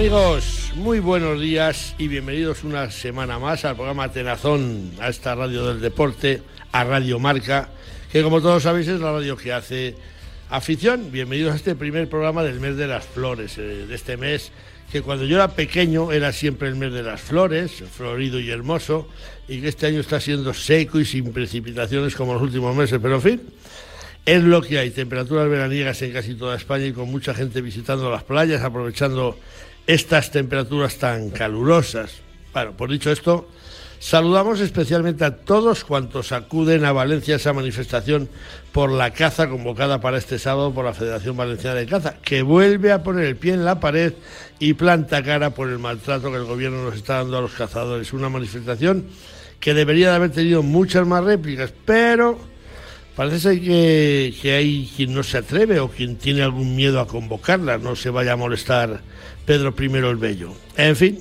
Amigos, 0.00 0.72
muy 0.76 0.98
buenos 0.98 1.38
días 1.38 1.94
y 1.98 2.08
bienvenidos 2.08 2.64
una 2.64 2.90
semana 2.90 3.38
más 3.38 3.66
al 3.66 3.76
programa 3.76 4.10
Tenazón, 4.10 4.92
a 4.98 5.10
esta 5.10 5.34
radio 5.34 5.66
del 5.66 5.82
deporte, 5.82 6.40
a 6.72 6.84
Radio 6.84 7.18
Marca, 7.18 7.68
que 8.10 8.22
como 8.22 8.40
todos 8.40 8.62
sabéis 8.62 8.88
es 8.88 8.98
la 8.98 9.12
radio 9.12 9.36
que 9.36 9.52
hace 9.52 9.94
afición. 10.48 11.12
Bienvenidos 11.12 11.52
a 11.52 11.56
este 11.56 11.74
primer 11.74 12.08
programa 12.08 12.42
del 12.42 12.60
mes 12.60 12.78
de 12.78 12.86
las 12.86 13.04
flores, 13.04 13.58
eh, 13.58 13.84
de 13.86 13.94
este 13.94 14.16
mes 14.16 14.52
que 14.90 15.02
cuando 15.02 15.26
yo 15.26 15.36
era 15.36 15.48
pequeño 15.48 16.12
era 16.12 16.32
siempre 16.32 16.68
el 16.68 16.76
mes 16.76 16.94
de 16.94 17.02
las 17.02 17.20
flores, 17.20 17.84
florido 17.92 18.40
y 18.40 18.48
hermoso, 18.48 19.06
y 19.48 19.60
que 19.60 19.68
este 19.68 19.86
año 19.86 20.00
está 20.00 20.18
siendo 20.18 20.54
seco 20.54 20.98
y 20.98 21.04
sin 21.04 21.30
precipitaciones 21.30 22.16
como 22.16 22.32
los 22.32 22.40
últimos 22.40 22.74
meses, 22.74 22.98
pero 23.02 23.16
en 23.16 23.22
fin. 23.22 23.42
Es 24.24 24.42
lo 24.42 24.62
que 24.62 24.78
hay, 24.78 24.90
temperaturas 24.90 25.48
veraniegas 25.48 26.00
en 26.02 26.12
casi 26.12 26.34
toda 26.34 26.56
España 26.56 26.86
y 26.86 26.92
con 26.92 27.10
mucha 27.10 27.34
gente 27.34 27.60
visitando 27.60 28.10
las 28.10 28.22
playas, 28.22 28.62
aprovechando 28.62 29.36
estas 29.92 30.30
temperaturas 30.30 30.98
tan 30.98 31.30
calurosas. 31.30 32.12
Bueno, 32.52 32.76
por 32.76 32.90
dicho 32.90 33.10
esto, 33.10 33.48
saludamos 33.98 34.60
especialmente 34.60 35.24
a 35.24 35.38
todos 35.38 35.82
cuantos 35.82 36.30
acuden 36.30 36.84
a 36.84 36.92
Valencia 36.92 37.34
a 37.34 37.38
esa 37.38 37.52
manifestación 37.52 38.28
por 38.70 38.92
la 38.92 39.10
caza 39.10 39.48
convocada 39.48 40.00
para 40.00 40.18
este 40.18 40.38
sábado 40.38 40.72
por 40.72 40.84
la 40.84 40.94
Federación 40.94 41.36
Valenciana 41.36 41.74
de 41.74 41.86
Caza, 41.86 42.14
que 42.22 42.42
vuelve 42.42 42.92
a 42.92 43.02
poner 43.02 43.24
el 43.24 43.34
pie 43.34 43.54
en 43.54 43.64
la 43.64 43.80
pared 43.80 44.12
y 44.60 44.74
planta 44.74 45.24
cara 45.24 45.50
por 45.50 45.68
el 45.68 45.80
maltrato 45.80 46.30
que 46.30 46.36
el 46.36 46.44
gobierno 46.44 46.84
nos 46.84 46.94
está 46.94 47.16
dando 47.16 47.38
a 47.38 47.40
los 47.40 47.52
cazadores. 47.52 48.12
Una 48.12 48.28
manifestación 48.28 49.06
que 49.58 49.74
debería 49.74 50.10
de 50.10 50.14
haber 50.14 50.30
tenido 50.30 50.62
muchas 50.62 51.04
más 51.04 51.24
réplicas, 51.24 51.72
pero 51.84 52.38
parece 53.16 53.60
que 53.60 54.54
hay 54.56 54.88
quien 54.96 55.14
no 55.14 55.24
se 55.24 55.38
atreve 55.38 55.80
o 55.80 55.88
quien 55.90 56.14
tiene 56.14 56.42
algún 56.42 56.76
miedo 56.76 57.00
a 57.00 57.08
convocarla, 57.08 57.78
no 57.78 57.96
se 57.96 58.10
vaya 58.10 58.34
a 58.34 58.36
molestar 58.36 59.00
Pedro 59.50 59.74
I 59.76 59.84
el 60.06 60.14
Bello. 60.14 60.54
En 60.76 60.94
fin, 60.94 61.18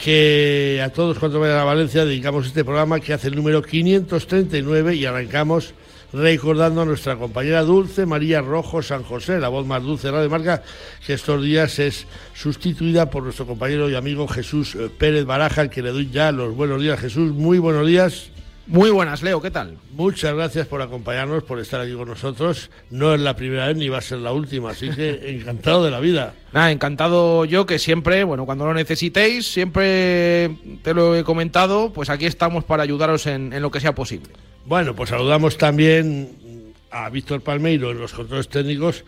que 0.00 0.80
a 0.80 0.90
todos 0.90 1.18
cuando 1.18 1.40
vayan 1.40 1.58
a 1.58 1.64
Valencia 1.64 2.04
dedicamos 2.04 2.46
este 2.46 2.64
programa 2.64 3.00
que 3.00 3.12
hace 3.12 3.26
el 3.26 3.34
número 3.34 3.62
539 3.62 4.94
y 4.94 5.06
arrancamos 5.06 5.74
recordando 6.12 6.82
a 6.82 6.84
nuestra 6.84 7.16
compañera 7.16 7.64
Dulce 7.64 8.06
María 8.06 8.42
Rojo 8.42 8.80
San 8.80 9.02
José, 9.02 9.40
la 9.40 9.48
voz 9.48 9.66
más 9.66 9.82
dulce 9.82 10.06
de 10.06 10.12
Radio 10.12 10.30
Marca, 10.30 10.62
que 11.04 11.14
estos 11.14 11.42
días 11.42 11.80
es 11.80 12.06
sustituida 12.32 13.10
por 13.10 13.24
nuestro 13.24 13.44
compañero 13.44 13.90
y 13.90 13.96
amigo 13.96 14.28
Jesús 14.28 14.76
eh, 14.76 14.88
Pérez 14.96 15.24
Baraja, 15.24 15.68
que 15.68 15.82
le 15.82 15.90
doy 15.90 16.10
ya 16.12 16.30
los 16.30 16.54
buenos 16.54 16.80
días. 16.80 17.00
Jesús, 17.00 17.32
muy 17.32 17.58
buenos 17.58 17.88
días. 17.88 18.30
Muy 18.66 18.90
buenas, 18.90 19.22
Leo, 19.22 19.42
¿qué 19.42 19.50
tal? 19.50 19.76
Muchas 19.90 20.34
gracias 20.34 20.68
por 20.68 20.80
acompañarnos, 20.82 21.42
por 21.42 21.58
estar 21.58 21.80
aquí 21.80 21.94
con 21.94 22.08
nosotros. 22.08 22.70
No 22.90 23.12
es 23.12 23.20
la 23.20 23.34
primera 23.34 23.66
vez 23.66 23.76
ni 23.76 23.88
va 23.88 23.98
a 23.98 24.02
ser 24.02 24.18
la 24.18 24.32
última, 24.32 24.70
así 24.70 24.88
que 24.90 25.30
encantado 25.36 25.84
de 25.84 25.90
la 25.90 25.98
vida. 25.98 26.34
Nada, 26.52 26.70
encantado 26.70 27.44
yo 27.44 27.66
que 27.66 27.80
siempre, 27.80 28.22
bueno, 28.22 28.46
cuando 28.46 28.64
lo 28.64 28.72
necesitéis, 28.72 29.52
siempre 29.52 30.56
te 30.82 30.94
lo 30.94 31.16
he 31.16 31.24
comentado, 31.24 31.92
pues 31.92 32.08
aquí 32.08 32.26
estamos 32.26 32.62
para 32.62 32.84
ayudaros 32.84 33.26
en, 33.26 33.52
en 33.52 33.62
lo 33.62 33.70
que 33.72 33.80
sea 33.80 33.96
posible. 33.96 34.30
Bueno, 34.64 34.94
pues 34.94 35.10
saludamos 35.10 35.58
también 35.58 36.72
a 36.92 37.10
Víctor 37.10 37.40
Palmeiro 37.40 37.90
en 37.90 37.98
los 37.98 38.12
controles 38.12 38.48
técnicos 38.48 39.04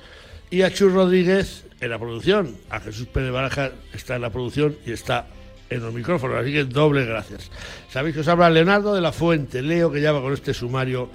y 0.50 0.62
a 0.62 0.72
Chus 0.72 0.92
Rodríguez 0.92 1.64
en 1.80 1.90
la 1.90 1.98
producción. 1.98 2.56
A 2.70 2.80
Jesús 2.80 3.06
Pérez 3.06 3.30
Baraja 3.30 3.70
está 3.92 4.16
en 4.16 4.22
la 4.22 4.30
producción 4.30 4.76
y 4.84 4.90
está 4.90 5.28
en 5.74 5.82
los 5.82 5.92
micrófonos, 5.92 6.38
así 6.38 6.52
que 6.52 6.64
doble 6.64 7.04
gracias. 7.04 7.50
Sabéis 7.90 8.14
que 8.14 8.20
os 8.20 8.28
habla 8.28 8.50
Leonardo 8.50 8.94
de 8.94 9.00
la 9.00 9.12
Fuente, 9.12 9.62
Leo, 9.62 9.90
que 9.90 10.00
llama 10.00 10.20
con 10.20 10.32
este 10.32 10.54
sumario 10.54 11.10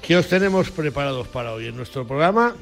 que 0.00 0.16
os 0.16 0.26
tenemos 0.26 0.70
preparados 0.70 1.28
para 1.28 1.52
hoy 1.52 1.68
en 1.68 1.76
nuestro 1.76 2.06
programa. 2.06 2.54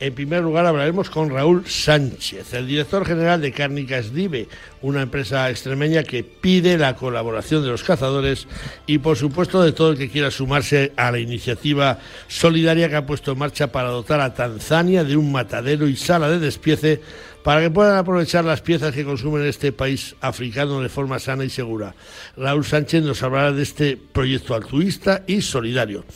En 0.00 0.12
primer 0.12 0.42
lugar 0.42 0.66
hablaremos 0.66 1.08
con 1.08 1.30
Raúl 1.30 1.64
Sánchez, 1.66 2.52
el 2.52 2.66
director 2.66 3.06
general 3.06 3.40
de 3.40 3.52
Cárnicas 3.52 4.12
Dive, 4.12 4.48
una 4.82 5.02
empresa 5.02 5.48
extremeña 5.48 6.02
que 6.02 6.24
pide 6.24 6.76
la 6.76 6.96
colaboración 6.96 7.62
de 7.62 7.68
los 7.68 7.84
cazadores 7.84 8.48
y 8.86 8.98
por 8.98 9.16
supuesto 9.16 9.62
de 9.62 9.72
todo 9.72 9.92
el 9.92 9.98
que 9.98 10.10
quiera 10.10 10.32
sumarse 10.32 10.92
a 10.96 11.12
la 11.12 11.20
iniciativa 11.20 12.00
solidaria 12.26 12.88
que 12.88 12.96
ha 12.96 13.06
puesto 13.06 13.32
en 13.32 13.38
marcha 13.38 13.68
para 13.68 13.90
dotar 13.90 14.20
a 14.20 14.34
Tanzania 14.34 15.04
de 15.04 15.16
un 15.16 15.30
matadero 15.30 15.86
y 15.86 15.94
sala 15.94 16.28
de 16.28 16.40
despiece 16.40 17.00
para 17.44 17.60
que 17.60 17.70
puedan 17.70 17.98
aprovechar 17.98 18.42
las 18.42 18.62
piezas 18.62 18.94
que 18.94 19.04
consumen 19.04 19.44
este 19.44 19.70
país 19.70 20.16
africano 20.22 20.80
de 20.80 20.88
forma 20.88 21.18
sana 21.18 21.44
y 21.44 21.50
segura. 21.50 21.94
Raúl 22.38 22.64
Sánchez 22.64 23.04
nos 23.04 23.22
hablará 23.22 23.52
de 23.52 23.62
este 23.62 23.98
proyecto 23.98 24.54
altruista 24.54 25.24
y 25.26 25.42
solidario. 25.42 26.06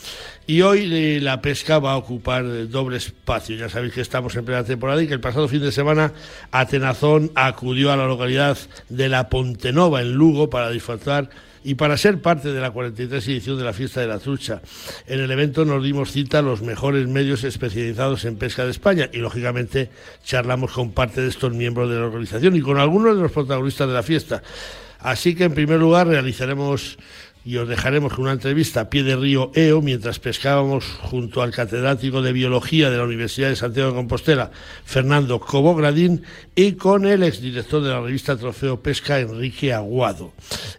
Y 0.47 0.63
hoy 0.63 0.89
eh, 0.91 1.19
la 1.21 1.39
pesca 1.39 1.77
va 1.77 1.91
a 1.91 1.97
ocupar 1.97 2.67
doble 2.69 2.97
espacio. 2.97 3.55
Ya 3.55 3.69
sabéis 3.69 3.93
que 3.93 4.01
estamos 4.01 4.35
en 4.35 4.43
plena 4.43 4.63
temporada 4.63 5.03
y 5.03 5.07
que 5.07 5.13
el 5.13 5.19
pasado 5.19 5.47
fin 5.47 5.61
de 5.61 5.71
semana 5.71 6.13
Atenazón 6.49 7.31
acudió 7.35 7.91
a 7.91 7.95
la 7.95 8.07
localidad 8.07 8.57
de 8.89 9.07
La 9.07 9.29
Pontenova, 9.29 10.01
en 10.01 10.13
Lugo, 10.13 10.49
para 10.49 10.71
disfrutar 10.71 11.29
y 11.63 11.75
para 11.75 11.97
ser 11.97 12.21
parte 12.21 12.51
de 12.53 12.59
la 12.59 12.71
43 12.71 13.27
edición 13.27 13.57
de 13.57 13.63
la 13.63 13.73
Fiesta 13.73 14.01
de 14.01 14.07
la 14.07 14.19
Trucha. 14.19 14.61
En 15.07 15.19
el 15.19 15.31
evento 15.31 15.65
nos 15.65 15.83
dimos 15.83 16.11
cita 16.11 16.39
a 16.39 16.41
los 16.41 16.61
mejores 16.61 17.07
medios 17.07 17.43
especializados 17.43 18.25
en 18.25 18.37
pesca 18.37 18.65
de 18.65 18.71
España 18.71 19.09
y, 19.11 19.17
lógicamente, 19.17 19.89
charlamos 20.23 20.71
con 20.71 20.91
parte 20.91 21.21
de 21.21 21.29
estos 21.29 21.53
miembros 21.53 21.89
de 21.89 21.97
la 21.97 22.05
organización 22.05 22.55
y 22.55 22.61
con 22.61 22.79
algunos 22.79 23.15
de 23.15 23.23
los 23.23 23.31
protagonistas 23.31 23.87
de 23.87 23.93
la 23.93 24.03
fiesta. 24.03 24.41
Así 24.99 25.33
que, 25.33 25.45
en 25.45 25.53
primer 25.53 25.79
lugar, 25.79 26.07
realizaremos 26.07 26.97
y 27.45 27.57
os 27.57 27.67
dejaremos 27.67 28.13
con 28.13 28.25
una 28.25 28.33
entrevista 28.33 28.81
a 28.81 28.89
pie 28.89 29.03
de 29.03 29.15
río 29.15 29.51
EO 29.55 29.81
mientras 29.81 30.19
pescábamos 30.19 30.85
junto 31.01 31.41
al 31.41 31.51
catedrático 31.51 32.21
de 32.21 32.33
Biología 32.33 32.89
de 32.89 32.97
la 32.97 33.05
Universidad 33.05 33.49
de 33.49 33.55
Santiago 33.55 33.89
de 33.89 33.95
Compostela, 33.95 34.51
Fernando 34.83 35.39
Cobogradín, 35.39 36.23
y 36.53 36.73
con 36.73 37.05
el 37.05 37.23
exdirector 37.23 37.81
de 37.81 37.89
la 37.89 38.01
revista 38.01 38.35
Trofeo 38.35 38.81
Pesca, 38.81 39.19
Enrique 39.19 39.73
Aguado. 39.73 40.33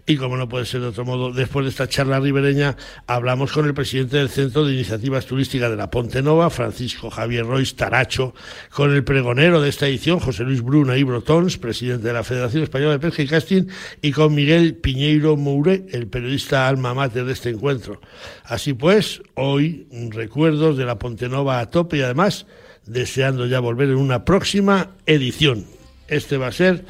Y 0.06 0.16
como 0.16 0.36
no 0.36 0.48
puede 0.48 0.66
ser 0.66 0.82
de 0.82 0.88
otro 0.88 1.04
modo, 1.06 1.32
después 1.32 1.64
de 1.64 1.70
esta 1.70 1.88
charla 1.88 2.20
ribereña, 2.20 2.76
hablamos 3.06 3.52
con 3.52 3.64
el 3.64 3.72
presidente 3.72 4.18
del 4.18 4.28
Centro 4.28 4.64
de 4.66 4.74
Iniciativas 4.74 5.24
Turísticas 5.24 5.70
de 5.70 5.76
la 5.76 5.90
Ponte 5.90 6.20
Nova, 6.20 6.50
Francisco 6.50 7.10
Javier 7.10 7.46
Royce 7.46 7.74
Taracho, 7.74 8.34
con 8.70 8.92
el 8.94 9.02
pregonero 9.02 9.62
de 9.62 9.70
esta 9.70 9.86
edición, 9.86 10.20
José 10.20 10.44
Luis 10.44 10.60
Bruna 10.60 10.98
y 10.98 11.04
Brotons, 11.04 11.56
presidente 11.56 12.08
de 12.08 12.12
la 12.12 12.24
Federación 12.24 12.62
Española 12.64 12.92
de 12.92 12.98
Pesca 12.98 13.22
y 13.22 13.26
Casting, 13.26 13.62
y 14.02 14.12
con 14.12 14.34
Miguel 14.34 14.74
Piñeiro 14.74 15.36
Moure, 15.36 15.86
el 15.92 16.06
periodista 16.06 16.59
alma 16.68 16.94
mater 16.94 17.24
de 17.24 17.32
este 17.32 17.50
encuentro. 17.50 18.00
Así 18.44 18.72
pues, 18.72 19.22
hoy 19.34 19.86
recuerdos 20.10 20.76
de 20.76 20.84
la 20.84 20.98
Pontenova 20.98 21.60
a 21.60 21.70
tope 21.70 21.98
y 21.98 22.02
además 22.02 22.46
deseando 22.86 23.46
ya 23.46 23.60
volver 23.60 23.88
en 23.88 23.96
una 23.96 24.24
próxima 24.24 24.90
edición. 25.06 25.66
Este 26.08 26.36
va 26.36 26.48
a 26.48 26.52
ser 26.52 26.84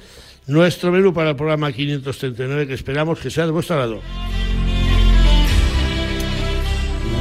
nuestro 0.46 0.90
menú 0.92 1.12
para 1.12 1.30
el 1.30 1.36
programa 1.36 1.72
539 1.72 2.66
que 2.66 2.74
esperamos 2.74 3.18
que 3.18 3.30
sea 3.30 3.46
de 3.46 3.52
vuestro 3.52 3.76
lado. 3.76 4.00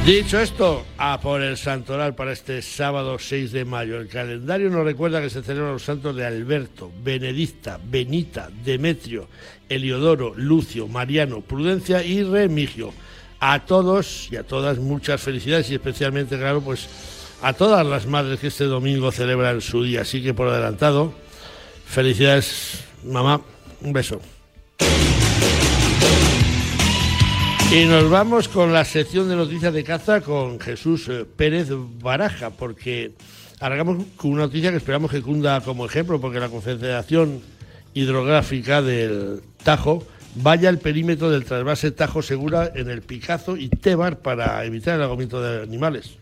Dicho 0.04 0.40
esto, 0.40 0.86
a 0.96 1.20
por 1.20 1.42
el 1.42 1.58
santoral 1.58 2.14
para 2.14 2.32
este 2.32 2.62
sábado 2.62 3.18
6 3.18 3.52
de 3.52 3.66
mayo. 3.66 4.00
El 4.00 4.08
calendario 4.08 4.70
nos 4.70 4.82
recuerda 4.82 5.20
que 5.20 5.28
se 5.28 5.42
celebran 5.42 5.74
los 5.74 5.84
santos 5.84 6.16
de 6.16 6.24
Alberto, 6.26 6.90
Benedicta, 7.02 7.78
Benita, 7.84 8.48
Demetrio, 8.64 9.28
Eliodoro, 9.68 10.32
Lucio, 10.34 10.88
Mariano, 10.88 11.42
Prudencia 11.42 12.02
y 12.02 12.22
Remigio. 12.22 12.94
A 13.40 13.66
todos 13.66 14.28
y 14.32 14.36
a 14.36 14.42
todas 14.42 14.78
muchas 14.78 15.20
felicidades 15.20 15.70
y 15.70 15.74
especialmente, 15.74 16.38
claro, 16.38 16.62
pues 16.62 16.88
a 17.42 17.52
todas 17.52 17.86
las 17.86 18.06
madres 18.06 18.40
que 18.40 18.46
este 18.46 18.64
domingo 18.64 19.12
celebran 19.12 19.60
su 19.60 19.84
día. 19.84 20.00
Así 20.00 20.22
que 20.22 20.32
por 20.32 20.48
adelantado, 20.48 21.12
felicidades, 21.86 22.84
mamá. 23.04 23.42
Un 23.82 23.92
beso. 23.92 24.20
Y 27.72 27.84
nos 27.84 28.10
vamos 28.10 28.48
con 28.48 28.72
la 28.72 28.84
sección 28.84 29.28
de 29.28 29.36
noticias 29.36 29.72
de 29.72 29.84
caza 29.84 30.22
con 30.22 30.58
Jesús 30.58 31.06
eh, 31.08 31.24
Pérez 31.24 31.68
Baraja, 32.02 32.50
porque 32.50 33.12
arrancamos 33.60 34.04
con 34.16 34.32
una 34.32 34.42
noticia 34.42 34.72
que 34.72 34.78
esperamos 34.78 35.12
que 35.12 35.22
cunda 35.22 35.60
como 35.60 35.86
ejemplo, 35.86 36.20
porque 36.20 36.40
la 36.40 36.48
Confederación 36.48 37.40
Hidrográfica 37.94 38.82
del 38.82 39.42
Tajo 39.62 40.04
vaya 40.34 40.68
al 40.68 40.78
perímetro 40.78 41.30
del 41.30 41.44
trasvase 41.44 41.92
Tajo 41.92 42.22
Segura 42.22 42.72
en 42.74 42.90
el 42.90 43.02
Picazo 43.02 43.56
y 43.56 43.68
Tebar 43.68 44.18
para 44.18 44.64
evitar 44.64 44.96
el 44.96 45.02
agotamiento 45.02 45.40
de 45.40 45.62
animales. 45.62 46.16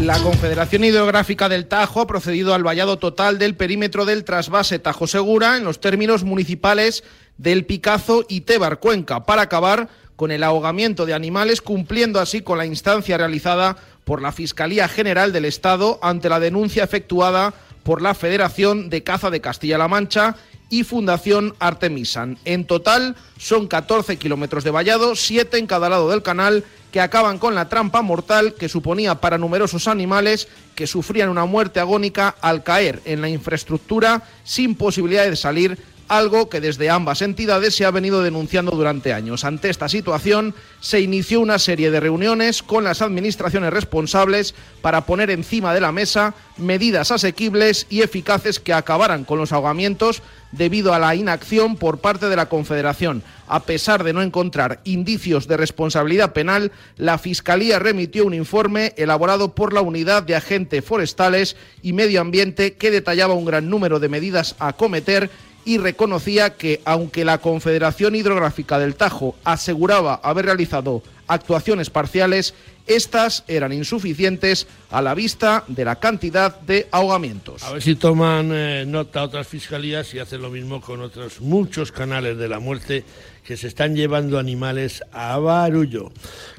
La 0.00 0.18
Confederación 0.20 0.84
Hidrográfica 0.84 1.48
del 1.48 1.66
Tajo 1.66 2.00
ha 2.00 2.06
procedido 2.06 2.54
al 2.54 2.62
vallado 2.62 2.98
total 2.98 3.38
del 3.38 3.54
perímetro 3.54 4.06
del 4.06 4.24
trasvase 4.24 4.78
Tajo 4.78 5.06
Segura 5.06 5.58
en 5.58 5.64
los 5.64 5.80
términos 5.80 6.24
municipales 6.24 7.04
del 7.40 7.64
Picazo 7.64 8.24
y 8.28 8.42
Tebar 8.42 8.80
Cuenca 8.80 9.24
para 9.24 9.42
acabar 9.42 9.88
con 10.14 10.30
el 10.30 10.44
ahogamiento 10.44 11.06
de 11.06 11.14
animales, 11.14 11.62
cumpliendo 11.62 12.20
así 12.20 12.42
con 12.42 12.58
la 12.58 12.66
instancia 12.66 13.16
realizada 13.16 13.76
por 14.04 14.20
la 14.20 14.32
Fiscalía 14.32 14.88
General 14.88 15.32
del 15.32 15.46
Estado 15.46 15.98
ante 16.02 16.28
la 16.28 16.38
denuncia 16.38 16.84
efectuada 16.84 17.54
por 17.82 18.02
la 18.02 18.14
Federación 18.14 18.90
de 18.90 19.02
Caza 19.02 19.30
de 19.30 19.40
Castilla-La 19.40 19.88
Mancha 19.88 20.36
y 20.68 20.84
Fundación 20.84 21.54
Artemisan. 21.58 22.36
En 22.44 22.66
total 22.66 23.16
son 23.38 23.68
14 23.68 24.18
kilómetros 24.18 24.62
de 24.62 24.70
vallado, 24.70 25.16
7 25.16 25.56
en 25.56 25.66
cada 25.66 25.88
lado 25.88 26.10
del 26.10 26.22
canal 26.22 26.64
que 26.92 27.00
acaban 27.00 27.38
con 27.38 27.54
la 27.54 27.70
trampa 27.70 28.02
mortal 28.02 28.54
que 28.54 28.68
suponía 28.68 29.14
para 29.14 29.38
numerosos 29.38 29.88
animales 29.88 30.48
que 30.74 30.86
sufrían 30.86 31.30
una 31.30 31.46
muerte 31.46 31.80
agónica 31.80 32.36
al 32.42 32.62
caer 32.62 33.00
en 33.06 33.22
la 33.22 33.30
infraestructura 33.30 34.24
sin 34.44 34.74
posibilidad 34.74 35.24
de 35.24 35.36
salir 35.36 35.78
algo 36.10 36.48
que 36.48 36.60
desde 36.60 36.90
ambas 36.90 37.22
entidades 37.22 37.76
se 37.76 37.84
ha 37.84 37.90
venido 37.92 38.20
denunciando 38.20 38.72
durante 38.72 39.12
años. 39.12 39.44
Ante 39.44 39.70
esta 39.70 39.88
situación, 39.88 40.56
se 40.80 41.00
inició 41.00 41.40
una 41.40 41.60
serie 41.60 41.92
de 41.92 42.00
reuniones 42.00 42.64
con 42.64 42.82
las 42.82 43.00
administraciones 43.00 43.72
responsables 43.72 44.56
para 44.82 45.06
poner 45.06 45.30
encima 45.30 45.72
de 45.72 45.80
la 45.80 45.92
mesa 45.92 46.34
medidas 46.56 47.12
asequibles 47.12 47.86
y 47.88 48.02
eficaces 48.02 48.58
que 48.58 48.72
acabaran 48.72 49.24
con 49.24 49.38
los 49.38 49.52
ahogamientos 49.52 50.20
debido 50.50 50.92
a 50.92 50.98
la 50.98 51.14
inacción 51.14 51.76
por 51.76 51.98
parte 51.98 52.28
de 52.28 52.34
la 52.34 52.48
Confederación. 52.48 53.22
A 53.46 53.60
pesar 53.60 54.02
de 54.02 54.12
no 54.12 54.20
encontrar 54.20 54.80
indicios 54.82 55.46
de 55.46 55.56
responsabilidad 55.56 56.32
penal, 56.32 56.72
la 56.96 57.18
Fiscalía 57.18 57.78
remitió 57.78 58.26
un 58.26 58.34
informe 58.34 58.94
elaborado 58.96 59.54
por 59.54 59.72
la 59.72 59.80
Unidad 59.80 60.24
de 60.24 60.34
Agentes 60.34 60.84
Forestales 60.84 61.56
y 61.82 61.92
Medio 61.92 62.20
Ambiente 62.20 62.74
que 62.74 62.90
detallaba 62.90 63.34
un 63.34 63.44
gran 63.44 63.70
número 63.70 64.00
de 64.00 64.08
medidas 64.08 64.56
a 64.58 64.72
cometer 64.72 65.30
y 65.64 65.78
reconocía 65.78 66.56
que, 66.56 66.80
aunque 66.84 67.24
la 67.24 67.38
Confederación 67.38 68.14
Hidrográfica 68.14 68.78
del 68.78 68.94
Tajo 68.94 69.36
aseguraba 69.44 70.20
haber 70.22 70.46
realizado 70.46 71.02
actuaciones 71.26 71.90
parciales, 71.90 72.54
estas 72.86 73.44
eran 73.46 73.72
insuficientes 73.72 74.66
a 74.90 75.00
la 75.00 75.14
vista 75.14 75.62
de 75.68 75.84
la 75.84 75.96
cantidad 75.96 76.58
de 76.60 76.88
ahogamientos. 76.90 77.62
A 77.62 77.72
ver 77.72 77.82
si 77.82 77.94
toman 77.94 78.50
eh, 78.52 78.84
nota 78.86 79.22
otras 79.22 79.46
fiscalías 79.46 80.12
y 80.14 80.18
hacen 80.18 80.42
lo 80.42 80.50
mismo 80.50 80.80
con 80.80 81.00
otros 81.00 81.40
muchos 81.40 81.92
canales 81.92 82.36
de 82.36 82.48
la 82.48 82.58
muerte 82.58 83.04
que 83.44 83.56
se 83.56 83.68
están 83.68 83.94
llevando 83.94 84.38
animales 84.40 85.04
a 85.12 85.38
barullo. 85.38 86.10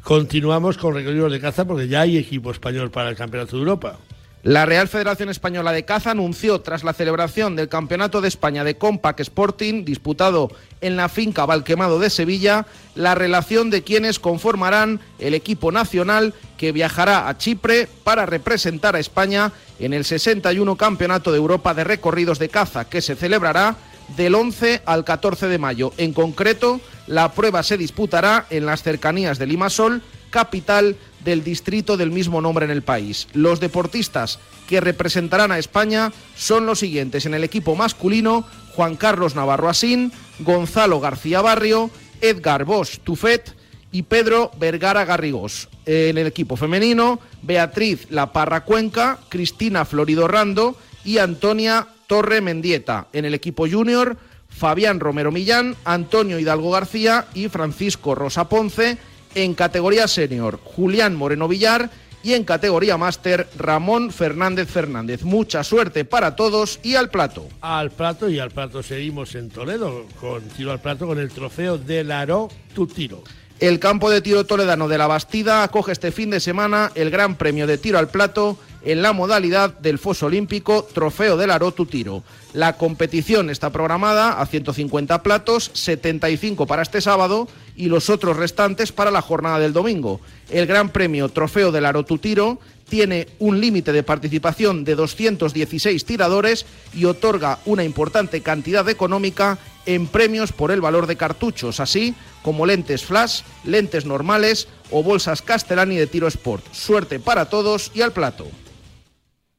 Continuamos 0.04 0.78
con 0.78 0.94
recorridos 0.94 1.34
de 1.34 1.42
caza 1.42 1.66
porque 1.66 1.90
ya 1.90 2.02
hay 2.02 2.18
equipo 2.18 2.52
español 2.52 2.92
para 2.92 3.10
el 3.10 3.18
Campeonato 3.18 3.58
de 3.58 3.64
Europa. 3.64 4.00
La 4.44 4.66
Real 4.66 4.88
Federación 4.88 5.30
Española 5.30 5.72
de 5.72 5.86
Caza 5.86 6.10
anunció 6.10 6.62
tras 6.62 6.84
la 6.84 6.94
celebración 6.94 7.56
del 7.56 7.70
Campeonato 7.70 8.22
de 8.22 8.28
España 8.28 8.64
de 8.64 8.76
Compac 8.76 9.20
Sporting 9.20 9.86
disputado 9.86 10.50
en 10.82 10.98
la 10.98 11.10
finca 11.10 11.46
Valquemado 11.46 12.00
de 12.00 12.10
Sevilla 12.10 12.66
la 12.96 13.14
relación 13.14 13.70
de 13.70 13.84
quienes 13.84 14.18
conformarán 14.18 15.00
el 15.20 15.36
equipo 15.36 15.72
nacional 15.72 16.34
que 16.58 16.72
viajará 16.72 17.30
a 17.30 17.38
Chipre 17.38 17.88
para 18.04 18.26
representar 18.26 18.96
a 18.96 19.00
España 19.00 19.52
en 19.80 19.94
el 19.94 20.06
61 20.06 20.76
Campeonato 20.76 21.32
de 21.32 21.38
Europa 21.38 21.76
de 21.76 21.84
Recorridos 21.84 22.40
de 22.40 22.50
Caza 22.50 22.90
que 22.90 23.02
se 23.02 23.16
celebrará 23.16 23.76
del 24.18 24.34
11 24.34 24.82
al 24.86 25.06
14 25.06 25.50
de 25.50 25.60
mayo. 25.60 25.94
En 25.98 26.14
concreto, 26.14 26.82
la 27.06 27.32
prueba 27.32 27.62
se 27.62 27.78
disputará 27.78 28.48
en 28.50 28.66
las 28.66 28.82
cercanías 28.82 29.38
de 29.38 29.46
Limasol 29.46 30.02
capital 30.32 30.96
del 31.24 31.44
distrito 31.44 31.98
del 31.98 32.10
mismo 32.10 32.42
nombre 32.42 32.66
en 32.66 32.72
el 32.72 32.82
país. 32.82 33.28
Los 33.34 33.60
deportistas 33.60 34.40
que 34.68 34.82
representarán 34.82 35.52
a 35.52 35.60
España 35.60 36.12
son 36.36 36.66
los 36.66 36.80
siguientes 36.80 37.28
en 37.28 37.36
el 37.36 37.44
equipo 37.44 37.76
masculino, 37.76 38.46
Juan 38.74 38.96
Carlos 38.96 39.36
Navarro 39.36 39.70
Asín, 39.70 40.12
Gonzalo 40.40 41.00
García 41.00 41.42
Barrio, 41.42 41.92
Edgar 42.22 42.66
Bosch 42.66 43.00
Tufet 43.04 43.54
y 43.92 44.04
Pedro 44.04 44.52
Vergara 44.58 45.06
Garrigós. 45.06 45.70
En 45.86 46.18
el 46.18 46.28
equipo 46.28 46.56
femenino, 46.56 47.20
Beatriz 47.42 48.08
La 48.10 48.32
Parra 48.32 48.64
Cuenca, 48.64 49.20
Cristina 49.30 49.86
Florido 49.86 50.28
Rando 50.28 50.78
y 51.04 51.18
Antonia 51.18 51.88
Torre 52.08 52.42
Mendieta. 52.42 53.08
En 53.14 53.26
el 53.26 53.34
equipo 53.34 53.68
junior, 53.70 54.18
Fabián 54.48 55.00
Romero 55.00 55.32
Millán, 55.32 55.76
Antonio 55.86 56.40
Hidalgo 56.40 56.72
García 56.72 57.26
y 57.34 57.50
Francisco 57.50 58.16
Rosa 58.16 58.48
Ponce 58.48 58.98
en 59.36 59.54
categoría 59.54 60.08
senior 60.08 60.60
Julián 60.64 61.16
Moreno 61.16 61.48
Villar 61.48 61.90
y 62.24 62.34
en 62.34 62.44
categoría 62.44 62.98
máster 62.98 63.48
Ramón 63.58 64.12
Fernández 64.12 64.70
Fernández. 64.70 65.24
Mucha 65.24 65.64
suerte 65.64 66.06
para 66.06 66.36
todos 66.36 66.80
y 66.84 66.96
al 66.96 67.10
plato. 67.10 67.48
Al 67.62 67.92
plato 67.92 68.30
y 68.30 68.40
al 68.40 68.52
plato 68.52 68.84
seguimos 68.84 69.36
en 69.36 69.50
Toledo 69.50 70.06
con 70.20 70.42
tiro 70.50 70.72
al 70.72 70.80
plato 70.80 71.08
con 71.08 71.20
el 71.20 71.30
trofeo 71.30 71.78
del 71.78 72.12
Aro 72.12 72.50
Tu 72.74 72.88
Tiro. 72.88 73.24
El 73.60 73.80
campo 73.80 74.10
de 74.10 74.22
tiro 74.22 74.44
toledano 74.44 74.88
de 74.88 74.98
la 74.98 75.06
Bastida 75.06 75.62
acoge 75.62 75.92
este 75.92 76.12
fin 76.12 76.32
de 76.32 76.40
semana 76.40 76.92
el 76.96 77.12
Gran 77.12 77.36
Premio 77.36 77.68
de 77.68 77.78
Tiro 77.78 78.00
al 78.00 78.10
Plato 78.10 78.58
en 78.84 79.02
la 79.02 79.14
modalidad 79.14 79.78
del 79.80 80.00
foso 80.00 80.28
olímpico 80.28 80.88
Trofeo 80.94 81.38
del 81.38 81.52
Aro 81.52 81.72
Tu 81.72 81.86
Tiro. 81.86 82.24
La 82.54 82.78
competición 82.78 83.50
está 83.50 83.70
programada 83.70 84.42
a 84.42 84.46
150 84.46 85.24
platos, 85.24 85.72
75 85.74 86.66
para 86.68 86.82
este 86.82 87.02
sábado 87.02 87.48
y 87.76 87.88
los 87.88 88.10
otros 88.10 88.38
restantes 88.38 88.92
para 88.92 89.12
la 89.12 89.22
jornada 89.22 89.60
del 89.60 89.74
domingo. 89.74 90.20
El 90.50 90.68
Gran 90.68 90.90
Premio 90.90 91.30
Trofeo 91.30 91.72
del 91.72 91.86
Aro 91.86 92.04
Tu 92.04 92.18
Tiro 92.18 92.60
tiene 92.90 93.30
un 93.40 93.62
límite 93.62 93.94
de 93.94 94.04
participación 94.04 94.84
de 94.84 94.96
216 94.96 96.04
tiradores 96.04 96.66
y 96.94 97.06
otorga 97.06 97.60
una 97.66 97.86
importante 97.86 98.42
cantidad 98.42 98.88
económica 98.90 99.58
en 99.86 100.08
premios 100.08 100.52
por 100.52 100.72
el 100.72 100.82
valor 100.82 101.08
de 101.08 101.16
cartuchos, 101.16 101.80
así 101.80 102.14
como 102.44 102.66
lentes 102.66 103.06
flash, 103.06 103.44
lentes 103.64 104.06
normales 104.06 104.68
o 104.92 105.04
bolsas 105.04 105.42
Castellani 105.42 105.96
de 105.96 106.08
tiro 106.08 106.28
sport. 106.28 106.66
Suerte 106.74 107.20
para 107.20 107.46
todos 107.46 107.92
y 107.94 108.02
al 108.02 108.12
plato. 108.12 108.48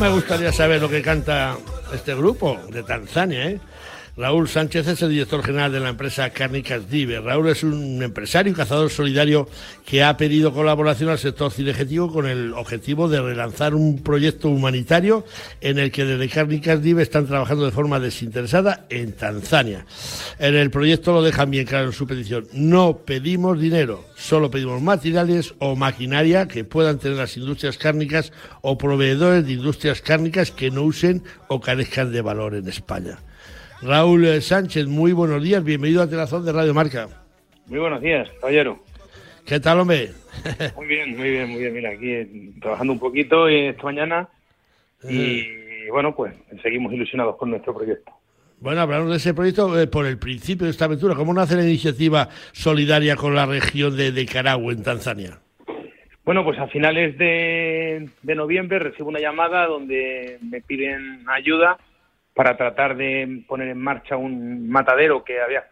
me 0.00 0.08
gustaría 0.08 0.50
saber 0.50 0.80
lo 0.80 0.88
que 0.88 1.02
canta 1.02 1.58
este 1.92 2.14
grupo 2.14 2.58
de 2.70 2.82
Tanzania, 2.82 3.50
eh? 3.50 3.60
Raúl 4.20 4.48
Sánchez 4.48 4.86
es 4.86 5.00
el 5.00 5.08
director 5.08 5.42
general 5.42 5.72
de 5.72 5.80
la 5.80 5.88
empresa 5.88 6.28
Cárnicas 6.28 6.90
Dive. 6.90 7.20
Raúl 7.20 7.48
es 7.48 7.62
un 7.62 8.02
empresario 8.02 8.52
y 8.52 8.54
cazador 8.54 8.90
solidario 8.90 9.48
que 9.86 10.04
ha 10.04 10.18
pedido 10.18 10.52
colaboración 10.52 11.08
al 11.08 11.18
sector 11.18 11.50
cinegético 11.50 12.12
con 12.12 12.26
el 12.26 12.52
objetivo 12.52 13.08
de 13.08 13.22
relanzar 13.22 13.74
un 13.74 14.02
proyecto 14.02 14.50
humanitario 14.50 15.24
en 15.62 15.78
el 15.78 15.90
que 15.90 16.04
desde 16.04 16.28
Cárnicas 16.28 16.82
Dive 16.82 17.02
están 17.02 17.28
trabajando 17.28 17.64
de 17.64 17.70
forma 17.70 17.98
desinteresada 17.98 18.84
en 18.90 19.12
Tanzania. 19.12 19.86
En 20.38 20.54
el 20.54 20.70
proyecto 20.70 21.14
lo 21.14 21.22
dejan 21.22 21.50
bien 21.50 21.64
claro 21.64 21.86
en 21.86 21.92
su 21.94 22.06
petición. 22.06 22.46
No 22.52 22.98
pedimos 22.98 23.58
dinero, 23.58 24.04
solo 24.16 24.50
pedimos 24.50 24.82
materiales 24.82 25.54
o 25.60 25.76
maquinaria 25.76 26.46
que 26.46 26.64
puedan 26.64 26.98
tener 26.98 27.16
las 27.16 27.38
industrias 27.38 27.78
cárnicas 27.78 28.32
o 28.60 28.76
proveedores 28.76 29.46
de 29.46 29.54
industrias 29.54 30.02
cárnicas 30.02 30.50
que 30.50 30.70
no 30.70 30.82
usen 30.82 31.22
o 31.48 31.58
carezcan 31.62 32.12
de 32.12 32.20
valor 32.20 32.54
en 32.54 32.68
España. 32.68 33.18
Raúl 33.82 34.42
Sánchez, 34.42 34.86
muy 34.86 35.12
buenos 35.12 35.42
días, 35.42 35.64
bienvenido 35.64 36.02
a 36.02 36.08
Telazón 36.08 36.44
de 36.44 36.52
Radio 36.52 36.74
Marca. 36.74 37.08
Muy 37.66 37.78
buenos 37.78 38.02
días, 38.02 38.28
caballero. 38.40 38.78
¿Qué 39.46 39.58
tal, 39.58 39.80
hombre? 39.80 40.10
Muy 40.76 40.86
bien, 40.86 41.16
muy 41.16 41.30
bien, 41.30 41.48
muy 41.48 41.60
bien. 41.60 41.72
Mira, 41.72 41.90
aquí 41.90 42.52
trabajando 42.60 42.92
un 42.92 42.98
poquito 42.98 43.48
esta 43.48 43.82
mañana 43.82 44.28
y 45.08 45.88
bueno, 45.90 46.14
pues 46.14 46.34
seguimos 46.62 46.92
ilusionados 46.92 47.36
con 47.36 47.50
nuestro 47.50 47.74
proyecto. 47.74 48.12
Bueno, 48.60 48.82
hablamos 48.82 49.08
de 49.10 49.16
ese 49.16 49.32
proyecto 49.32 49.80
eh, 49.80 49.86
por 49.86 50.04
el 50.04 50.18
principio 50.18 50.66
de 50.66 50.72
esta 50.72 50.84
aventura. 50.84 51.14
¿Cómo 51.14 51.32
nace 51.32 51.56
la 51.56 51.62
iniciativa 51.62 52.28
solidaria 52.52 53.16
con 53.16 53.34
la 53.34 53.46
región 53.46 53.96
de, 53.96 54.12
de 54.12 54.26
Carahue, 54.26 54.74
en 54.74 54.82
Tanzania? 54.82 55.38
Bueno, 56.26 56.44
pues 56.44 56.58
a 56.58 56.66
finales 56.68 57.16
de, 57.16 58.10
de 58.22 58.34
noviembre 58.34 58.78
recibo 58.78 59.08
una 59.08 59.20
llamada 59.20 59.66
donde 59.66 60.38
me 60.42 60.60
piden 60.60 61.24
ayuda 61.26 61.78
para 62.34 62.56
tratar 62.56 62.96
de 62.96 63.44
poner 63.46 63.68
en 63.68 63.78
marcha 63.78 64.16
un 64.16 64.68
matadero 64.68 65.24
que 65.24 65.40
había, 65.40 65.64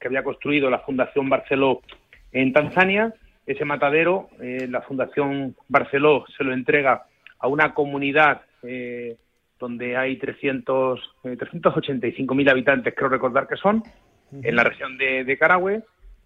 que 0.00 0.08
había 0.08 0.24
construido 0.24 0.70
la 0.70 0.80
Fundación 0.80 1.28
Barceló 1.28 1.82
en 2.32 2.52
Tanzania. 2.52 3.14
Ese 3.46 3.64
matadero, 3.64 4.28
eh, 4.40 4.66
la 4.68 4.82
Fundación 4.82 5.54
Barceló 5.68 6.24
se 6.36 6.44
lo 6.44 6.52
entrega 6.52 7.04
a 7.38 7.48
una 7.48 7.74
comunidad 7.74 8.42
eh, 8.62 9.16
donde 9.58 9.96
hay 9.96 10.16
300, 10.16 11.00
eh, 11.24 11.36
385.000 11.36 12.50
habitantes, 12.50 12.94
creo 12.94 13.08
recordar 13.08 13.46
que 13.46 13.56
son, 13.56 13.82
en 14.32 14.56
la 14.56 14.64
región 14.64 14.98
de, 14.98 15.24
de 15.24 15.38
Carahue, 15.38 15.82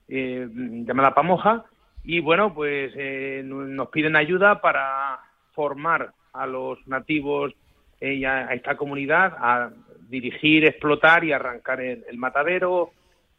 eh, 0.09 0.49
llamada 0.50 1.14
Pamoja. 1.14 1.64
Y 2.02 2.20
bueno, 2.20 2.54
pues 2.54 2.92
eh, 2.97 3.42
nos 3.44 3.88
piden 3.88 4.16
ayuda 4.16 4.61
para 4.61 5.20
formar 5.52 6.12
a 6.32 6.47
los 6.47 6.78
nativos 6.87 7.52
a 8.00 8.54
esta 8.54 8.76
comunidad 8.76 9.37
a 9.38 9.71
dirigir, 10.09 10.64
explotar 10.64 11.25
y 11.25 11.33
arrancar 11.33 11.80
el, 11.80 12.16
matadero, 12.16 12.90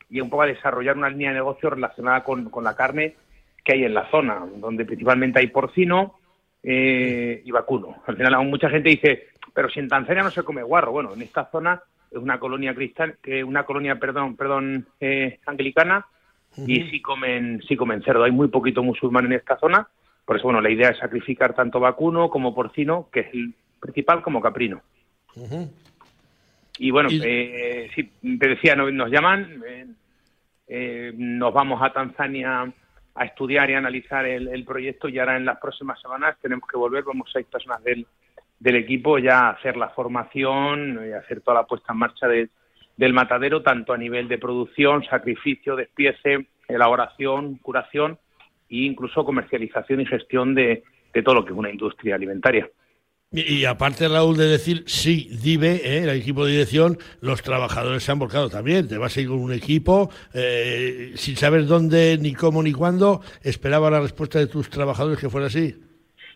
y 0.09 0.21
un 0.21 0.29
poco 0.29 0.43
a 0.43 0.47
desarrollar 0.47 0.97
una 0.97 1.09
línea 1.09 1.29
de 1.29 1.35
negocio 1.35 1.69
relacionada 1.69 2.23
con, 2.23 2.49
con 2.49 2.63
la 2.63 2.75
carne 2.75 3.15
que 3.63 3.73
hay 3.73 3.83
en 3.83 3.93
la 3.93 4.09
zona, 4.09 4.45
donde 4.57 4.85
principalmente 4.85 5.39
hay 5.39 5.47
porcino 5.47 6.15
eh, 6.63 7.41
y 7.43 7.51
vacuno. 7.51 8.01
Al 8.05 8.17
final, 8.17 8.33
aún 8.33 8.49
mucha 8.49 8.69
gente 8.69 8.89
dice, 8.89 9.27
pero 9.53 9.69
si 9.69 9.79
en 9.79 9.89
Tanzania 9.89 10.23
no 10.23 10.31
se 10.31 10.43
come 10.43 10.63
guarro. 10.63 10.91
Bueno, 10.91 11.13
en 11.13 11.21
esta 11.21 11.49
zona 11.51 11.81
es 12.09 12.17
una 12.17 12.39
colonia 12.39 12.73
cristal, 12.73 13.17
que 13.21 13.43
una 13.43 13.63
colonia, 13.63 13.97
perdón, 13.97 14.35
perdón, 14.35 14.87
eh, 14.99 15.39
anglicana 15.45 16.05
y 16.57 16.81
sí 16.89 17.01
comen, 17.01 17.61
sí 17.67 17.75
comen 17.75 18.03
cerdo. 18.03 18.23
Hay 18.23 18.31
muy 18.31 18.49
poquito 18.49 18.83
musulmán 18.83 19.25
en 19.25 19.33
esta 19.33 19.57
zona, 19.57 19.87
por 20.25 20.37
eso, 20.37 20.45
bueno, 20.45 20.61
la 20.61 20.69
idea 20.69 20.89
es 20.89 20.97
sacrificar 20.97 21.53
tanto 21.53 21.79
vacuno 21.79 22.29
como 22.29 22.53
porcino, 22.53 23.09
que 23.11 23.21
es 23.21 23.33
el 23.33 23.53
principal, 23.81 24.21
como 24.21 24.39
caprino. 24.39 24.81
Y 26.77 26.91
bueno, 26.91 27.09
Eh, 27.11 27.89
sí, 27.93 28.09
te 28.39 28.47
decía, 28.47 28.75
nos, 28.75 29.11
llaman, 29.11 29.61
eh, 29.67 29.85
eh, 30.67 31.13
nos 31.15 31.53
vamos 31.53 31.81
a 31.81 31.91
Tanzania 31.91 32.71
a 33.13 33.25
estudiar 33.25 33.69
y 33.69 33.73
analizar 33.73 34.25
el, 34.25 34.63
proyecto 34.63 35.09
y 35.09 35.19
ahora 35.19 35.35
en 35.35 35.45
las 35.45 35.59
próximas 35.59 35.99
semanas 36.01 36.37
tenemos 36.41 36.67
que 36.67 36.77
volver, 36.77 37.03
vamos 37.03 37.29
seis 37.31 37.45
personas 37.45 37.83
del, 37.83 38.07
del 38.57 38.75
equipo 38.77 39.19
ya 39.19 39.39
a 39.39 39.49
hacer 39.49 39.75
la 39.75 39.89
formación 39.89 41.01
y 41.05 41.11
hacer 41.11 41.41
toda 41.41 41.61
la 41.61 41.67
puesta 41.67 41.91
en 41.91 41.99
marcha 41.99 42.27
del 42.27 43.13
matadero, 43.13 43.61
tanto 43.61 43.91
a 43.91 43.97
nivel 43.97 44.29
de 44.29 44.37
producción, 44.37 45.03
sacrificio, 45.03 45.75
despiece, 45.75 46.47
elaboración, 46.69 47.55
curación 47.55 48.17
e 48.69 48.77
incluso 48.85 49.25
comercialización 49.25 49.99
y 49.99 50.05
gestión 50.05 50.55
de, 50.55 50.83
de 51.13 51.23
todo 51.23 51.35
lo 51.35 51.45
que 51.45 51.51
es 51.51 51.57
una 51.57 51.69
industria 51.69 52.15
alimentaria. 52.15 52.69
Y, 53.33 53.63
aparte, 53.63 54.09
Raúl, 54.09 54.35
de 54.35 54.45
decir, 54.45 54.83
sí, 54.87 55.29
DIVE, 55.41 55.75
¿eh? 55.85 56.03
el 56.03 56.09
equipo 56.09 56.43
de 56.43 56.51
dirección, 56.51 56.97
los 57.21 57.41
trabajadores 57.41 58.03
se 58.03 58.11
han 58.11 58.19
volcado 58.19 58.49
también. 58.49 58.89
Te 58.89 58.97
vas 58.97 59.15
a 59.15 59.21
ir 59.21 59.29
con 59.29 59.39
un 59.39 59.53
equipo, 59.53 60.09
eh, 60.33 61.13
sin 61.15 61.37
saber 61.37 61.65
dónde, 61.65 62.17
ni 62.19 62.33
cómo, 62.33 62.61
ni 62.61 62.73
cuándo. 62.73 63.21
¿Esperaba 63.41 63.89
la 63.89 64.01
respuesta 64.01 64.37
de 64.37 64.47
tus 64.47 64.69
trabajadores 64.69 65.17
que 65.17 65.29
fuera 65.29 65.47
así? 65.47 65.73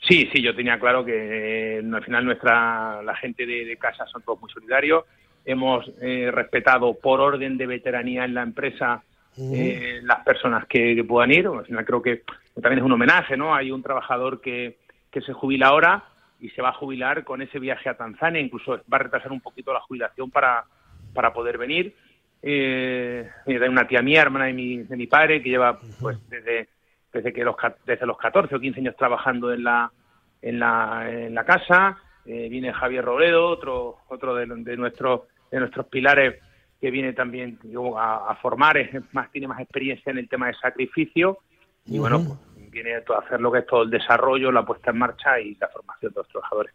Sí, 0.07 0.29
sí, 0.31 0.41
yo 0.41 0.55
tenía 0.55 0.79
claro 0.79 1.03
que 1.03 1.79
eh, 1.79 1.83
al 1.93 2.03
final 2.05 2.23
nuestra 2.23 3.01
la 3.03 3.15
gente 3.17 3.45
de, 3.45 3.75
casa 3.75 4.05
son 4.05 4.21
todos 4.21 4.39
muy 4.39 4.49
solidarios. 4.49 5.03
Hemos 5.43 5.85
respetado 5.99 6.93
por 6.93 7.19
orden 7.19 7.57
de 7.57 7.67
veteranía 7.67 8.23
en 8.23 8.33
la 8.33 8.41
empresa 8.41 9.03
las 9.35 10.23
personas 10.23 10.65
que, 10.65 11.03
puedan 11.05 11.33
ir. 11.33 11.45
Al 11.47 11.65
final 11.65 11.83
creo 11.83 12.01
que 12.01 12.21
también 12.53 12.79
es 12.79 12.85
un 12.85 12.93
homenaje, 12.93 13.35
¿no? 13.35 13.53
Hay 13.53 13.69
un 13.69 13.83
trabajador 13.83 14.39
que, 14.39 14.77
que 15.11 15.19
se 15.19 15.33
jubila 15.33 15.67
ahora 15.67 16.05
y 16.45 16.49
se 16.51 16.61
va 16.61 16.69
a 16.69 16.73
jubilar 16.73 17.23
con 17.23 17.41
ese 17.41 17.57
viaje 17.57 17.89
a 17.89 17.97
Tanzania, 17.97 18.39
incluso 18.39 18.79
va 18.91 18.97
a 18.97 18.99
retrasar 18.99 19.31
un 19.31 19.41
poquito 19.41 19.73
la 19.73 19.79
jubilación 19.81 20.29
para, 20.29 20.63
para 21.11 21.33
poder 21.33 21.57
venir. 21.57 21.95
Eh, 22.43 23.27
hay 23.47 23.55
una 23.55 23.87
tía 23.87 24.03
mía, 24.03 24.21
hermana 24.21 24.45
de 24.45 24.53
mi, 24.53 24.77
de 24.77 24.95
mi 24.95 25.07
padre, 25.07 25.41
que 25.41 25.49
lleva 25.49 25.79
pues 25.99 26.19
desde, 26.29 26.69
desde, 27.11 27.33
que 27.33 27.43
los, 27.43 27.55
desde 27.83 28.05
los 28.05 28.17
14 28.17 28.55
o 28.55 28.59
15 28.59 28.79
años 28.79 28.95
trabajando 28.95 29.51
en 29.51 29.63
la, 29.63 29.91
en 30.39 30.59
la, 30.59 31.07
en 31.09 31.33
la 31.33 31.43
casa. 31.45 31.97
Eh, 32.27 32.47
viene 32.47 32.71
Javier 32.71 33.03
Robledo, 33.03 33.47
otro, 33.47 33.97
otro 34.07 34.35
de, 34.35 34.45
de, 34.45 34.77
nuestro, 34.77 35.25
de 35.49 35.59
nuestros 35.61 35.87
pilares 35.87 36.39
que 36.79 36.91
viene 36.91 37.13
también 37.13 37.57
a, 37.97 38.29
a 38.29 38.35
formar, 38.35 38.77
es 38.77 38.91
más, 39.13 39.31
tiene 39.31 39.47
más 39.47 39.59
experiencia 39.61 40.11
en 40.11 40.19
el 40.19 40.29
tema 40.29 40.45
de 40.45 40.53
sacrificio. 40.53 41.39
Y 41.87 41.97
bueno, 41.97 42.37
viene 42.75 42.95
a 42.95 43.19
hacer 43.19 43.39
lo 43.39 43.51
que 43.51 43.59
es 43.59 43.65
todo 43.65 43.83
el 43.83 43.89
desarrollo, 43.89 44.51
la 44.51 44.65
puesta 44.65 44.91
en 44.91 44.97
marcha 44.97 45.39
y 45.39 45.55
la 45.55 45.69
formación 45.69 46.11
de 46.11 46.19
los 46.19 46.27
trabajadores. 46.27 46.73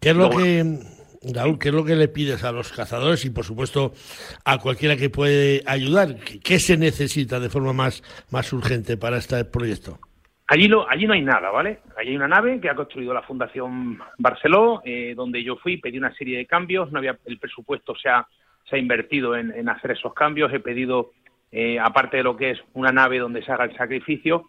¿Qué 0.00 0.10
es 0.10 0.16
lo 0.16 0.30
que, 0.30 0.64
Raúl, 1.32 1.58
qué 1.58 1.68
es 1.68 1.74
lo 1.74 1.84
que 1.84 1.94
le 1.94 2.08
pides 2.08 2.42
a 2.44 2.52
los 2.52 2.72
cazadores 2.72 3.24
y, 3.24 3.30
por 3.30 3.44
supuesto, 3.44 3.92
a 4.44 4.58
cualquiera 4.58 4.96
que 4.96 5.10
puede 5.10 5.62
ayudar? 5.66 6.16
¿Qué 6.42 6.58
se 6.58 6.76
necesita 6.76 7.38
de 7.38 7.50
forma 7.50 7.72
más, 7.72 8.02
más 8.30 8.52
urgente 8.52 8.96
para 8.96 9.18
este 9.18 9.44
proyecto? 9.44 9.98
Allí, 10.48 10.66
lo, 10.66 10.88
allí 10.88 11.06
no 11.06 11.12
hay 11.12 11.22
nada, 11.22 11.50
¿vale? 11.50 11.80
Allí 11.96 12.10
hay 12.10 12.16
una 12.16 12.28
nave 12.28 12.58
que 12.60 12.70
ha 12.70 12.74
construido 12.74 13.12
la 13.14 13.22
Fundación 13.22 13.98
Barceló, 14.18 14.80
eh, 14.84 15.14
donde 15.14 15.44
yo 15.44 15.56
fui, 15.56 15.76
pedí 15.76 15.98
una 15.98 16.14
serie 16.14 16.38
de 16.38 16.46
cambios, 16.46 16.90
no 16.90 16.98
había 16.98 17.18
el 17.26 17.38
presupuesto 17.38 17.94
se 17.94 18.08
ha, 18.08 18.26
se 18.68 18.76
ha 18.76 18.78
invertido 18.78 19.36
en, 19.36 19.68
hacer 19.68 19.92
esos 19.92 20.14
cambios, 20.14 20.52
he 20.52 20.60
pedido, 20.60 21.12
eh, 21.52 21.78
aparte 21.78 22.16
de 22.16 22.22
lo 22.22 22.36
que 22.36 22.52
es 22.52 22.58
una 22.72 22.90
nave 22.90 23.18
donde 23.18 23.44
se 23.44 23.52
haga 23.52 23.64
el 23.64 23.76
sacrificio, 23.76 24.48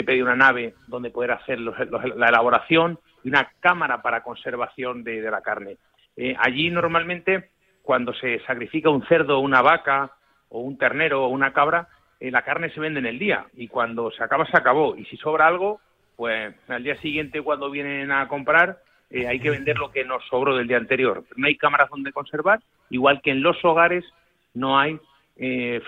he 0.00 0.04
pedido 0.04 0.26
una 0.26 0.36
nave 0.36 0.74
donde 0.86 1.10
poder 1.10 1.32
hacer 1.32 1.58
la 1.60 2.28
elaboración 2.28 2.98
y 3.24 3.28
una 3.28 3.50
cámara 3.60 4.02
para 4.02 4.22
conservación 4.22 5.02
de, 5.02 5.22
la 5.22 5.40
carne. 5.40 5.76
Eh, 6.16 6.34
allí 6.38 6.70
normalmente 6.70 7.50
cuando 7.82 8.12
se 8.14 8.40
sacrifica 8.40 8.90
un 8.90 9.06
cerdo, 9.06 9.40
una 9.40 9.62
vaca 9.62 10.12
o 10.50 10.60
un 10.60 10.76
ternero 10.78 11.24
o 11.24 11.28
una 11.28 11.52
cabra, 11.52 11.88
eh, 12.20 12.30
la 12.30 12.42
carne 12.42 12.70
se 12.70 12.80
vende 12.80 13.00
en 13.00 13.06
el 13.06 13.18
día 13.18 13.46
y 13.54 13.68
cuando 13.68 14.10
se 14.10 14.22
acaba 14.22 14.46
se 14.46 14.56
acabó 14.56 14.96
y 14.96 15.04
si 15.06 15.16
sobra 15.16 15.46
algo, 15.46 15.80
pues 16.16 16.54
al 16.68 16.82
día 16.82 17.00
siguiente 17.00 17.42
cuando 17.42 17.70
vienen 17.70 18.12
a 18.12 18.28
comprar 18.28 18.78
eh, 19.10 19.26
hay 19.26 19.40
que 19.40 19.50
vender 19.50 19.78
lo 19.78 19.90
que 19.90 20.04
nos 20.04 20.24
sobró 20.26 20.56
del 20.56 20.68
día 20.68 20.76
anterior. 20.76 21.24
No 21.36 21.46
hay 21.46 21.56
cámaras 21.56 21.88
donde 21.88 22.12
conservar, 22.12 22.60
igual 22.90 23.22
que 23.22 23.30
en 23.30 23.42
los 23.42 23.64
hogares 23.64 24.04
no 24.54 24.78
hay 24.78 24.98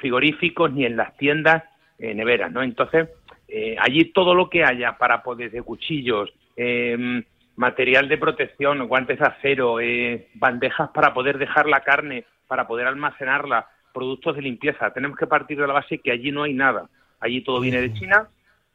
frigoríficos 0.00 0.72
ni 0.72 0.84
en 0.84 0.96
las 0.96 1.16
tiendas 1.16 1.64
neveras, 1.98 2.52
¿no? 2.52 2.62
Entonces 2.62 3.08
eh, 3.50 3.76
allí 3.80 4.12
todo 4.12 4.34
lo 4.34 4.48
que 4.48 4.64
haya 4.64 4.96
para 4.96 5.22
poder 5.22 5.50
de 5.50 5.62
cuchillos, 5.62 6.32
em, 6.56 7.24
material 7.56 8.08
de 8.08 8.16
protección, 8.16 8.86
guantes 8.86 9.18
de 9.18 9.26
acero, 9.26 9.80
eh, 9.80 10.28
bandejas 10.34 10.90
para 10.90 11.12
poder 11.12 11.36
dejar 11.36 11.66
la 11.66 11.80
carne, 11.80 12.24
para 12.46 12.66
poder 12.66 12.86
almacenarla, 12.86 13.68
productos 13.92 14.36
de 14.36 14.42
limpieza. 14.42 14.92
Tenemos 14.92 15.18
que 15.18 15.26
partir 15.26 15.58
de 15.60 15.66
la 15.66 15.74
base 15.74 15.98
que 15.98 16.12
allí 16.12 16.30
no 16.30 16.44
hay 16.44 16.54
nada. 16.54 16.88
Allí 17.18 17.42
todo 17.42 17.60
viene 17.60 17.80
de 17.80 17.92
China 17.92 18.28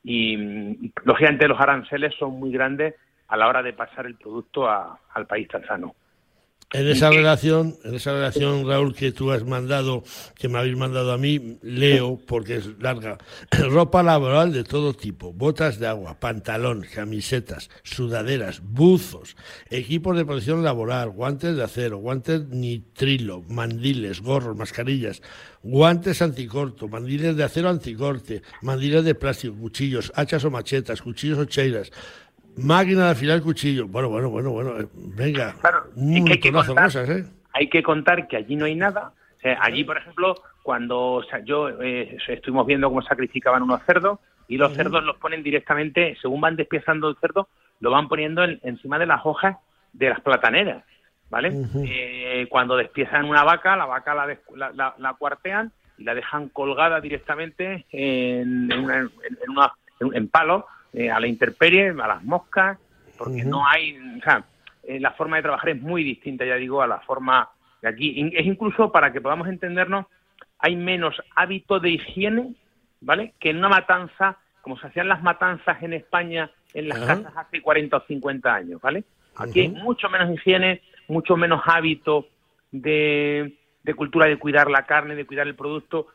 y, 0.03 0.91
lógicamente 1.03 1.47
los 1.47 1.59
aranceles 1.59 2.13
son 2.15 2.39
muy 2.39 2.51
grandes 2.51 2.95
a 3.27 3.37
la 3.37 3.47
hora 3.47 3.63
de 3.63 3.73
pasar 3.73 4.05
el 4.05 4.15
producto 4.15 4.69
al 4.69 5.25
país 5.25 5.47
tanzano. 5.47 5.95
En 6.77 6.89
esa 6.89 7.09
relación, 7.09 7.77
en 7.85 7.95
esa 7.95 8.11
relación, 8.11 8.67
Raúl, 8.67 8.93
que 8.93 9.13
tú 9.13 9.31
has 9.31 9.45
mandado, 9.45 10.03
que 10.35 10.49
me 10.49 10.59
habéis 10.59 10.75
mandado 10.75 11.13
a 11.13 11.17
mí, 11.17 11.57
leo, 11.61 12.19
porque 12.27 12.57
es 12.57 12.67
larga, 12.79 13.17
ropa 13.69 14.03
laboral 14.03 14.51
de 14.51 14.65
todo 14.65 14.93
tipo, 14.93 15.31
botas 15.31 15.79
de 15.79 15.87
agua, 15.87 16.19
pantalón, 16.19 16.85
camisetas, 16.93 17.69
sudaderas, 17.83 18.61
buzos, 18.61 19.37
equipos 19.69 20.17
de 20.17 20.25
protección 20.25 20.65
laboral, 20.65 21.11
guantes 21.11 21.55
de 21.55 21.63
acero, 21.63 21.99
guantes 21.99 22.45
nitrilo, 22.49 23.43
mandiles, 23.47 24.19
gorros, 24.19 24.57
mascarillas, 24.57 25.21
guantes 25.63 26.21
anticorto, 26.21 26.89
mandiles 26.89 27.37
de 27.37 27.43
acero 27.45 27.69
anticorte, 27.69 28.41
mandiles 28.61 29.05
de 29.05 29.15
plástico, 29.15 29.55
cuchillos, 29.55 30.11
hachas 30.13 30.43
o 30.43 30.51
machetas, 30.51 31.01
cuchillos 31.01 31.39
o 31.39 31.45
cheiras, 31.45 31.89
Máquina 32.57 33.05
de 33.05 33.11
afilar 33.11 33.41
cuchillo. 33.41 33.87
Bueno, 33.87 34.09
bueno, 34.09 34.29
bueno, 34.29 34.51
bueno. 34.51 34.79
Eh, 34.79 34.87
venga. 34.93 35.53
Claro, 35.61 35.85
hay 35.97 36.39
que 36.39 36.51
contar, 36.51 36.91
¿eh? 36.95 37.25
Hay 37.53 37.69
que 37.69 37.83
contar 37.83 38.27
que 38.27 38.37
allí 38.37 38.55
no 38.55 38.65
hay 38.65 38.75
nada. 38.75 39.13
allí, 39.59 39.83
por 39.83 39.97
ejemplo, 39.97 40.35
cuando 40.63 41.23
yo 41.43 41.69
eh, 41.81 42.17
estuvimos 42.27 42.65
viendo 42.65 42.89
cómo 42.89 43.01
sacrificaban 43.03 43.61
unos 43.61 43.81
cerdos 43.85 44.19
y 44.47 44.57
los 44.57 44.73
cerdos 44.73 45.03
los 45.03 45.17
ponen 45.17 45.43
directamente, 45.43 46.17
según 46.21 46.41
van 46.41 46.55
despiezando 46.55 47.09
el 47.09 47.17
cerdo, 47.17 47.47
lo 47.79 47.91
van 47.91 48.07
poniendo 48.07 48.43
encima 48.43 48.97
de 48.97 49.05
las 49.05 49.25
hojas 49.25 49.57
de 49.93 50.09
las 50.09 50.21
plataneras, 50.21 50.83
¿vale? 51.29 51.51
Eh, 51.87 52.47
cuando 52.49 52.75
despiezan 52.77 53.25
una 53.25 53.43
vaca, 53.43 53.75
la 53.75 53.85
vaca 53.85 54.13
la, 54.13 54.37
la, 54.73 54.95
la, 54.97 55.13
cuartean 55.13 55.71
y 55.97 56.03
la 56.03 56.15
dejan 56.15 56.49
colgada 56.49 56.99
directamente 56.99 57.85
en, 57.91 58.71
en, 58.71 58.79
una, 58.79 58.97
en, 58.97 59.49
una, 59.49 59.73
en 59.99 60.27
palos 60.27 60.65
eh, 60.95 61.11
a 61.11 61.19
la 61.19 61.27
intemperie, 61.27 61.89
a 61.89 62.07
las 62.07 62.23
moscas, 62.23 62.77
porque 63.17 63.43
no 63.43 63.67
hay, 63.67 63.97
o 64.17 64.23
sea, 64.23 64.45
eh, 64.83 64.99
la 64.99 65.11
forma 65.11 65.35
de 65.35 65.43
trabajar 65.43 65.69
es 65.69 65.81
muy 65.81 66.03
distinta, 66.03 66.45
ya 66.45 66.55
digo, 66.55 66.81
a 66.81 66.87
la 66.87 66.99
forma 67.01 67.49
de 67.81 67.89
aquí. 67.89 68.31
Es 68.33 68.45
incluso 68.45 68.91
para 68.93 69.11
que 69.11 69.19
podamos 69.19 69.49
entendernos, 69.49 70.05
hay 70.57 70.77
menos 70.77 71.21
hábito 71.35 71.81
de 71.81 71.89
higiene, 71.91 72.55
¿vale? 73.01 73.33
Que 73.39 73.49
en 73.49 73.57
una 73.57 73.67
matanza, 73.67 74.37
como 74.61 74.77
se 74.79 74.87
hacían 74.87 75.09
las 75.09 75.21
matanzas 75.21 75.83
en 75.83 75.93
España 75.93 76.49
en 76.73 76.87
las 76.89 76.99
casas 76.99 77.33
hace 77.35 77.61
40 77.61 77.97
o 77.97 78.01
50 78.01 78.53
años, 78.53 78.81
¿vale? 78.81 79.03
Aquí 79.35 79.61
hay 79.61 79.69
mucho 79.69 80.09
menos 80.09 80.33
higiene, 80.33 80.81
mucho 81.07 81.35
menos 81.35 81.61
hábito 81.65 82.27
de, 82.71 83.57
de 83.83 83.93
cultura 83.93 84.27
de 84.27 84.37
cuidar 84.37 84.69
la 84.69 84.85
carne, 84.85 85.15
de 85.15 85.25
cuidar 85.25 85.47
el 85.47 85.55
producto 85.55 86.07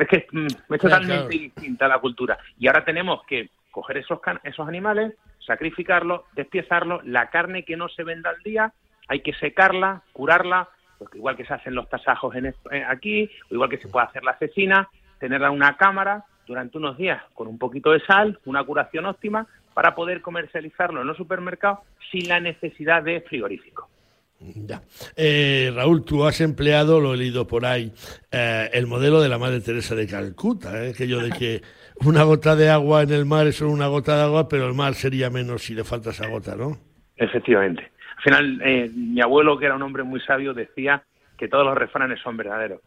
es 0.00 0.08
que 0.08 0.16
es 0.16 0.80
totalmente 0.80 1.28
distinta 1.28 1.88
la 1.88 1.98
cultura. 1.98 2.38
Y 2.58 2.66
ahora 2.66 2.84
tenemos 2.84 3.24
que 3.24 3.50
coger 3.70 3.98
esos, 3.98 4.20
esos 4.44 4.66
animales, 4.66 5.14
sacrificarlos, 5.46 6.22
despiezarlos, 6.34 7.04
la 7.06 7.30
carne 7.30 7.64
que 7.64 7.76
no 7.76 7.88
se 7.88 8.04
venda 8.04 8.30
al 8.30 8.42
día, 8.42 8.72
hay 9.08 9.20
que 9.20 9.32
secarla, 9.34 10.02
curarla, 10.12 10.68
porque 10.98 11.18
igual 11.18 11.36
que 11.36 11.46
se 11.46 11.54
hacen 11.54 11.74
los 11.74 11.88
tasajos 11.88 12.34
en, 12.34 12.54
aquí, 12.88 13.30
o 13.50 13.54
igual 13.54 13.70
que 13.70 13.78
se 13.78 13.88
puede 13.88 14.06
hacer 14.06 14.24
la 14.24 14.36
cecina, 14.36 14.88
tenerla 15.18 15.48
en 15.48 15.54
una 15.54 15.76
cámara 15.76 16.24
durante 16.46 16.78
unos 16.78 16.96
días 16.96 17.22
con 17.34 17.46
un 17.48 17.58
poquito 17.58 17.92
de 17.92 18.00
sal, 18.00 18.38
una 18.44 18.64
curación 18.64 19.06
óptima, 19.06 19.46
para 19.74 19.94
poder 19.94 20.22
comercializarlo 20.22 21.00
en 21.00 21.06
los 21.06 21.16
supermercados 21.16 21.80
sin 22.10 22.28
la 22.28 22.40
necesidad 22.40 23.02
de 23.02 23.20
frigorífico. 23.20 23.88
Ya. 24.40 24.82
Eh, 25.16 25.72
Raúl, 25.74 26.04
tú 26.04 26.24
has 26.24 26.40
empleado, 26.40 27.00
lo 27.00 27.14
he 27.14 27.16
leído 27.16 27.46
por 27.46 27.66
ahí, 27.66 27.92
eh, 28.30 28.70
el 28.72 28.86
modelo 28.86 29.20
de 29.20 29.28
la 29.28 29.38
Madre 29.38 29.60
Teresa 29.60 29.96
de 29.96 30.06
Calcuta, 30.06 30.84
¿eh? 30.84 30.90
aquello 30.90 31.18
de 31.18 31.30
que 31.30 31.62
una 32.06 32.22
gota 32.22 32.54
de 32.54 32.70
agua 32.70 33.02
en 33.02 33.10
el 33.10 33.26
mar 33.26 33.48
es 33.48 33.56
solo 33.56 33.72
una 33.72 33.88
gota 33.88 34.16
de 34.16 34.22
agua, 34.22 34.48
pero 34.48 34.68
el 34.68 34.74
mar 34.74 34.94
sería 34.94 35.28
menos 35.28 35.64
si 35.64 35.74
le 35.74 35.82
falta 35.82 36.10
esa 36.10 36.28
gota, 36.28 36.54
¿no? 36.54 36.78
Efectivamente. 37.16 37.90
Al 38.18 38.22
final, 38.22 38.62
eh, 38.64 38.90
mi 38.94 39.20
abuelo, 39.20 39.58
que 39.58 39.66
era 39.66 39.74
un 39.74 39.82
hombre 39.82 40.04
muy 40.04 40.20
sabio, 40.20 40.54
decía 40.54 41.02
que 41.36 41.48
todos 41.48 41.64
los 41.64 41.76
refranes 41.76 42.20
son 42.20 42.36
verdaderos. 42.36 42.80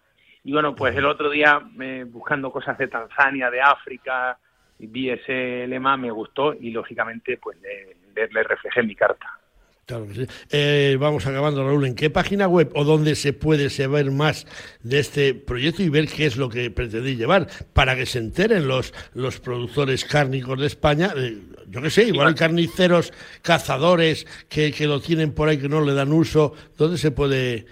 Y 0.44 0.54
bueno, 0.54 0.74
pues 0.74 0.96
el 0.96 1.06
otro 1.06 1.30
día, 1.30 1.62
buscando 2.08 2.52
cosas 2.52 2.78
de 2.78 2.88
Tanzania, 2.88 3.52
de 3.52 3.62
África, 3.62 4.38
vi 4.80 5.10
ese 5.10 5.68
lema, 5.68 5.98
me 5.98 6.10
gustó 6.10 6.54
y 6.54 6.72
lógicamente 6.72 7.38
pues 7.38 7.58
le, 7.62 8.28
le 8.28 8.44
reflejé 8.44 8.82
mi 8.82 8.96
carta. 8.96 9.41
Claro 9.92 10.08
que 10.08 10.14
sí. 10.14 10.28
Eh, 10.52 10.96
vamos 10.98 11.28
acabando, 11.28 11.68
Raúl. 11.68 11.86
¿En 11.86 11.96
qué 11.96 12.10
página 12.10 12.48
web 12.48 12.72
o 12.76 12.86
dónde 12.86 13.16
se 13.16 13.34
puede 13.34 13.70
saber 13.70 14.10
más 14.10 14.48
de 14.84 15.00
este 15.00 15.34
proyecto 15.34 15.84
y 15.84 15.90
ver 15.90 16.08
qué 16.08 16.26
es 16.26 16.38
lo 16.38 16.48
que 16.48 16.72
pretendéis 16.72 17.18
llevar 17.18 17.48
para 17.74 17.98
que 17.98 18.06
se 18.06 18.20
enteren 18.20 18.70
los, 18.70 18.94
los 19.14 19.42
productores 19.42 20.06
cárnicos 20.06 20.58
de 20.62 20.68
España? 20.68 21.10
Eh, 21.18 21.40
yo 21.68 21.82
qué 21.82 21.90
sé, 21.90 22.04
igual 22.04 22.30
hay 22.30 22.36
carniceros, 22.36 23.12
cazadores 23.42 24.26
que, 24.48 24.72
que, 24.72 24.88
lo 24.88 25.02
tienen 25.02 25.36
por 25.36 25.50
ahí 25.50 25.58
que 25.58 25.68
no 25.68 25.82
le 25.82 25.94
dan 25.94 26.14
uso. 26.14 26.54
¿Dónde 26.78 26.98
se 26.98 27.12
puede 27.12 27.66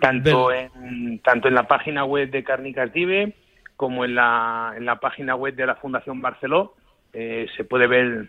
tanto 0.00 0.52
En, 0.52 1.18
tanto 1.24 1.48
en 1.48 1.54
la 1.54 1.66
página 1.66 2.04
web 2.04 2.30
de 2.30 2.44
Cárnicas 2.44 2.92
Dive 2.92 3.34
como 3.74 4.04
en 4.04 4.14
la, 4.14 4.74
en 4.76 4.84
la 4.84 5.00
página 5.00 5.34
web 5.34 5.56
de 5.56 5.66
la 5.66 5.74
Fundación 5.74 6.22
Barceló 6.22 6.76
eh, 7.12 7.48
se 7.56 7.64
puede 7.64 7.88
ver 7.88 8.28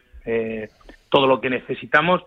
todo 1.09 1.27
lo 1.27 1.39
que 1.39 1.51
necesitamos 1.51 2.23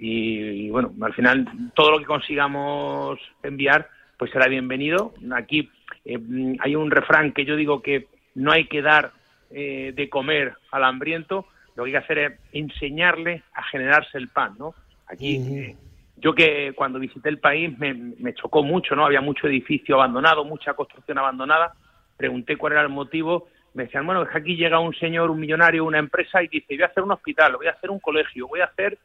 y, 0.00 0.70
bueno, 0.70 0.92
al 1.02 1.12
final 1.12 1.46
todo 1.74 1.92
lo 1.92 1.98
que 1.98 2.04
consigamos 2.04 3.18
enviar 3.42 3.88
pues 4.16 4.30
será 4.30 4.48
bienvenido. 4.48 5.14
Aquí 5.34 5.70
eh, 6.04 6.18
hay 6.60 6.74
un 6.74 6.90
refrán 6.90 7.32
que 7.32 7.44
yo 7.44 7.56
digo 7.56 7.82
que 7.82 8.06
no 8.34 8.52
hay 8.52 8.66
que 8.66 8.82
dar 8.82 9.12
de 9.50 10.08
comer 10.10 10.52
al 10.70 10.84
hambriento, 10.84 11.46
lo 11.74 11.84
que 11.84 11.88
hay 11.88 11.92
que 11.92 12.04
hacer 12.04 12.18
es 12.18 12.32
enseñarle 12.52 13.42
a 13.54 13.62
generarse 13.62 14.18
el 14.18 14.28
pan, 14.28 14.56
¿no? 14.58 14.74
Aquí 15.06 15.74
yo 16.20 16.34
que 16.34 16.72
cuando 16.74 16.98
visité 16.98 17.28
el 17.28 17.38
país 17.38 17.78
me, 17.78 17.94
me, 17.94 18.34
chocó 18.34 18.62
mucho, 18.62 18.94
¿no? 18.96 19.06
Había 19.06 19.20
mucho 19.20 19.46
edificio 19.46 19.94
abandonado, 19.94 20.44
mucha 20.44 20.74
construcción 20.74 21.18
abandonada. 21.18 21.72
Pregunté 22.16 22.56
cuál 22.56 22.72
era 22.72 22.82
el 22.82 22.88
motivo. 22.88 23.48
Me 23.74 23.84
decían, 23.84 24.04
bueno, 24.06 24.22
es 24.22 24.28
que 24.30 24.38
aquí 24.38 24.56
llega 24.56 24.80
un 24.80 24.94
señor, 24.94 25.30
un 25.30 25.38
millonario, 25.38 25.84
una 25.84 25.98
empresa 25.98 26.42
y 26.42 26.48
dice, 26.48 26.66
voy 26.74 26.82
a 26.82 26.86
hacer 26.86 27.02
un 27.02 27.12
hospital, 27.12 27.56
voy 27.56 27.66
a 27.66 27.72
hacer 27.72 27.90
un 27.90 28.00
colegio, 28.00 28.48
voy 28.48 28.60
a 28.60 28.66
hacer... 28.66 28.98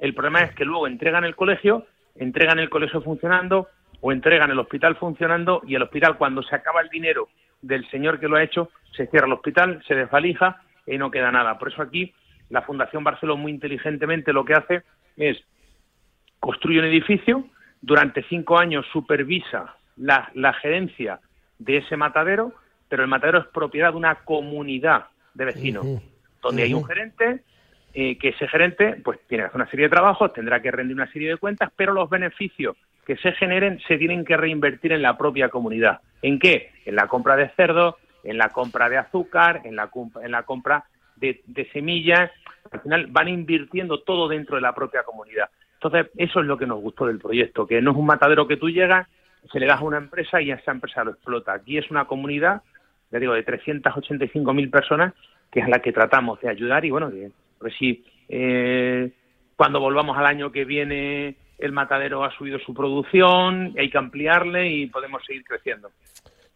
El 0.00 0.14
problema 0.14 0.40
es 0.40 0.54
que 0.54 0.64
luego 0.64 0.86
entregan 0.86 1.24
el 1.24 1.36
colegio, 1.36 1.86
entregan 2.16 2.58
el 2.58 2.70
colegio 2.70 3.02
funcionando 3.02 3.68
o 4.00 4.12
entregan 4.12 4.50
el 4.50 4.58
hospital 4.58 4.96
funcionando 4.96 5.62
y 5.66 5.74
el 5.74 5.82
hospital 5.82 6.16
cuando 6.16 6.42
se 6.42 6.54
acaba 6.54 6.80
el 6.80 6.88
dinero 6.88 7.28
del 7.60 7.88
señor 7.90 8.18
que 8.18 8.26
lo 8.26 8.36
ha 8.36 8.42
hecho, 8.42 8.70
se 8.96 9.06
cierra 9.06 9.26
el 9.26 9.34
hospital, 9.34 9.82
se 9.86 9.94
desvalija 9.94 10.62
y 10.86 10.96
no 10.96 11.10
queda 11.10 11.30
nada. 11.30 11.58
Por 11.58 11.70
eso 11.70 11.82
aquí 11.82 12.12
la 12.48 12.62
Fundación 12.62 13.04
Barceló 13.04 13.36
muy 13.36 13.52
inteligentemente 13.52 14.32
lo 14.32 14.44
que 14.44 14.54
hace 14.54 14.82
es 15.16 15.38
construye 16.40 16.78
un 16.78 16.86
edificio, 16.86 17.44
durante 17.82 18.22
cinco 18.24 18.58
años 18.58 18.86
supervisa 18.92 19.76
la, 19.96 20.52
gerencia 20.54 21.20
de 21.58 21.78
ese 21.78 21.96
matadero, 21.96 22.54
pero 22.88 23.02
el 23.02 23.08
matadero 23.08 23.38
es 23.38 23.46
propiedad 23.48 23.90
de 23.90 23.98
una 23.98 24.16
comunidad 24.16 25.06
de 25.34 25.44
vecinos, 25.44 25.86
donde 26.42 26.62
hay 26.62 26.74
un 26.74 26.84
gerente, 26.84 27.42
eh, 27.92 28.18
que 28.18 28.28
ese 28.28 28.46
gerente 28.48 28.96
pues 29.02 29.18
tiene 29.26 29.42
que 29.42 29.48
hacer 29.48 29.60
una 29.60 29.70
serie 29.70 29.86
de 29.86 29.90
trabajos, 29.90 30.32
tendrá 30.32 30.60
que 30.60 30.70
rendir 30.70 30.94
una 30.94 31.10
serie 31.12 31.30
de 31.30 31.36
cuentas, 31.36 31.70
pero 31.74 31.92
los 31.92 32.08
beneficios 32.08 32.76
que 33.04 33.16
se 33.16 33.32
generen 33.32 33.80
se 33.88 33.98
tienen 33.98 34.24
que 34.24 34.36
reinvertir 34.36 34.92
en 34.92 35.02
la 35.02 35.18
propia 35.18 35.48
comunidad. 35.48 36.00
¿En 36.22 36.38
qué? 36.38 36.70
En 36.84 36.94
la 36.94 37.08
compra 37.08 37.36
de 37.36 37.48
cerdos, 37.50 37.96
en 38.22 38.38
la 38.38 38.50
compra 38.50 38.88
de 38.88 38.98
azúcar, 38.98 39.62
en 39.64 39.74
la, 39.76 39.90
en 40.22 40.30
la 40.30 40.44
compra 40.44 40.84
de, 41.16 41.42
de 41.46 41.68
semillas. 41.70 42.30
Al 42.70 42.80
final 42.80 43.06
van 43.08 43.28
invirtiendo 43.28 44.00
todo 44.02 44.28
dentro 44.28 44.56
de 44.56 44.62
la 44.62 44.74
propia 44.74 45.02
comunidad. 45.02 45.48
Entonces, 45.74 46.12
eso 46.16 46.40
es 46.40 46.46
lo 46.46 46.58
que 46.58 46.66
nos 46.66 46.80
gustó 46.80 47.06
del 47.06 47.18
proyecto, 47.18 47.66
que 47.66 47.80
no 47.80 47.92
es 47.92 47.96
un 47.96 48.06
matadero 48.06 48.46
que 48.46 48.58
tú 48.58 48.68
llegas, 48.68 49.08
se 49.50 49.58
le 49.58 49.66
das 49.66 49.80
a 49.80 49.84
una 49.84 49.96
empresa 49.96 50.40
y 50.40 50.50
esa 50.50 50.72
empresa 50.72 51.04
lo 51.04 51.12
explota. 51.12 51.54
Aquí 51.54 51.78
es 51.78 51.90
una 51.90 52.04
comunidad, 52.04 52.62
ya 53.10 53.18
digo, 53.18 53.32
de 53.32 53.44
385.000 53.44 54.70
personas, 54.70 55.14
que 55.50 55.60
es 55.60 55.68
la 55.68 55.80
que 55.80 55.92
tratamos 55.92 56.40
de 56.40 56.50
ayudar 56.50 56.84
y 56.84 56.90
bueno, 56.90 57.10
que, 57.10 57.30
pues 57.60 57.74
si 57.78 58.04
eh, 58.28 59.12
cuando 59.54 59.78
volvamos 59.78 60.16
al 60.16 60.26
año 60.26 60.50
que 60.50 60.64
viene 60.64 61.36
el 61.58 61.72
matadero 61.72 62.24
ha 62.24 62.36
subido 62.36 62.58
su 62.58 62.72
producción, 62.72 63.74
hay 63.78 63.90
que 63.90 63.98
ampliarle 63.98 64.68
y 64.70 64.86
podemos 64.86 65.22
seguir 65.26 65.44
creciendo. 65.44 65.90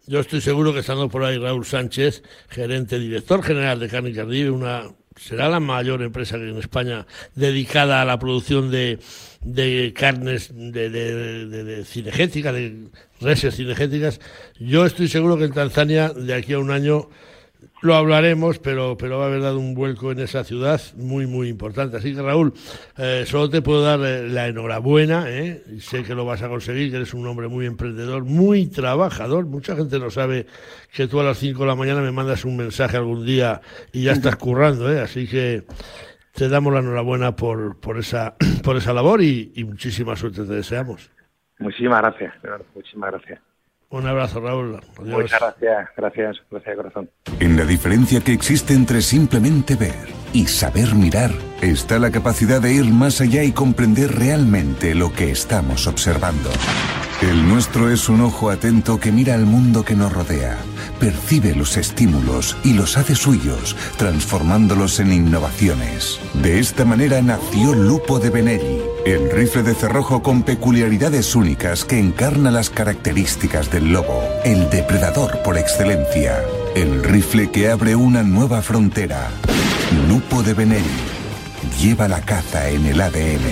Yo 0.07 0.21
estoy 0.21 0.41
seguro 0.41 0.73
que 0.73 0.81
estando 0.81 1.09
por 1.09 1.23
ahí 1.23 1.39
Raúl 1.39 1.65
Sánchez, 1.65 2.23
gerente, 2.49 2.99
director 2.99 3.43
general 3.43 3.79
de 3.79 3.89
Carne 3.89 4.13
Cardive, 4.13 4.51
una 4.51 4.85
será 5.17 5.49
la 5.49 5.61
mayor 5.61 6.03
empresa 6.03 6.37
en 6.37 6.57
España 6.59 7.07
dedicada 7.35 8.03
a 8.03 8.05
la 8.05 8.19
producción 8.19 8.71
de, 8.71 8.99
de 9.43 9.93
carnes 9.95 10.51
de, 10.53 10.91
de, 10.91 11.47
de, 11.47 11.65
de 11.65 11.85
cinegética, 11.85 12.53
de 12.53 12.89
reses 13.21 13.57
cinegéticas. 13.57 14.21
Yo 14.59 14.85
estoy 14.85 15.09
seguro 15.09 15.37
que 15.37 15.45
en 15.45 15.53
Tanzania, 15.53 16.09
de 16.09 16.35
aquí 16.35 16.55
a 16.55 16.59
un 16.59 16.71
año, 16.71 17.09
lo 17.85 17.95
hablaremos, 17.95 18.59
pero, 18.59 18.97
pero 18.97 19.19
va 19.19 19.25
a 19.25 19.29
haber 19.29 19.43
dado 19.43 19.59
un 19.59 19.75
vuelco 19.75 20.11
en 20.11 20.19
esa 20.21 20.43
ciudad 20.43 20.81
muy, 20.97 21.27
muy 21.27 21.49
importante. 21.49 21.99
Así 21.99 22.15
que, 22.15 22.23
Raúl, 22.23 22.55
eh, 22.97 23.25
solo 23.27 23.51
te 23.51 23.61
puedo 23.61 23.83
dar 23.83 24.01
eh, 24.01 24.27
la 24.27 24.49
enhorabuena. 24.49 25.27
¿eh? 25.29 25.63
Sé 25.81 26.03
que 26.03 26.15
lo 26.15 26.25
vas 26.25 26.43
a 26.43 26.49
conseguir, 26.49 26.91
que 26.91 26.97
eres 26.97 27.13
un 27.13 27.27
hombre 27.27 27.47
muy 27.49 27.67
emprendedor, 27.67 28.25
muy 28.25 28.67
trabajador. 28.69 29.45
Mucha 29.45 29.77
gente 29.77 29.99
no 29.99 30.11
sabe 30.11 30.47
que 30.93 31.07
tú 31.07 31.21
a 31.21 31.25
las 31.25 31.39
5 31.39 31.61
de 31.61 31.67
la 31.67 31.75
mañana 31.75 32.01
me 32.01 32.11
mandas 32.11 32.47
un 32.47 32.57
mensaje 32.57 32.97
algún 32.97 33.27
día 33.27 33.61
y 33.93 34.05
ya 34.05 34.13
estás 34.13 34.37
currando. 34.37 34.91
¿eh? 34.91 35.01
Así 35.01 35.29
que 35.29 35.65
te 36.33 36.49
damos 36.49 36.73
la 36.73 36.81
enhorabuena 36.81 37.37
por, 37.37 37.79
por, 37.81 37.99
esa, 37.99 38.35
por 38.65 38.77
esa 38.77 38.95
labor 38.95 39.23
y, 39.23 39.53
muchísima 39.65 40.17
suerte 40.17 40.45
te 40.45 40.55
deseamos. 40.55 41.11
Muchísimas 41.59 42.01
gracias, 42.01 42.35
muchísimas 42.75 43.13
gracias. 43.13 43.54
Un 43.95 44.09
abrazo, 44.09 44.41
Raúl. 44.41 44.81
Muchas 45.05 45.39
gracias, 45.39 45.89
gracias, 45.97 46.37
gracias 46.51 46.77
de 46.77 46.77
corazón. 46.77 47.11
En 47.39 47.57
la 47.57 47.65
diferencia 47.65 48.21
que 48.21 48.33
existe 48.33 48.75
entre 48.75 49.01
simplemente 49.01 49.77
ver 49.77 50.09
y 50.33 50.49
saber 50.49 50.97
mirar, 50.97 51.31
está 51.63 52.01
la 52.01 52.11
capacidad 52.11 52.61
de 52.61 52.73
ir 52.73 52.87
más 52.87 53.21
allá 53.21 53.45
y 53.45 53.53
comprender 53.53 54.11
realmente 54.19 54.97
lo 54.97 55.13
que 55.13 55.31
estamos 55.31 55.87
observando. 55.87 56.51
El 57.23 57.49
nuestro 57.49 57.89
es 57.89 58.09
un 58.09 58.23
ojo 58.23 58.51
atento 58.51 58.99
que 58.99 59.13
mira 59.13 59.35
al 59.35 59.47
mundo 59.47 59.85
que 59.85 59.95
nos 59.95 60.13
rodea, 60.13 60.57
percibe 60.99 61.55
los 61.55 61.77
estímulos 61.77 62.57
y 62.65 62.73
los 62.73 62.99
hace 62.99 63.15
suyos, 63.15 63.77
transformándolos 63.97 64.99
en 64.99 65.13
innovaciones. 65.13 66.21
De 66.43 66.59
esta 66.59 66.85
manera 66.85 67.23
nació 67.23 67.73
Lupo 67.77 68.19
de 68.19 68.31
Benelli, 68.31 68.83
el 69.05 69.31
rifle 69.31 69.63
de 69.63 69.75
cerrojo 69.75 70.23
con 70.23 70.43
peculiaridades 70.43 71.35
únicas 71.35 71.85
que 71.85 71.99
encarna 71.99 72.51
las 72.51 72.71
características 72.71 73.71
del 73.71 73.93
lobo, 73.93 74.23
el 74.45 74.71
depredador 74.71 75.43
por 75.43 75.59
excelencia. 75.59 76.43
El 76.75 77.05
rifle 77.05 77.51
que 77.51 77.69
abre 77.69 77.95
una 77.97 78.23
nueva 78.23 78.63
frontera. 78.63 79.29
Lupo 80.09 80.43
de 80.43 80.55
Benelli. 80.55 80.85
Lleva 81.81 82.09
la 82.09 82.23
caza 82.23 82.71
en 82.71 82.87
el 82.87 83.01
ADN. 83.01 83.45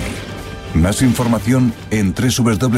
Más 0.73 1.01
información 1.01 1.73
en 1.91 2.13
www.benelli.it. 2.13 2.73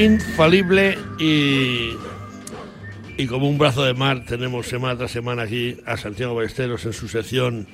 infalible 0.00 0.98
y, 1.18 1.94
y 3.16 3.26
como 3.26 3.48
un 3.48 3.58
brazo 3.58 3.84
de 3.84 3.94
mar 3.94 4.24
tenemos 4.26 4.66
semana 4.66 4.96
tras 4.96 5.10
semana 5.10 5.42
aquí 5.42 5.76
a 5.84 5.96
Santiago 5.96 6.34
Ballesteros 6.34 6.84
en 6.86 6.92
su 6.92 7.08
sección 7.08 7.66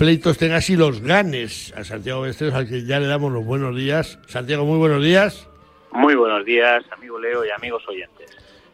Pleitos 0.00 0.38
tengas 0.38 0.70
y 0.70 0.76
los 0.76 1.02
ganes 1.02 1.74
a 1.76 1.84
Santiago 1.84 2.22
Ballesteros 2.22 2.54
al 2.54 2.66
que 2.66 2.86
ya 2.86 2.98
le 2.98 3.06
damos 3.06 3.30
los 3.32 3.44
buenos 3.44 3.76
días. 3.76 4.18
Santiago, 4.26 4.64
muy 4.64 4.78
buenos 4.78 5.02
días. 5.02 5.46
Muy 5.92 6.14
buenos 6.14 6.42
días, 6.46 6.82
amigo 6.90 7.18
Leo 7.18 7.44
y 7.44 7.50
amigos 7.50 7.86
oyentes. 7.86 8.30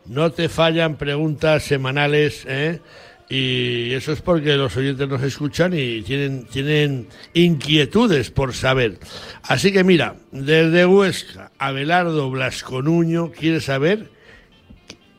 No 0.07 0.31
te 0.31 0.49
fallan 0.49 0.95
preguntas 0.95 1.65
semanales, 1.65 2.47
¿eh? 2.49 2.81
Y 3.29 3.93
eso 3.93 4.13
es 4.13 4.23
porque 4.23 4.57
los 4.57 4.77
oyentes 4.77 5.09
nos 5.09 5.23
escuchan 5.23 5.73
y 5.75 6.03
tienen, 6.03 6.47
tienen 6.47 7.09
inquietudes 7.35 8.31
por 8.31 8.55
saber. 8.55 8.99
Así 9.43 9.73
que 9.73 9.83
mira, 9.83 10.15
desde 10.31 10.87
Huesca, 10.87 11.51
Abelardo 11.59 12.31
Blasconuño 12.31 13.33
quiere 13.33 13.61
saber, 13.61 14.11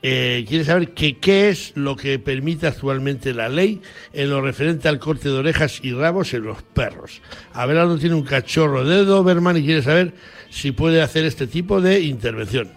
eh, 0.03 0.45
quiere 0.47 0.63
saber 0.63 0.93
que 0.93 1.17
qué 1.17 1.49
es 1.49 1.75
lo 1.75 1.97
que 1.97 2.17
permite 2.17 2.67
actualmente 2.67 3.33
la 3.33 3.49
ley 3.49 3.81
en 4.13 4.29
lo 4.29 4.39
referente 4.39 4.87
al 4.87 4.99
corte 4.99 5.27
de 5.27 5.39
orejas 5.39 5.83
y 5.83 5.91
rabos 5.91 6.33
en 6.33 6.43
los 6.43 6.63
perros. 6.63 7.21
Abelardo 7.51 7.97
tiene 7.97 8.15
un 8.15 8.23
cachorro 8.23 8.85
de 8.85 9.03
Doberman 9.03 9.57
y 9.57 9.65
quiere 9.65 9.81
saber 9.81 10.13
si 10.49 10.71
puede 10.71 11.01
hacer 11.01 11.25
este 11.25 11.45
tipo 11.45 11.81
de 11.81 11.99
intervención. 11.99 12.69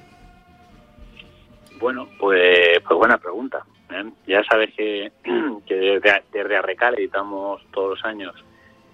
Bueno, 1.78 2.08
pues, 2.18 2.80
pues 2.86 2.98
buena 2.98 3.16
pregunta. 3.16 3.64
¿Eh? 3.92 4.10
Ya 4.26 4.42
sabes 4.44 4.72
que, 4.74 5.12
que 5.66 5.74
desde, 5.74 6.22
desde, 6.32 6.56
Arrecal 6.56 6.94
editamos 6.98 7.62
todos 7.72 7.98
los 7.98 8.04
años 8.04 8.34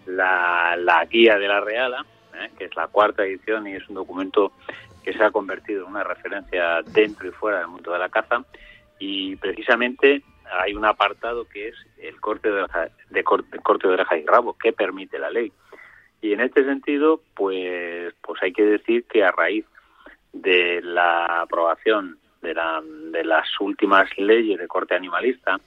la, 0.07 0.77
la 0.77 1.05
guía 1.05 1.39
de 1.39 1.49
la 1.49 1.61
Reala, 1.61 2.05
¿eh? 2.35 2.51
que 2.59 2.65
es 2.65 2.77
la 2.77 2.89
cuarta 2.89 3.25
edición 3.25 3.67
y 3.67 3.75
es 3.75 3.89
un 3.89 3.97
documento 3.97 4.53
que 5.05 5.13
se 5.13 5.23
ha 5.23 5.31
convertido 5.31 5.85
en 5.85 5.91
una 5.91 6.05
referencia 6.05 6.83
dentro 6.83 7.29
y 7.29 7.33
fuera 7.33 7.59
del 7.59 7.69
mundo 7.69 7.93
de 7.93 7.99
la 7.99 8.09
caza. 8.09 8.45
Y 8.99 9.37
precisamente 9.37 10.23
hay 10.51 10.75
un 10.75 10.85
apartado 10.85 11.47
que 11.49 11.69
es 11.69 11.77
el 11.99 12.21
corte 12.21 12.51
de, 12.51 12.67
de, 13.11 13.25
corte, 13.25 13.89
de 13.89 13.95
orejas 13.95 14.19
y 14.19 14.27
rabo, 14.27 14.57
que 14.59 14.73
permite 14.73 15.19
la 15.19 15.31
ley. 15.31 15.53
Y 16.21 16.33
en 16.33 16.41
este 16.41 16.65
sentido, 16.65 17.21
pues, 17.35 18.15
pues 18.21 18.43
hay 18.43 18.53
que 18.53 18.65
decir 18.65 19.05
que 19.05 19.23
a 19.23 19.31
raíz 19.31 19.65
de 20.33 20.81
la 20.83 21.43
aprobación 21.43 22.19
de, 22.43 22.55
la, 22.55 22.83
de 22.83 23.25
las 23.25 23.49
últimas 23.61 24.09
leyes 24.19 24.59
de 24.59 24.69
corte 24.69 24.95
animalista, 24.95 25.59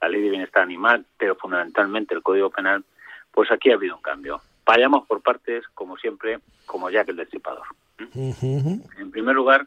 la 0.00 0.08
ley 0.08 0.22
de 0.22 0.30
bienestar 0.30 0.62
animal, 0.62 1.04
pero 1.16 1.36
fundamentalmente 1.36 2.14
el 2.14 2.22
Código 2.22 2.50
Penal, 2.50 2.84
pues 3.32 3.50
aquí 3.50 3.70
ha 3.70 3.74
habido 3.74 3.96
un 3.96 4.02
cambio. 4.02 4.40
Vayamos 4.64 5.06
por 5.06 5.22
partes, 5.22 5.66
como 5.74 5.96
siempre, 5.96 6.40
como 6.66 6.90
ya 6.90 7.04
que 7.04 7.12
el 7.12 7.16
Destripador. 7.16 7.66
En 8.14 9.10
primer 9.10 9.34
lugar, 9.34 9.66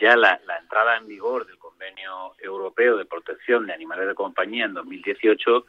ya 0.00 0.16
la, 0.16 0.40
la, 0.46 0.58
entrada 0.58 0.96
en 0.96 1.06
vigor 1.06 1.46
del 1.46 1.58
Convenio 1.58 2.34
Europeo 2.38 2.96
de 2.96 3.04
Protección 3.04 3.66
de 3.66 3.72
Animales 3.72 4.08
de 4.08 4.14
Compañía 4.14 4.64
en 4.64 4.74
2018 4.74 5.66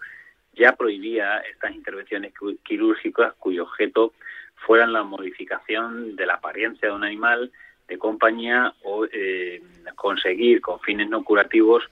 ya 0.55 0.73
prohibía 0.73 1.39
estas 1.39 1.73
intervenciones 1.73 2.33
quirúrgicas 2.63 3.33
cuyo 3.39 3.63
objeto 3.63 4.13
fueran 4.55 4.93
la 4.93 5.03
modificación 5.03 6.15
de 6.15 6.25
la 6.25 6.35
apariencia 6.35 6.89
de 6.89 6.95
un 6.95 7.03
animal 7.03 7.51
de 7.87 7.97
compañía 7.97 8.73
o 8.83 9.05
eh, 9.05 9.61
conseguir 9.95 10.61
con 10.61 10.79
fines 10.79 11.09
no 11.09 11.23
curativos 11.23 11.83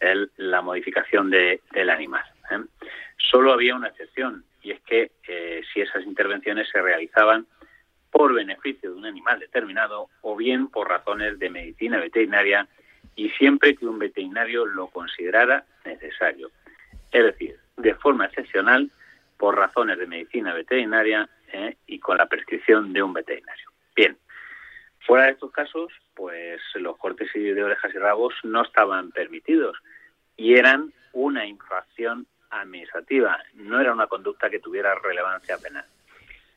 el, 0.00 0.30
la 0.36 0.62
modificación 0.62 1.30
de, 1.30 1.60
del 1.72 1.90
animal. 1.90 2.24
¿eh? 2.50 2.58
Solo 3.16 3.52
había 3.52 3.74
una 3.74 3.88
excepción 3.88 4.44
y 4.62 4.72
es 4.72 4.80
que 4.82 5.10
eh, 5.28 5.62
si 5.72 5.80
esas 5.80 6.04
intervenciones 6.04 6.68
se 6.70 6.80
realizaban 6.80 7.46
por 8.10 8.34
beneficio 8.34 8.90
de 8.90 8.96
un 8.96 9.06
animal 9.06 9.38
determinado 9.38 10.08
o 10.22 10.36
bien 10.36 10.68
por 10.68 10.88
razones 10.88 11.38
de 11.38 11.50
medicina 11.50 11.98
veterinaria 11.98 12.66
y 13.14 13.30
siempre 13.30 13.76
que 13.76 13.86
un 13.86 13.98
veterinario 13.98 14.66
lo 14.66 14.88
considerara 14.88 15.64
necesario. 15.84 16.50
Es 17.12 17.24
decir, 17.24 17.56
de 17.76 17.94
forma 17.94 18.26
excepcional 18.26 18.90
por 19.36 19.56
razones 19.56 19.98
de 19.98 20.06
medicina 20.06 20.52
veterinaria 20.54 21.28
y 21.86 21.98
con 21.98 22.16
la 22.16 22.26
prescripción 22.26 22.92
de 22.92 23.02
un 23.02 23.12
veterinario. 23.12 23.70
Bien, 23.96 24.16
fuera 25.06 25.24
de 25.24 25.32
estos 25.32 25.50
casos, 25.50 25.92
pues 26.14 26.60
los 26.74 26.96
cortes 26.96 27.32
de 27.32 27.62
orejas 27.62 27.94
y 27.94 27.98
rabos 27.98 28.34
no 28.44 28.62
estaban 28.62 29.10
permitidos 29.10 29.76
y 30.36 30.54
eran 30.54 30.92
una 31.12 31.46
infracción 31.46 32.26
administrativa, 32.50 33.38
no 33.54 33.80
era 33.80 33.92
una 33.92 34.06
conducta 34.06 34.50
que 34.50 34.58
tuviera 34.58 34.94
relevancia 34.96 35.58
penal. 35.58 35.84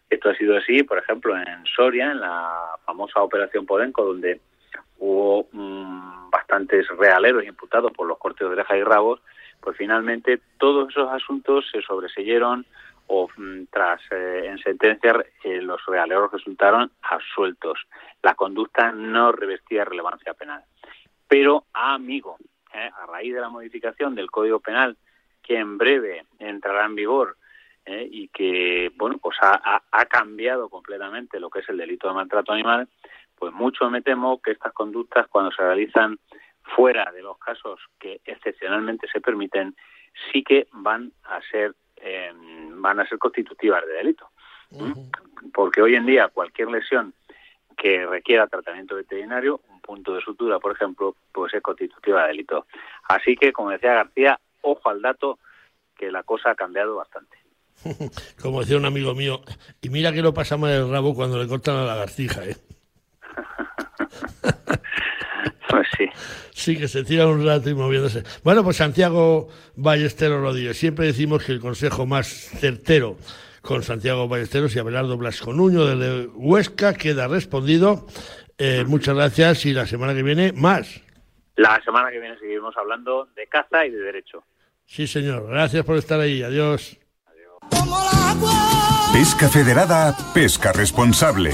Esto 0.10 0.30
ha 0.30 0.36
sido 0.36 0.58
así, 0.58 0.84
por 0.84 0.98
ejemplo, 0.98 1.36
en 1.36 1.66
Soria, 1.66 2.12
en 2.12 2.20
la 2.20 2.76
famosa 2.86 3.22
Operación 3.22 3.66
Podenco, 3.66 4.04
donde 4.04 4.42
hubo 5.00 5.48
mmm, 5.52 6.30
bastantes 6.30 6.88
realeros 6.98 7.46
imputados 7.46 7.92
por 7.92 8.08
los 8.08 8.18
cortes 8.18 8.48
de 8.48 8.54
orejas 8.54 8.78
y 8.78 8.84
rabos, 8.84 9.22
pues 9.60 9.78
finalmente 9.78 10.40
todos 10.58 10.90
esos 10.90 11.12
asuntos 11.12 11.66
se 11.72 11.82
sobreseyeron 11.82 12.66
o 13.16 13.30
mm, 13.38 13.66
tras 13.70 14.02
eh, 14.12 14.48
en 14.48 14.58
sentencia 14.58 15.24
eh, 15.44 15.62
los 15.62 15.86
realeros 15.86 16.32
resultaron 16.32 16.92
absueltos. 17.04 17.80
La 18.24 18.34
conducta 18.34 18.92
no 18.92 19.32
revestía 19.32 19.86
relevancia 19.86 20.34
penal. 20.34 20.64
Pero, 21.28 21.66
amigo, 21.74 22.38
eh, 22.74 22.90
a 23.02 23.06
raíz 23.06 23.36
de 23.36 23.42
la 23.42 23.50
modificación 23.50 24.16
del 24.16 24.32
Código 24.32 24.60
Penal, 24.60 24.98
que 25.44 25.58
en 25.58 25.78
breve 25.78 26.26
entrará 26.40 26.86
en 26.86 26.96
vigor 26.96 27.38
eh, 27.86 28.08
y 28.10 28.30
que, 28.30 28.92
bueno, 28.96 29.20
pues 29.22 29.38
ha, 29.42 29.84
ha, 29.92 30.06
cambiado 30.06 30.70
completamente 30.70 31.40
lo 31.40 31.52
que 31.52 31.60
es 31.60 31.70
el 31.70 31.78
delito 31.78 32.08
de 32.08 32.16
maltrato 32.16 32.52
animal, 32.52 32.88
pues 33.38 33.54
mucho 33.54 33.90
me 33.92 34.02
temo 34.02 34.42
que 34.42 34.52
estas 34.52 34.74
conductas, 34.74 35.28
cuando 35.28 35.52
se 35.52 35.62
realizan 35.62 36.18
fuera 36.64 37.12
de 37.12 37.22
los 37.22 37.38
casos 37.38 37.80
que 38.00 38.22
excepcionalmente 38.26 39.08
se 39.12 39.22
permiten, 39.22 39.76
sí 40.32 40.44
que 40.44 40.68
van 40.72 41.12
a 41.26 41.42
ser 41.52 41.76
eh, 42.04 42.32
van 42.76 43.00
a 43.00 43.08
ser 43.08 43.18
constitutivas 43.18 43.86
de 43.86 43.94
delito. 43.94 44.30
Porque 45.54 45.82
hoy 45.82 45.96
en 45.96 46.06
día 46.06 46.30
cualquier 46.30 46.70
lesión 46.70 47.14
que 47.78 48.06
requiera 48.06 48.48
tratamiento 48.48 48.96
veterinario, 48.96 49.62
un 49.70 49.82
punto 49.82 50.16
de 50.16 50.22
sutura, 50.22 50.60
por 50.60 50.74
ejemplo, 50.74 51.16
puede 51.32 51.52
ser 51.52 51.62
constitutiva 51.62 52.24
de 52.24 52.30
delito. 52.30 52.66
Así 53.08 53.36
que, 53.36 53.52
como 53.54 53.70
decía 53.70 53.94
García, 53.94 54.40
ojo 54.62 54.90
al 54.90 55.02
dato 55.02 55.40
que 55.96 56.12
la 56.12 56.24
cosa 56.24 56.52
ha 56.52 56.56
cambiado 56.56 56.96
bastante. 56.96 57.38
Como 58.42 58.62
decía 58.62 58.78
un 58.78 58.86
amigo 58.86 59.14
mío, 59.14 59.42
y 59.82 59.90
mira 59.90 60.14
que 60.14 60.22
lo 60.22 60.34
pasamos 60.34 60.70
el 60.70 60.90
rabo 60.90 61.14
cuando 61.14 61.38
le 61.38 61.48
cortan 61.48 61.76
a 61.76 61.84
la 61.84 61.96
garcija, 61.96 62.46
¿eh? 62.46 62.56
Pues 65.70 65.88
sí. 65.98 66.06
Sí, 66.52 66.78
que 66.78 66.88
se 66.88 67.04
tira 67.04 67.28
un 67.28 67.46
rato 67.46 67.70
y 67.70 67.74
moviéndose. 67.74 68.24
Bueno, 68.44 68.64
pues 68.64 68.78
Santiago 68.78 69.48
Ballesteros 69.76 70.42
Rodríguez. 70.42 70.78
Siempre 70.78 71.08
decimos 71.08 71.44
que 71.44 71.52
el 71.52 71.60
consejo 71.60 72.06
más 72.06 72.28
certero 72.28 73.18
con 73.62 73.82
Santiago 73.82 74.28
Ballesteros 74.28 74.76
y 74.76 74.80
Abelardo 74.80 75.18
Blasco 75.18 75.54
Nuño 75.54 75.86
desde 75.86 76.28
Huesca 76.28 76.94
queda 76.94 77.28
respondido. 77.28 78.06
Eh, 78.58 78.84
muchas 78.86 79.16
gracias 79.16 79.66
y 79.66 79.74
la 79.74 79.88
semana 79.88 80.14
que 80.14 80.22
viene 80.22 80.52
más. 80.52 81.02
La 81.56 81.82
semana 81.84 82.12
que 82.12 82.20
viene 82.20 82.38
seguiremos 82.40 82.76
hablando 82.78 83.28
de 83.36 83.48
caza 83.48 83.86
y 83.86 83.92
de 83.92 84.00
derecho. 84.00 84.44
Sí, 84.86 85.08
señor. 85.08 85.48
Gracias 85.48 85.86
por 85.86 85.98
estar 85.98 86.20
ahí. 86.20 86.44
Adiós. 86.44 87.00
Pesca 89.14 89.48
Federada, 89.48 90.16
pesca 90.34 90.72
responsable. 90.74 91.54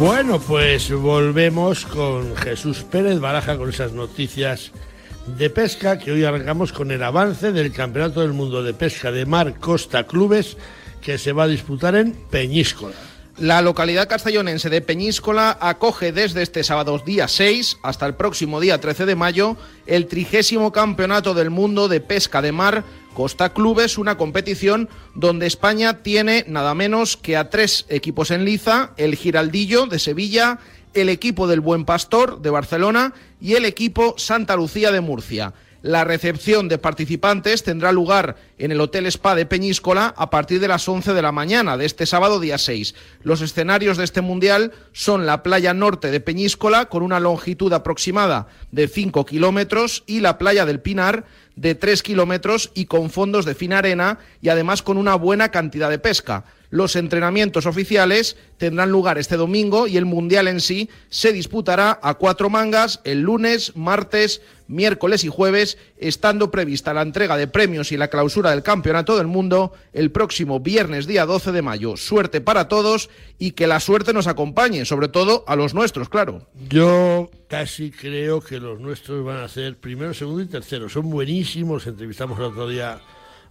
Bueno, 0.00 0.38
pues 0.38 0.92
volvemos 0.92 1.84
con 1.84 2.36
Jesús 2.36 2.84
Pérez 2.84 3.18
Baraja 3.18 3.58
con 3.58 3.68
esas 3.68 3.92
noticias 3.92 4.70
de 5.26 5.50
pesca 5.50 5.98
que 5.98 6.12
hoy 6.12 6.22
arrancamos 6.22 6.72
con 6.72 6.92
el 6.92 7.02
avance 7.02 7.50
del 7.50 7.72
Campeonato 7.72 8.20
del 8.20 8.32
Mundo 8.32 8.62
de 8.62 8.74
Pesca 8.74 9.10
de 9.10 9.26
Mar 9.26 9.58
Costa 9.58 10.06
Clubes 10.06 10.56
que 11.02 11.18
se 11.18 11.32
va 11.32 11.44
a 11.44 11.48
disputar 11.48 11.96
en 11.96 12.12
Peñíscola. 12.12 12.94
La 13.40 13.62
localidad 13.62 14.08
castellonense 14.08 14.68
de 14.68 14.80
Peñíscola 14.80 15.56
acoge 15.60 16.10
desde 16.10 16.42
este 16.42 16.64
sábado 16.64 16.98
día 16.98 17.28
6 17.28 17.78
hasta 17.84 18.04
el 18.04 18.14
próximo 18.14 18.58
día 18.58 18.80
13 18.80 19.06
de 19.06 19.14
mayo 19.14 19.56
el 19.86 20.08
trigésimo 20.08 20.72
Campeonato 20.72 21.34
del 21.34 21.48
Mundo 21.48 21.86
de 21.86 22.00
Pesca 22.00 22.42
de 22.42 22.50
Mar 22.50 22.82
Costa 23.14 23.52
Clubes, 23.52 23.96
una 23.96 24.16
competición 24.16 24.88
donde 25.14 25.46
España 25.46 26.02
tiene 26.02 26.46
nada 26.48 26.74
menos 26.74 27.16
que 27.16 27.36
a 27.36 27.48
tres 27.48 27.86
equipos 27.88 28.32
en 28.32 28.44
liza, 28.44 28.90
el 28.96 29.14
Giraldillo 29.14 29.86
de 29.86 30.00
Sevilla, 30.00 30.58
el 30.94 31.08
equipo 31.08 31.46
del 31.46 31.60
Buen 31.60 31.84
Pastor 31.84 32.42
de 32.42 32.50
Barcelona 32.50 33.14
y 33.40 33.54
el 33.54 33.66
equipo 33.66 34.14
Santa 34.18 34.56
Lucía 34.56 34.90
de 34.90 35.00
Murcia. 35.00 35.54
La 35.82 36.02
recepción 36.02 36.66
de 36.66 36.76
participantes 36.76 37.62
tendrá 37.62 37.92
lugar 37.92 38.34
en 38.58 38.72
el 38.72 38.80
Hotel 38.80 39.06
Spa 39.06 39.36
de 39.36 39.46
Peñíscola 39.46 40.12
a 40.16 40.28
partir 40.28 40.58
de 40.58 40.66
las 40.66 40.88
11 40.88 41.12
de 41.14 41.22
la 41.22 41.30
mañana 41.30 41.76
de 41.76 41.86
este 41.86 42.04
sábado 42.04 42.40
día 42.40 42.58
6. 42.58 42.96
Los 43.22 43.42
escenarios 43.42 43.96
de 43.96 44.02
este 44.02 44.20
mundial 44.20 44.72
son 44.90 45.24
la 45.24 45.44
playa 45.44 45.74
norte 45.74 46.10
de 46.10 46.18
Peñíscola 46.18 46.86
con 46.86 47.04
una 47.04 47.20
longitud 47.20 47.72
aproximada 47.72 48.48
de 48.72 48.88
5 48.88 49.24
kilómetros 49.24 50.02
y 50.08 50.18
la 50.18 50.36
playa 50.36 50.66
del 50.66 50.80
Pinar 50.80 51.24
de 51.54 51.76
3 51.76 52.02
kilómetros 52.02 52.72
y 52.74 52.86
con 52.86 53.08
fondos 53.08 53.44
de 53.44 53.54
fina 53.54 53.78
arena 53.78 54.18
y 54.42 54.48
además 54.48 54.82
con 54.82 54.96
una 54.96 55.14
buena 55.14 55.52
cantidad 55.52 55.90
de 55.90 56.00
pesca. 56.00 56.44
Los 56.70 56.96
entrenamientos 56.96 57.64
oficiales 57.64 58.36
tendrán 58.58 58.90
lugar 58.90 59.16
este 59.16 59.36
domingo 59.36 59.86
y 59.86 59.96
el 59.96 60.04
Mundial 60.04 60.48
en 60.48 60.60
sí 60.60 60.90
se 61.08 61.32
disputará 61.32 61.98
a 62.02 62.14
cuatro 62.14 62.50
mangas 62.50 63.00
el 63.04 63.22
lunes, 63.22 63.74
martes, 63.74 64.42
miércoles 64.66 65.24
y 65.24 65.28
jueves, 65.28 65.78
estando 65.96 66.50
prevista 66.50 66.92
la 66.92 67.00
entrega 67.00 67.38
de 67.38 67.48
premios 67.48 67.90
y 67.90 67.96
la 67.96 68.08
clausura 68.08 68.50
del 68.50 68.62
Campeonato 68.62 69.16
del 69.16 69.26
Mundo 69.26 69.72
el 69.94 70.10
próximo 70.10 70.60
viernes 70.60 71.06
día 71.06 71.24
12 71.24 71.52
de 71.52 71.62
mayo. 71.62 71.96
Suerte 71.96 72.42
para 72.42 72.68
todos 72.68 73.08
y 73.38 73.52
que 73.52 73.66
la 73.66 73.80
suerte 73.80 74.12
nos 74.12 74.26
acompañe, 74.26 74.84
sobre 74.84 75.08
todo 75.08 75.44
a 75.46 75.56
los 75.56 75.72
nuestros, 75.72 76.10
claro. 76.10 76.46
Yo 76.68 77.30
casi 77.48 77.90
creo 77.90 78.42
que 78.42 78.60
los 78.60 78.78
nuestros 78.78 79.24
van 79.24 79.38
a 79.38 79.48
ser 79.48 79.78
primero, 79.78 80.12
segundo 80.12 80.42
y 80.42 80.46
tercero. 80.46 80.90
Son 80.90 81.08
buenísimos. 81.08 81.86
Entrevistamos 81.86 82.38
el 82.38 82.44
otro 82.44 82.68
día 82.68 83.00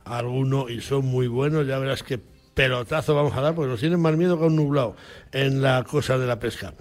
alguno 0.05 0.69
y 0.69 0.81
son 0.81 1.05
muy 1.05 1.27
buenos. 1.27 1.65
Ya 1.65 1.79
verás 1.79 2.03
qué 2.03 2.19
pelotazo 2.57 3.13
vamos 3.13 3.37
a 3.37 3.41
dar 3.41 3.53
porque 3.53 3.69
nos 3.69 3.79
tienen 3.79 4.01
más 4.01 4.17
miedo 4.17 4.39
que 4.39 4.45
un 4.45 4.55
nublado 4.55 4.95
en 5.31 5.61
la 5.61 5.83
cosa 5.83 6.17
de 6.17 6.25
la 6.25 6.39
pesca. 6.39 6.73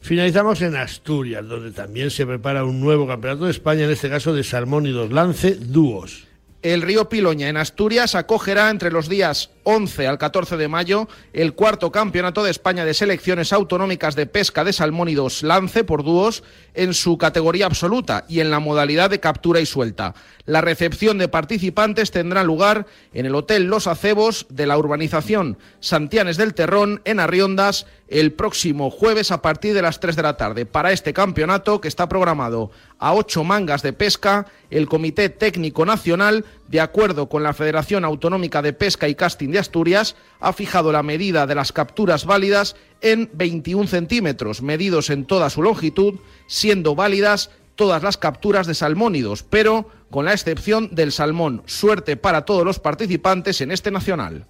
Finalizamos 0.00 0.62
en 0.62 0.76
Asturias, 0.76 1.44
donde 1.46 1.72
también 1.72 2.12
se 2.12 2.24
prepara 2.24 2.64
un 2.64 2.80
nuevo 2.80 3.08
campeonato 3.08 3.44
de 3.46 3.50
España, 3.50 3.84
en 3.84 3.90
este 3.90 4.08
caso 4.08 4.32
de 4.32 4.44
salmón 4.44 4.86
y 4.86 4.92
dos 4.92 5.10
lance 5.10 5.56
dúos. 5.56 6.28
El 6.62 6.82
río 6.82 7.08
Piloña 7.08 7.48
en 7.48 7.56
Asturias 7.56 8.14
acogerá 8.14 8.70
entre 8.70 8.90
los 8.90 9.08
días 9.08 9.50
11 9.64 10.06
al 10.06 10.18
14 10.18 10.56
de 10.56 10.68
mayo 10.68 11.08
el 11.32 11.54
cuarto 11.54 11.92
campeonato 11.92 12.42
de 12.42 12.50
España 12.50 12.84
de 12.84 12.94
selecciones 12.94 13.52
autonómicas 13.52 14.16
de 14.16 14.26
pesca 14.26 14.64
de 14.64 14.72
salmónidos 14.72 15.42
lance 15.42 15.84
por 15.84 16.02
dúos 16.02 16.42
en 16.74 16.94
su 16.94 17.18
categoría 17.18 17.66
absoluta 17.66 18.24
y 18.28 18.40
en 18.40 18.50
la 18.50 18.58
modalidad 18.58 19.10
de 19.10 19.20
captura 19.20 19.60
y 19.60 19.66
suelta. 19.66 20.14
La 20.46 20.60
recepción 20.60 21.18
de 21.18 21.28
participantes 21.28 22.12
tendrá 22.12 22.44
lugar 22.44 22.86
en 23.12 23.26
el 23.26 23.34
Hotel 23.34 23.64
Los 23.64 23.88
Acebos 23.88 24.46
de 24.48 24.66
la 24.66 24.78
urbanización 24.78 25.58
Santianes 25.80 26.36
del 26.36 26.54
Terrón 26.54 27.02
en 27.04 27.18
Arriondas 27.18 27.86
el 28.06 28.32
próximo 28.32 28.90
jueves 28.90 29.32
a 29.32 29.42
partir 29.42 29.74
de 29.74 29.82
las 29.82 29.98
3 29.98 30.14
de 30.14 30.22
la 30.22 30.36
tarde. 30.36 30.64
Para 30.64 30.92
este 30.92 31.12
campeonato, 31.12 31.80
que 31.80 31.88
está 31.88 32.08
programado 32.08 32.70
a 33.00 33.12
ocho 33.12 33.42
mangas 33.42 33.82
de 33.82 33.92
pesca, 33.92 34.46
el 34.70 34.86
Comité 34.86 35.28
Técnico 35.30 35.84
Nacional, 35.84 36.44
de 36.68 36.80
acuerdo 36.80 37.28
con 37.28 37.42
la 37.42 37.52
Federación 37.52 38.04
Autonómica 38.04 38.62
de 38.62 38.72
Pesca 38.72 39.08
y 39.08 39.16
Casting 39.16 39.50
de 39.50 39.58
Asturias, 39.58 40.14
ha 40.38 40.52
fijado 40.52 40.92
la 40.92 41.02
medida 41.02 41.48
de 41.48 41.56
las 41.56 41.72
capturas 41.72 42.24
válidas 42.24 42.76
en 43.00 43.28
21 43.32 43.88
centímetros, 43.88 44.62
medidos 44.62 45.10
en 45.10 45.24
toda 45.24 45.50
su 45.50 45.62
longitud, 45.62 46.20
siendo 46.46 46.94
válidas 46.94 47.50
todas 47.76 48.02
las 48.02 48.16
capturas 48.16 48.66
de 48.66 48.74
salmónidos, 48.74 49.42
pero 49.42 49.88
con 50.10 50.24
la 50.24 50.32
excepción 50.32 50.88
del 50.92 51.12
salmón. 51.12 51.62
Suerte 51.66 52.16
para 52.16 52.44
todos 52.44 52.64
los 52.64 52.80
participantes 52.80 53.60
en 53.60 53.70
este 53.70 53.90
nacional. 53.90 54.46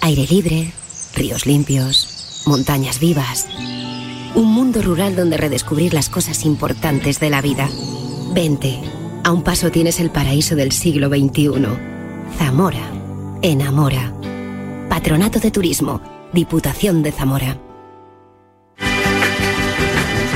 Aire 0.00 0.26
libre, 0.28 0.72
ríos 1.14 1.46
limpios, 1.46 2.42
montañas 2.46 3.00
vivas. 3.00 3.48
Un 4.34 4.52
mundo 4.52 4.82
rural 4.82 5.16
donde 5.16 5.36
redescubrir 5.36 5.94
las 5.94 6.08
cosas 6.08 6.44
importantes 6.44 7.18
de 7.20 7.30
la 7.30 7.40
vida. 7.40 7.68
Vente, 8.34 8.78
a 9.24 9.32
un 9.32 9.42
paso 9.42 9.70
tienes 9.70 10.00
el 10.00 10.10
paraíso 10.10 10.54
del 10.54 10.72
siglo 10.72 11.08
XXI. 11.08 11.52
Zamora, 12.36 12.90
enamora. 13.42 14.14
Patronato 14.88 15.40
de 15.40 15.50
Turismo, 15.50 16.00
Diputación 16.32 17.02
de 17.02 17.12
Zamora. 17.12 17.58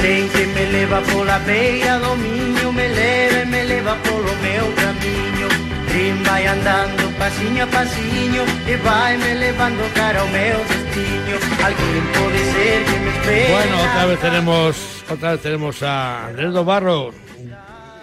Tren 0.03 0.29
que 0.31 0.47
me 0.49 0.67
leva 0.67 1.01
pola 1.03 1.39
beira 1.47 1.97
do 2.01 2.17
miño 2.17 2.73
Me 2.73 2.89
leva 2.89 3.39
e 3.39 3.45
me 3.47 3.63
leva 3.63 3.95
polo 4.03 4.35
meu 4.43 4.67
camiño. 4.75 5.47
Tren 5.87 6.19
vai 6.25 6.45
andando 6.45 7.07
pasiño 7.23 7.63
a 7.63 7.67
pasiño 7.71 8.43
E 8.67 8.75
vai 8.83 9.17
me 9.17 9.33
levando 9.39 9.79
cara 9.95 10.19
ao 10.19 10.27
meu 10.27 10.59
destino. 10.67 11.39
Alguén 11.63 12.05
pode 12.19 12.43
ser 12.51 12.79
que 12.83 12.99
me 12.99 13.11
espera 13.15 13.55
Bueno, 13.55 13.75
otra 13.79 14.05
vez 14.07 14.19
tenemos, 14.19 14.75
otra 15.09 15.31
vez 15.31 15.41
tenemos 15.41 15.83
a 15.85 16.27
Andrés 16.27 16.53
do 16.53 16.65
Barro 16.65 17.15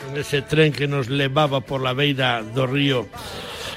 en 0.08 0.16
ese 0.16 0.42
tren 0.42 0.72
que 0.72 0.88
nos 0.88 1.10
levaba 1.10 1.60
por 1.60 1.84
la 1.84 1.92
beira 1.92 2.42
do 2.56 2.64
río. 2.64 3.12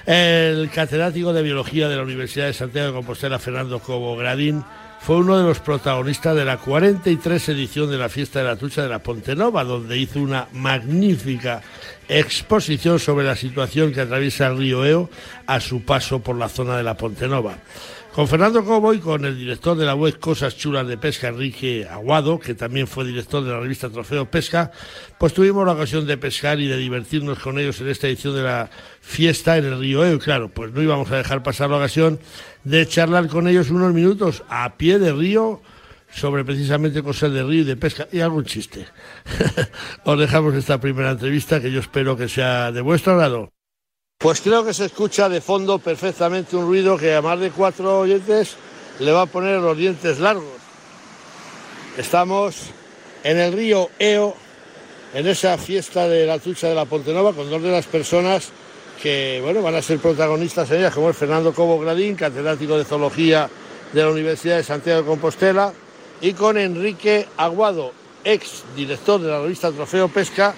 El 0.07 0.71
catedrático 0.71 1.33
de 1.33 1.43
Biología 1.43 1.89
de 1.89 1.97
la 1.97 2.07
Universidad 2.07 2.47
de 2.47 2.55
Santiago 2.55 2.87
de 2.87 2.95
Compostela, 2.95 3.41
Fernando 3.41 3.81
Cobo 3.81 4.17
Gradín, 4.17 4.63
fue 5.03 5.17
uno 5.17 5.37
de 5.37 5.43
los 5.43 5.59
protagonistas 5.59 6.37
de 6.37 6.45
la 6.45 6.59
43 6.59 7.49
edición 7.49 7.91
de 7.91 7.99
la 7.99 8.09
Fiesta 8.09 8.39
de 8.39 8.45
la 8.45 8.55
Trucha 8.55 8.83
de 8.83 8.89
la 8.89 9.03
Pontenova, 9.03 9.65
donde 9.65 9.99
hizo 9.99 10.21
una 10.21 10.47
magnífica 10.53 11.61
exposición 12.09 13.01
sobre 13.01 13.27
la 13.27 13.35
situación 13.35 13.93
que 13.93 14.03
atraviesa 14.03 14.47
el 14.47 14.59
río 14.59 14.85
Eo 14.85 15.11
a 15.47 15.59
su 15.59 15.83
paso 15.83 16.21
por 16.21 16.37
la 16.37 16.49
zona 16.49 16.77
de 16.77 16.85
la 16.85 16.97
Pontenova. 16.97 17.57
Con 18.15 18.29
Fernando 18.29 18.63
Cobo 18.63 18.93
y 18.93 18.99
con 18.99 19.25
el 19.25 19.39
director 19.39 19.77
de 19.77 19.87
la 19.87 19.95
web 19.95 20.21
Cosas 20.21 20.57
Chulas 20.57 20.87
de 20.87 20.99
Pesca, 20.99 21.29
Enrique 21.29 21.89
Aguado, 21.91 22.39
que 22.39 22.55
también 22.55 22.87
fue 22.87 23.07
director 23.07 23.43
de 23.43 23.51
la 23.51 23.59
revista 23.59 23.89
Trofeo 23.89 24.31
Pesca, 24.31 24.71
pues 25.19 25.33
tuvimos 25.33 25.65
la 25.65 25.73
ocasión 25.73 26.07
de 26.07 26.19
pescar 26.19 26.61
y 26.61 26.69
de 26.69 26.77
divertirnos 26.77 27.39
con 27.39 27.59
ellos 27.59 27.81
en 27.81 27.89
esta 27.89 28.09
edición 28.09 28.35
de 28.37 28.43
la 28.43 28.69
fiesta 29.01 29.57
en 29.57 29.65
el 29.65 29.81
río 29.81 30.05
Eo. 30.05 30.17
Y 30.17 30.19
claro, 30.19 30.51
pues 30.51 30.73
no 30.73 30.83
íbamos 30.83 31.11
a 31.11 31.17
dejar 31.17 31.43
pasar 31.43 31.71
la 31.71 31.79
ocasión 31.79 32.21
de 32.65 32.87
charlar 32.87 33.29
con 33.29 33.49
ellos 33.49 33.71
unos 33.71 33.93
minutos 33.93 34.45
a 34.49 34.77
pie 34.77 34.99
de 34.99 35.13
río 35.13 35.61
sobre 36.15 36.45
precisamente 36.45 37.03
cosas 37.03 37.33
de 37.33 37.43
río 37.43 37.63
y 37.63 37.65
de 37.65 37.77
pesca 37.77 38.07
y 38.13 38.21
algún 38.21 38.45
chiste. 38.45 38.87
Os 40.05 40.19
dejamos 40.19 40.55
esta 40.55 40.79
primera 40.79 41.11
entrevista 41.11 41.61
que 41.61 41.73
yo 41.73 41.81
espero 41.81 42.17
que 42.17 42.29
sea 42.29 42.71
de 42.71 42.81
vuestro 42.81 43.15
agrado. 43.15 43.51
Pues 44.19 44.41
creo 44.41 44.65
que 44.65 44.75
se 44.75 44.85
escucha 44.85 45.29
de 45.29 45.41
fondo 45.41 45.79
perfectamente 45.79 46.57
un 46.57 46.67
ruido 46.67 46.97
que 46.97 47.15
a 47.15 47.23
más 47.23 47.41
de 47.41 47.51
cuatro 47.51 48.01
oyentes 48.01 48.57
le 49.01 49.11
va 49.11 49.23
a 49.23 49.27
poner 49.27 49.61
los 49.61 49.77
dientes 49.77 50.21
largos. 50.21 50.63
Estamos 51.97 52.71
en 53.25 53.39
el 53.39 53.53
río 53.53 53.91
Eo, 53.99 54.37
en 55.15 55.27
esa 55.27 55.59
fiesta 55.59 56.09
de 56.09 56.27
la 56.27 56.39
trucha 56.39 56.69
de 56.69 56.75
la 56.75 56.85
Pontenova, 56.85 57.33
con 57.33 57.51
dos 57.51 57.63
de 57.63 57.73
las 57.73 57.87
personas 57.87 58.53
que 59.03 59.41
bueno, 59.43 59.63
van 59.63 59.75
a 59.75 59.83
ser 59.83 59.99
protagonistas 59.99 60.71
en 60.71 60.79
ella, 60.79 60.91
como 60.93 61.11
es 61.11 61.17
Fernando 61.17 61.53
Cobo 61.53 61.81
Gradín, 61.81 62.15
catedrático 62.15 62.79
de 62.79 62.85
Zoología 62.85 63.51
de 63.93 64.01
la 64.01 64.11
Universidad 64.11 64.59
de 64.59 64.63
Santiago 64.63 65.03
de 65.03 65.09
Compostela, 65.09 65.73
y 66.21 66.35
con 66.35 66.57
Enrique 66.57 67.27
Aguado, 67.37 67.93
ex 68.23 68.63
director 68.77 69.21
de 69.21 69.29
la 69.29 69.41
revista 69.41 69.73
Trofeo 69.73 70.09
Pesca, 70.09 70.55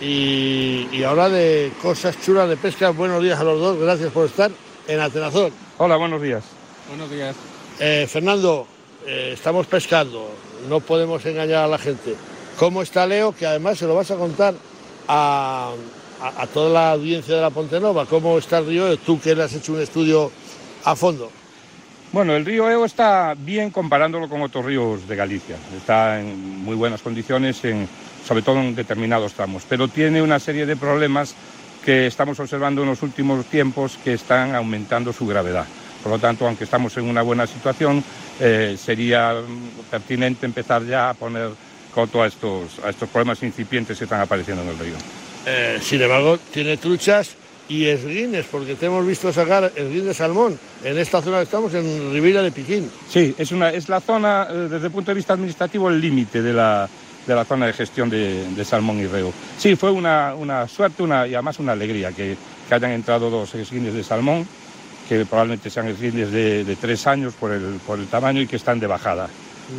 y, 0.00 0.88
y 0.90 1.04
ahora 1.04 1.28
de 1.28 1.72
cosas 1.80 2.20
chulas 2.20 2.48
de 2.48 2.56
pesca. 2.56 2.90
Buenos 2.90 3.22
días 3.22 3.38
a 3.38 3.44
los 3.44 3.60
dos, 3.60 3.78
gracias 3.78 4.12
por 4.12 4.26
estar 4.26 4.50
en 4.88 5.00
Atenazón. 5.00 5.52
Hola, 5.78 5.96
buenos 5.96 6.20
días. 6.20 6.44
Buenos 6.88 7.10
días. 7.10 7.36
Eh, 7.78 8.08
Fernando, 8.10 8.66
eh, 9.06 9.30
estamos 9.34 9.66
pescando, 9.68 10.30
no 10.68 10.80
podemos 10.80 11.24
engañar 11.26 11.64
a 11.64 11.68
la 11.68 11.78
gente. 11.78 12.16
¿Cómo 12.58 12.82
está 12.82 13.06
Leo? 13.06 13.32
Que 13.32 13.46
además 13.46 13.78
se 13.78 13.86
lo 13.86 13.94
vas 13.94 14.10
a 14.10 14.16
contar 14.16 14.54
a, 15.06 15.72
a- 16.22 16.46
toda 16.46 16.70
la 16.70 16.90
audiencia 16.92 17.36
de 17.36 17.40
la 17.42 17.50
Pontenova. 17.50 18.06
¿Cómo 18.06 18.38
está 18.38 18.58
el 18.58 18.66
río? 18.66 18.96
Tú 18.98 19.20
que 19.20 19.34
le 19.34 19.42
has 19.44 19.54
hecho 19.54 19.72
un 19.72 19.80
estudio 19.80 20.30
a 20.84 20.94
fondo. 20.96 21.30
Bueno, 22.12 22.34
el 22.34 22.44
río 22.44 22.68
Eo 22.70 22.84
está 22.84 23.34
bien 23.36 23.70
comparándolo 23.70 24.28
con 24.28 24.40
otros 24.42 24.64
ríos 24.64 25.06
de 25.06 25.14
Galicia. 25.16 25.56
Está 25.76 26.20
en 26.20 26.64
muy 26.64 26.74
buenas 26.74 27.02
condiciones, 27.02 27.62
en- 27.64 27.88
sobre 28.26 28.42
todo 28.42 28.58
en 28.60 28.74
determinados 28.74 29.34
tramos, 29.34 29.62
pero 29.68 29.88
tiene 29.88 30.22
una 30.22 30.38
serie 30.38 30.64
de 30.66 30.76
problemas 30.76 31.34
que 31.84 32.06
estamos 32.06 32.38
observando 32.40 32.82
en 32.82 32.88
los 32.88 33.02
últimos 33.02 33.44
tiempos 33.46 33.98
que 34.02 34.14
están 34.14 34.54
aumentando 34.54 35.12
su 35.12 35.26
gravedad. 35.26 35.66
Por 36.02 36.12
lo 36.12 36.18
tanto, 36.18 36.46
aunque 36.46 36.64
estamos 36.64 36.96
en 36.96 37.04
una 37.04 37.22
buena 37.22 37.46
situación, 37.46 38.02
eh, 38.40 38.76
sería 38.82 39.34
mm, 39.34 39.90
pertinente 39.90 40.46
empezar 40.46 40.84
ya 40.84 41.10
a 41.10 41.14
poner 41.14 41.50
coto 41.94 42.22
a 42.22 42.26
estos 42.26 43.08
problemas 43.12 43.42
incipientes 43.42 43.98
que 43.98 44.04
están 44.04 44.20
apareciendo 44.20 44.62
en 44.62 44.68
el 44.70 44.78
río. 44.78 44.94
Eh, 45.46 45.78
sin 45.82 46.02
embargo, 46.02 46.38
tiene 46.52 46.76
truchas 46.76 47.36
y 47.68 47.84
esguines, 47.84 48.46
porque 48.50 48.74
te 48.74 48.86
hemos 48.86 49.06
visto 49.06 49.32
sacar 49.32 49.72
esguín 49.76 50.06
de 50.06 50.14
salmón 50.14 50.58
en 50.82 50.98
esta 50.98 51.20
zona 51.20 51.38
que 51.38 51.44
estamos, 51.44 51.74
en 51.74 52.12
Ribera 52.12 52.42
de 52.42 52.50
Piquín. 52.50 52.90
Sí, 53.08 53.34
es, 53.36 53.52
una, 53.52 53.70
es 53.70 53.88
la 53.88 54.00
zona, 54.00 54.46
eh, 54.50 54.68
desde 54.70 54.86
el 54.86 54.92
punto 54.92 55.10
de 55.10 55.16
vista 55.16 55.34
administrativo, 55.34 55.90
el 55.90 56.00
límite 56.00 56.40
de 56.40 56.52
la, 56.52 56.88
de 57.26 57.34
la 57.34 57.44
zona 57.44 57.66
de 57.66 57.72
gestión 57.74 58.08
de, 58.08 58.48
de 58.54 58.64
salmón 58.64 58.98
y 59.00 59.06
reo. 59.06 59.32
Sí, 59.58 59.76
fue 59.76 59.90
una, 59.90 60.34
una 60.34 60.66
suerte 60.66 61.02
una, 61.02 61.26
y 61.26 61.34
además 61.34 61.58
una 61.58 61.72
alegría 61.72 62.10
que, 62.12 62.36
que 62.66 62.74
hayan 62.74 62.92
entrado 62.92 63.28
dos 63.28 63.54
esguines 63.54 63.92
de 63.92 64.02
salmón, 64.02 64.48
que 65.08 65.24
probablemente 65.24 65.70
sean 65.70 65.88
esguines 65.88 66.30
de, 66.30 66.64
de 66.64 66.76
tres 66.76 67.06
años 67.06 67.34
por 67.34 67.52
el, 67.52 67.80
por 67.86 67.98
el 67.98 68.06
tamaño 68.06 68.40
y 68.40 68.46
que 68.46 68.56
están 68.56 68.80
de 68.80 68.86
bajada. 68.86 69.28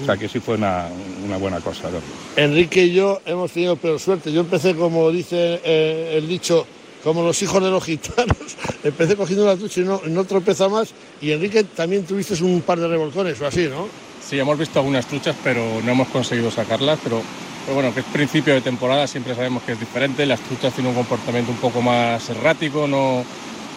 O 0.01 0.05
sea 0.05 0.17
que 0.17 0.29
sí 0.29 0.39
fue 0.39 0.55
una, 0.55 0.87
una 1.25 1.37
buena 1.37 1.59
cosa. 1.61 1.89
¿no? 1.89 1.99
Enrique 2.35 2.85
y 2.85 2.93
yo 2.93 3.21
hemos 3.25 3.51
tenido 3.51 3.75
peor 3.75 3.99
suerte. 3.99 4.31
Yo 4.31 4.41
empecé, 4.41 4.75
como 4.75 5.09
dice 5.09 5.59
eh, 5.63 6.15
el 6.17 6.27
dicho, 6.27 6.65
como 7.03 7.23
los 7.23 7.41
hijos 7.41 7.63
de 7.63 7.71
los 7.71 7.83
gitanos. 7.83 8.37
empecé 8.83 9.15
cogiendo 9.15 9.45
la 9.45 9.55
trucha 9.55 9.81
y 9.81 9.83
no, 9.85 10.01
no 10.07 10.23
tropeza 10.25 10.69
más. 10.69 10.93
Y 11.21 11.31
Enrique, 11.31 11.63
también 11.63 12.05
tuviste 12.05 12.41
un 12.43 12.61
par 12.61 12.79
de 12.79 12.87
revolcones 12.87 13.39
o 13.41 13.47
así, 13.47 13.67
¿no? 13.67 13.87
Sí, 14.23 14.37
hemos 14.37 14.59
visto 14.59 14.79
algunas 14.79 15.07
truchas, 15.07 15.35
pero 15.43 15.63
no 15.83 15.91
hemos 15.91 16.07
conseguido 16.09 16.51
sacarlas. 16.51 16.99
Pero, 17.03 17.21
pero 17.65 17.73
bueno, 17.73 17.93
que 17.93 18.01
es 18.01 18.05
principio 18.05 18.53
de 18.53 18.61
temporada, 18.61 19.07
siempre 19.07 19.33
sabemos 19.33 19.63
que 19.63 19.71
es 19.71 19.79
diferente. 19.79 20.25
Las 20.25 20.39
truchas 20.41 20.73
tienen 20.73 20.91
un 20.91 20.97
comportamiento 20.97 21.51
un 21.51 21.57
poco 21.57 21.81
más 21.81 22.29
errático, 22.29 22.87
no, 22.87 23.23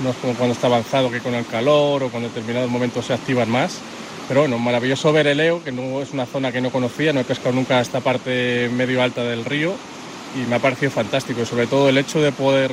no 0.03 0.11
es 0.11 0.17
como 0.17 0.35
cuando 0.35 0.53
está 0.55 0.67
avanzado 0.67 1.11
que 1.11 1.21
con 1.21 1.35
el 1.35 1.47
calor 1.47 2.03
o 2.03 2.09
con 2.11 2.23
determinados 2.23 2.71
momentos 2.71 3.07
se 3.07 3.15
activan 3.15 3.51
más. 3.51 3.79
Pero 4.33 4.41
bueno, 4.41 4.59
maravilloso 4.59 5.13
ver 5.13 5.27
el 5.27 5.41
Eo, 5.41 5.63
que 5.63 5.73
no 5.73 6.01
es 6.01 6.15
una 6.15 6.25
zona 6.25 6.51
que 6.51 6.63
no 6.63 6.71
conocía, 6.71 7.13
no 7.13 7.21
he 7.21 7.25
pescado 7.25 7.55
nunca 7.55 7.83
esta 7.83 8.01
parte 8.01 8.71
medio 8.75 9.03
alta 9.03 9.23
del 9.23 9.45
río 9.45 9.75
y 10.35 10.49
me 10.49 10.57
ha 10.57 10.59
parecido 10.59 10.91
fantástico. 10.91 11.43
Y 11.43 11.45
sobre 11.45 11.67
todo 11.67 11.91
el 11.91 11.99
hecho 11.99 12.19
de 12.19 12.33
poder 12.33 12.71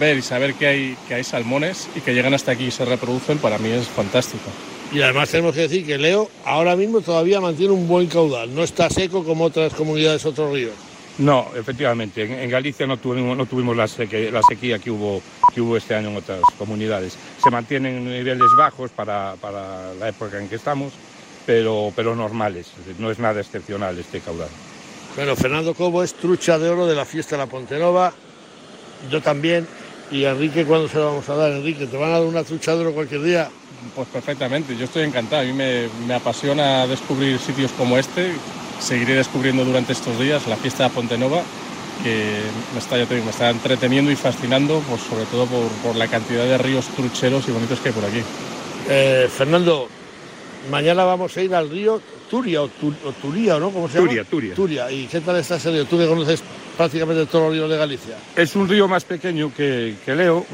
ver 0.00 0.16
y 0.16 0.22
saber 0.22 0.54
que 0.54 0.66
hay, 0.66 0.96
que 1.06 1.12
hay 1.12 1.24
salmones 1.24 1.90
y 1.94 2.00
que 2.00 2.14
llegan 2.14 2.32
hasta 2.32 2.52
aquí 2.52 2.64
y 2.64 2.70
se 2.70 2.86
reproducen, 2.86 3.36
para 3.36 3.58
mí 3.58 3.68
es 3.68 3.86
fantástico. 3.86 4.48
Y 4.90 5.02
además 5.02 5.28
tenemos 5.28 5.54
que 5.54 5.60
decir 5.60 5.84
que 5.84 5.98
Leo 5.98 6.30
ahora 6.46 6.74
mismo 6.74 7.02
todavía 7.02 7.38
mantiene 7.38 7.74
un 7.74 7.86
buen 7.86 8.06
caudal. 8.06 8.54
No 8.54 8.64
está 8.64 8.88
seco 8.88 9.24
como 9.24 9.44
otras 9.44 9.74
comunidades, 9.74 10.24
otros 10.24 10.50
ríos. 10.54 10.87
No, 11.18 11.50
efectivamente, 11.56 12.22
en, 12.22 12.48
Galicia 12.48 12.86
no 12.86 12.96
tuvimos, 12.96 13.36
no 13.36 13.46
tuvimos 13.46 13.76
la, 13.76 13.88
la, 14.30 14.42
sequía 14.42 14.78
que 14.78 14.90
hubo, 14.90 15.20
que 15.52 15.60
hubo 15.60 15.76
este 15.76 15.94
año 15.94 16.10
en 16.10 16.16
otras 16.16 16.50
comunidades. 16.56 17.18
Se 17.42 17.50
mantienen 17.50 18.04
niveles 18.04 18.54
bajos 18.56 18.90
para, 18.92 19.34
para 19.40 19.92
la 19.94 20.08
época 20.08 20.38
en 20.38 20.48
que 20.48 20.54
estamos, 20.54 20.92
pero, 21.44 21.92
pero 21.96 22.14
normales, 22.14 22.70
no 22.98 23.10
es 23.10 23.18
nada 23.18 23.40
excepcional 23.40 23.98
este 23.98 24.20
caudal. 24.20 24.48
Bueno, 25.16 25.34
Fernando 25.34 25.74
Cobo 25.74 26.04
es 26.04 26.14
trucha 26.14 26.58
de 26.58 26.68
oro 26.68 26.86
de 26.86 26.94
la 26.94 27.04
fiesta 27.04 27.34
de 27.34 27.42
la 27.42 27.46
Pontenova, 27.48 28.12
yo 29.10 29.20
también, 29.20 29.66
y 30.10 30.24
Enrique, 30.24 30.64
¿cuándo 30.64 30.88
se 30.88 30.98
lo 30.98 31.06
vamos 31.06 31.28
a 31.28 31.34
dar? 31.34 31.50
Enrique, 31.52 31.86
¿te 31.86 31.96
van 31.96 32.10
a 32.10 32.18
dar 32.18 32.22
una 32.22 32.44
trucha 32.44 32.74
de 32.74 32.80
oro 32.82 32.92
cualquier 32.92 33.22
día? 33.22 33.50
Pues 33.94 34.08
perfectamente, 34.08 34.76
yo 34.76 34.84
estoy 34.84 35.04
encantado. 35.04 35.42
A 35.42 35.44
mí 35.44 35.52
me, 35.52 36.14
apasiona 36.14 36.86
descubrir 36.86 37.38
sitios 37.38 37.72
como 37.72 37.98
este. 37.98 38.32
Seguiré 38.80 39.14
descubriendo 39.14 39.64
durante 39.64 39.92
estos 39.92 40.18
días 40.18 40.46
la 40.46 40.56
fiesta 40.56 40.84
de 40.84 40.90
Ponte 40.90 41.18
Nova, 41.18 41.42
que 42.02 42.40
me 42.72 42.78
está, 42.78 42.96
me 42.96 43.30
está 43.30 43.50
entreteniendo 43.50 44.10
y 44.10 44.16
fascinando, 44.16 44.82
pues 44.88 45.02
sobre 45.02 45.24
todo 45.26 45.46
por, 45.46 45.96
la 45.96 46.06
cantidad 46.06 46.44
de 46.44 46.58
ríos 46.58 46.86
trucheros 46.88 47.48
y 47.48 47.50
bonitos 47.50 47.80
que 47.80 47.88
hay 47.88 47.94
por 47.94 48.04
aquí. 48.04 48.22
Eh, 48.88 49.28
Fernando, 49.30 49.88
mañana 50.70 51.04
vamos 51.04 51.36
a 51.36 51.42
ir 51.42 51.54
al 51.54 51.68
río 51.68 52.00
Turia 52.30 52.62
o, 52.62 52.68
Turia, 52.68 53.58
¿no? 53.58 53.70
¿Cómo 53.70 53.88
se 53.88 53.94
llama? 53.94 54.08
Turia, 54.08 54.24
Turia. 54.24 54.54
Turia. 54.54 54.90
¿Y 54.90 55.06
qué 55.06 55.20
tal 55.20 55.36
está 55.36 55.56
ese 55.56 55.70
río? 55.70 55.84
Tú 55.86 55.98
que 55.98 56.06
conoces 56.06 56.42
prácticamente 56.76 57.26
todos 57.26 57.46
los 57.46 57.52
ríos 57.54 57.70
de 57.70 57.76
Galicia. 57.76 58.16
Es 58.36 58.54
un 58.54 58.68
río 58.68 58.86
más 58.86 59.04
pequeño 59.04 59.52
que, 59.54 59.96
Leo, 60.06 60.46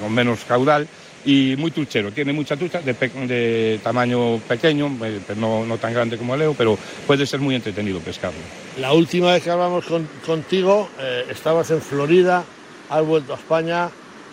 con 0.00 0.14
menos 0.14 0.44
caudal 0.44 0.86
y 1.26 1.56
muy 1.58 1.72
truchero. 1.72 2.12
Tiene 2.12 2.32
mucha 2.32 2.56
trucha 2.56 2.80
de, 2.80 3.80
tamaño 3.82 4.38
pequeño, 4.38 4.96
eh, 5.04 5.20
no, 5.36 5.66
no, 5.66 5.76
tan 5.76 5.92
grande 5.92 6.16
como 6.16 6.36
Leo, 6.36 6.54
pero 6.54 6.78
puede 7.06 7.26
ser 7.26 7.40
muy 7.40 7.56
entretenido 7.56 7.98
pescarlo. 8.00 8.38
La 8.78 8.92
última 8.92 9.32
vez 9.32 9.42
que 9.42 9.50
hablamos 9.50 9.84
contigo, 10.24 10.88
eh, 11.00 11.26
estabas 11.28 11.70
en 11.72 11.82
Florida, 11.82 12.44
has 12.88 13.04
vuelto 13.04 13.34
a 13.34 13.36
España, 13.36 13.90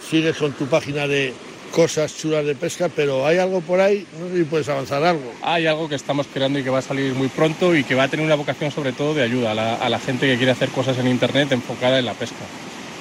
sigues 0.08 0.38
con 0.38 0.54
tu 0.54 0.68
página 0.68 1.08
de 1.08 1.34
cosas 1.72 2.16
chulas 2.16 2.46
de 2.46 2.54
pesca, 2.54 2.88
pero 2.96 3.26
hay 3.26 3.40
algo 3.40 3.60
por 3.62 3.80
ahí, 3.80 4.06
no 4.20 4.30
sé 4.30 4.38
si 4.38 4.44
puedes 4.44 4.70
avanzar 4.70 5.04
algo. 5.04 5.34
Hay 5.42 5.66
algo 5.66 5.90
que 5.90 5.96
estamos 5.96 6.28
creando 6.32 6.60
y 6.60 6.64
que 6.64 6.70
va 6.70 6.78
a 6.78 6.84
salir 6.84 7.16
muy 7.16 7.30
pronto 7.30 7.76
y 7.76 7.84
que 7.84 7.96
va 7.96 8.04
a 8.04 8.08
tener 8.08 8.24
una 8.24 8.36
vocación 8.36 8.70
sobre 8.70 8.92
todo 8.94 9.16
de 9.16 9.24
ayuda 9.24 9.52
a 9.52 9.90
la, 9.90 10.00
gente 10.00 10.28
que 10.28 10.38
quiere 10.38 10.52
hacer 10.52 10.70
cosas 10.70 11.00
en 11.00 11.08
Internet 11.08 11.52
enfocada 11.52 11.98
en 11.98 12.06
la 12.06 12.14
pesca 12.14 12.46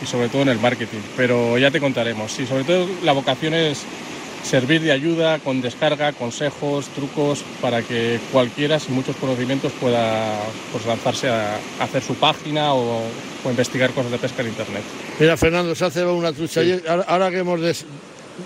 y 0.02 0.06
sobre 0.06 0.28
todo 0.28 0.42
en 0.42 0.48
el 0.48 0.58
marketing. 0.58 1.00
Pero 1.16 1.58
ya 1.58 1.70
te 1.70 1.80
contaremos. 1.80 2.38
Y 2.38 2.46
sobre 2.46 2.64
todo 2.64 2.88
la 3.02 3.12
vocación 3.12 3.54
es 3.54 3.84
servir 4.42 4.80
de 4.80 4.92
ayuda 4.92 5.38
con 5.38 5.60
descarga, 5.60 6.12
consejos, 6.12 6.86
trucos 6.88 7.44
para 7.60 7.82
que 7.82 8.18
cualquiera 8.32 8.78
sin 8.80 8.94
muchos 8.94 9.16
conocimientos 9.16 9.72
pueda 9.80 10.38
pues, 10.72 10.84
lanzarse 10.86 11.28
a, 11.28 11.58
hacer 11.80 12.02
su 12.02 12.14
página 12.16 12.74
o, 12.74 13.02
investigar 13.44 13.90
cosas 13.90 14.12
de 14.12 14.18
pesca 14.18 14.42
en 14.42 14.48
internet. 14.48 14.82
Mira, 15.18 15.36
Fernando, 15.36 15.74
se 15.74 15.84
hace 15.84 16.04
una 16.04 16.32
trucha. 16.32 16.60
Ahora, 17.08 17.30
que 17.30 17.38
hemos 17.38 17.60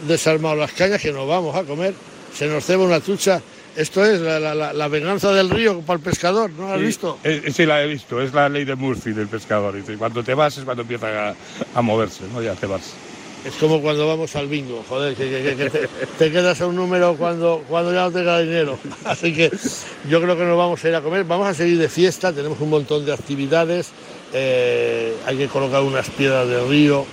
desarmado 0.09 0.57
las 0.57 0.73
cañas 0.73 1.03
que 1.03 1.13
nos 1.13 1.29
vamos 1.29 1.55
a 1.55 1.65
comer, 1.65 1.93
se 2.35 2.47
nos 2.47 2.65
ceba 2.65 2.85
una 2.85 3.01
trucha. 3.01 3.43
Esto 3.77 4.05
es 4.07 4.21
la, 4.23 4.89
venganza 4.89 5.33
del 5.33 5.51
río 5.51 5.81
para 5.83 5.99
el 5.99 6.03
pescador, 6.03 6.51
¿no 6.51 6.73
has 6.73 6.81
visto? 6.81 7.19
Eh, 7.23 7.53
sí, 7.53 7.67
la 7.67 7.83
he 7.83 7.87
visto, 7.87 8.23
es 8.23 8.33
la 8.33 8.49
ley 8.49 8.65
de 8.65 8.75
Murphy 8.75 9.13
del 9.13 9.29
pescador. 9.29 9.75
Cuando 9.99 10.25
te 10.25 10.33
vas 10.33 10.57
es 10.57 10.65
cuando 10.65 10.83
empieza 10.83 11.35
a, 11.75 11.83
moverse, 11.83 12.25
¿no? 12.33 12.41
Ya 12.41 12.55
te 12.55 12.67
vas. 12.67 12.95
Es 13.45 13.53
como 13.55 13.83
cuando 13.83 14.09
vamos 14.09 14.35
al 14.35 14.49
bingo, 14.49 14.83
joder, 14.89 15.15
que, 15.15 15.89
te, 16.19 16.33
quedas 16.33 16.61
a 16.63 16.67
un 16.67 16.75
número 16.75 17.17
cuando, 17.17 17.63
cuando 17.69 17.93
ya 17.93 18.05
no 18.05 18.11
te 18.11 18.21
queda 18.21 18.41
dinero. 18.41 18.79
Así 19.05 19.35
que 19.35 19.51
yo 20.09 20.23
creo 20.23 20.37
que 20.39 20.45
nos 20.45 20.57
vamos 20.57 20.83
a 20.83 20.89
ir 20.89 20.95
a 20.95 21.03
comer. 21.03 21.25
Vamos 21.25 21.47
a 21.47 21.53
seguir 21.53 21.79
de 21.79 21.91
fiesta, 21.91 22.33
tenemos 22.33 22.59
un 22.61 22.71
montón 22.71 23.05
de 23.05 23.13
actividades. 23.13 23.91
Eh, 24.33 25.15
hay 25.27 25.37
que 25.37 25.49
colocar 25.49 25.83
unas 25.83 26.09
piedras 26.11 26.49
del 26.49 26.67
río, 26.67 27.05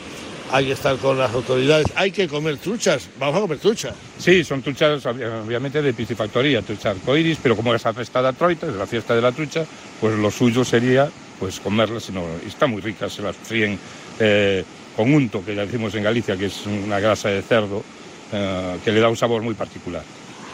hay 0.54 0.68
que 0.68 0.74
estar 0.74 0.96
con 0.98 1.18
las 1.18 1.34
autoridades, 1.34 1.88
hay 1.96 2.12
que 2.12 2.28
comer 2.28 2.58
truchas, 2.58 3.10
vamos 3.20 3.38
a 3.38 3.42
comer 3.42 3.58
truchas. 3.58 3.96
Sí, 4.20 4.44
son 4.44 4.62
truchas 4.62 5.04
obviamente 5.04 5.82
de 5.82 5.94
piscifactoría, 5.94 6.62
trucha 6.62 6.92
arcoiris, 6.92 7.40
pero 7.42 7.56
como 7.56 7.74
es 7.74 7.84
la 7.84 7.92
fiesta 7.92 8.22
de 8.22 8.34
Troita, 8.34 8.68
es 8.68 8.76
la 8.76 8.86
fiesta 8.86 9.16
de 9.16 9.22
la 9.24 9.32
trucha, 9.32 9.66
pues 10.00 10.16
lo 10.16 10.30
suyo 10.30 10.64
sería 10.64 11.10
pues 11.40 11.60
comerlas, 11.60 12.04
sino, 12.04 12.24
está 12.46 12.68
muy 12.68 12.82
rica, 12.82 13.10
se 13.10 13.24
las 13.24 13.36
fríen 13.36 13.80
eh, 14.20 14.64
con 14.96 15.12
unto, 15.12 15.44
que 15.44 15.56
ya 15.56 15.66
decimos 15.66 15.96
en 15.96 16.04
Galicia, 16.04 16.38
que 16.38 16.46
es 16.46 16.68
una 16.68 17.00
grasa 17.00 17.30
de 17.30 17.42
cerdo, 17.42 17.84
eh, 18.32 18.78
que 18.86 18.92
le 18.92 19.00
da 19.00 19.10
un 19.10 19.18
sabor 19.18 19.42
muy 19.42 19.56
particular. 19.56 20.04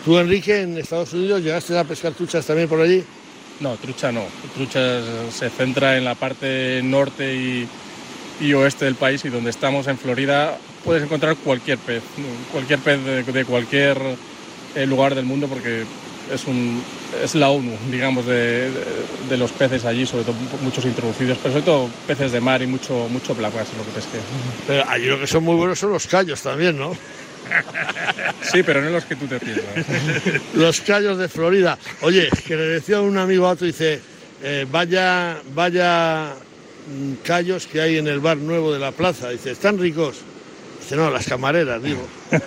¿Tú, 0.05 0.17
Enrique, 0.17 0.61
en 0.61 0.77
Estados 0.77 1.11
Unidos 1.11 1.43
llegaste 1.43 1.77
a 1.77 1.83
pescar 1.83 2.13
truchas 2.13 2.45
también 2.45 2.69
por 2.69 2.79
allí? 2.79 3.03
No, 3.59 3.75
trucha 3.75 4.13
no. 4.13 4.23
Trucha 4.55 5.01
se 5.29 5.49
centra 5.49 5.97
en 5.97 6.05
la 6.05 6.15
parte 6.15 6.79
norte 6.81 7.35
y, 7.35 7.67
y 8.39 8.53
oeste 8.53 8.85
del 8.85 8.95
país 8.95 9.23
y 9.25 9.29
donde 9.29 9.49
estamos 9.49 9.87
en 9.87 9.97
Florida 9.97 10.57
puedes 10.83 11.03
encontrar 11.03 11.35
cualquier 11.37 11.77
pez, 11.77 12.03
cualquier 12.51 12.79
pez 12.79 12.99
de, 13.33 13.45
cualquier 13.45 13.97
eh, 14.75 14.85
lugar 14.85 15.15
del 15.15 15.25
mundo 15.25 15.47
porque 15.47 15.83
es, 16.33 16.45
un, 16.45 16.81
es 17.23 17.35
la 17.35 17.49
ONU, 17.49 17.75
digamos, 17.91 18.25
de, 18.25 18.71
los 19.37 19.51
peces 19.51 19.85
allí, 19.85 20.05
sobre 20.05 20.23
todo 20.23 20.35
muchos 20.61 20.85
introducidos, 20.85 21.37
pero 21.41 21.53
sobre 21.53 21.65
todo 21.65 21.89
peces 22.07 22.31
de 22.31 22.39
mar 22.39 22.61
y 22.61 22.67
mucho, 22.67 23.07
mucho 23.09 23.33
es 23.33 23.39
lo 23.39 23.51
que 23.51 23.91
pesque. 23.93 24.19
Pero 24.67 24.87
allí 24.87 25.07
lo 25.07 25.19
que 25.19 25.27
son 25.27 25.43
muy 25.43 25.55
buenos 25.55 25.79
son 25.79 25.91
los 25.91 26.07
callos 26.07 26.41
también, 26.41 26.77
¿no? 26.77 26.95
Sí, 28.41 28.61
pero 28.63 28.81
no 28.81 28.91
los 28.91 29.05
que 29.05 29.15
tú 29.15 29.25
te 29.25 29.39
piensas. 29.39 29.65
los 30.53 30.81
callos 30.81 31.17
de 31.17 31.27
Florida. 31.27 31.77
Oye, 32.01 32.29
que 32.45 32.55
le 32.55 32.63
decía 32.63 33.01
un 33.01 33.17
amigo 33.17 33.47
a 33.47 33.51
otro, 33.51 33.65
dice, 33.65 33.99
eh, 34.43 34.67
vaya, 34.69 35.37
vaya 35.53 36.35
callos 37.23 37.67
que 37.67 37.81
hay 37.81 37.97
en 37.97 38.07
el 38.07 38.19
bar 38.19 38.37
nuevo 38.37 38.73
de 38.73 38.79
la 38.79 38.91
plaza. 38.91 39.29
Dice, 39.29 39.51
¿están 39.51 39.77
ricos? 39.77 40.17
Dice, 40.79 40.95
no, 40.95 41.09
las 41.09 41.27
camareras, 41.27 41.81
digo. 41.81 42.05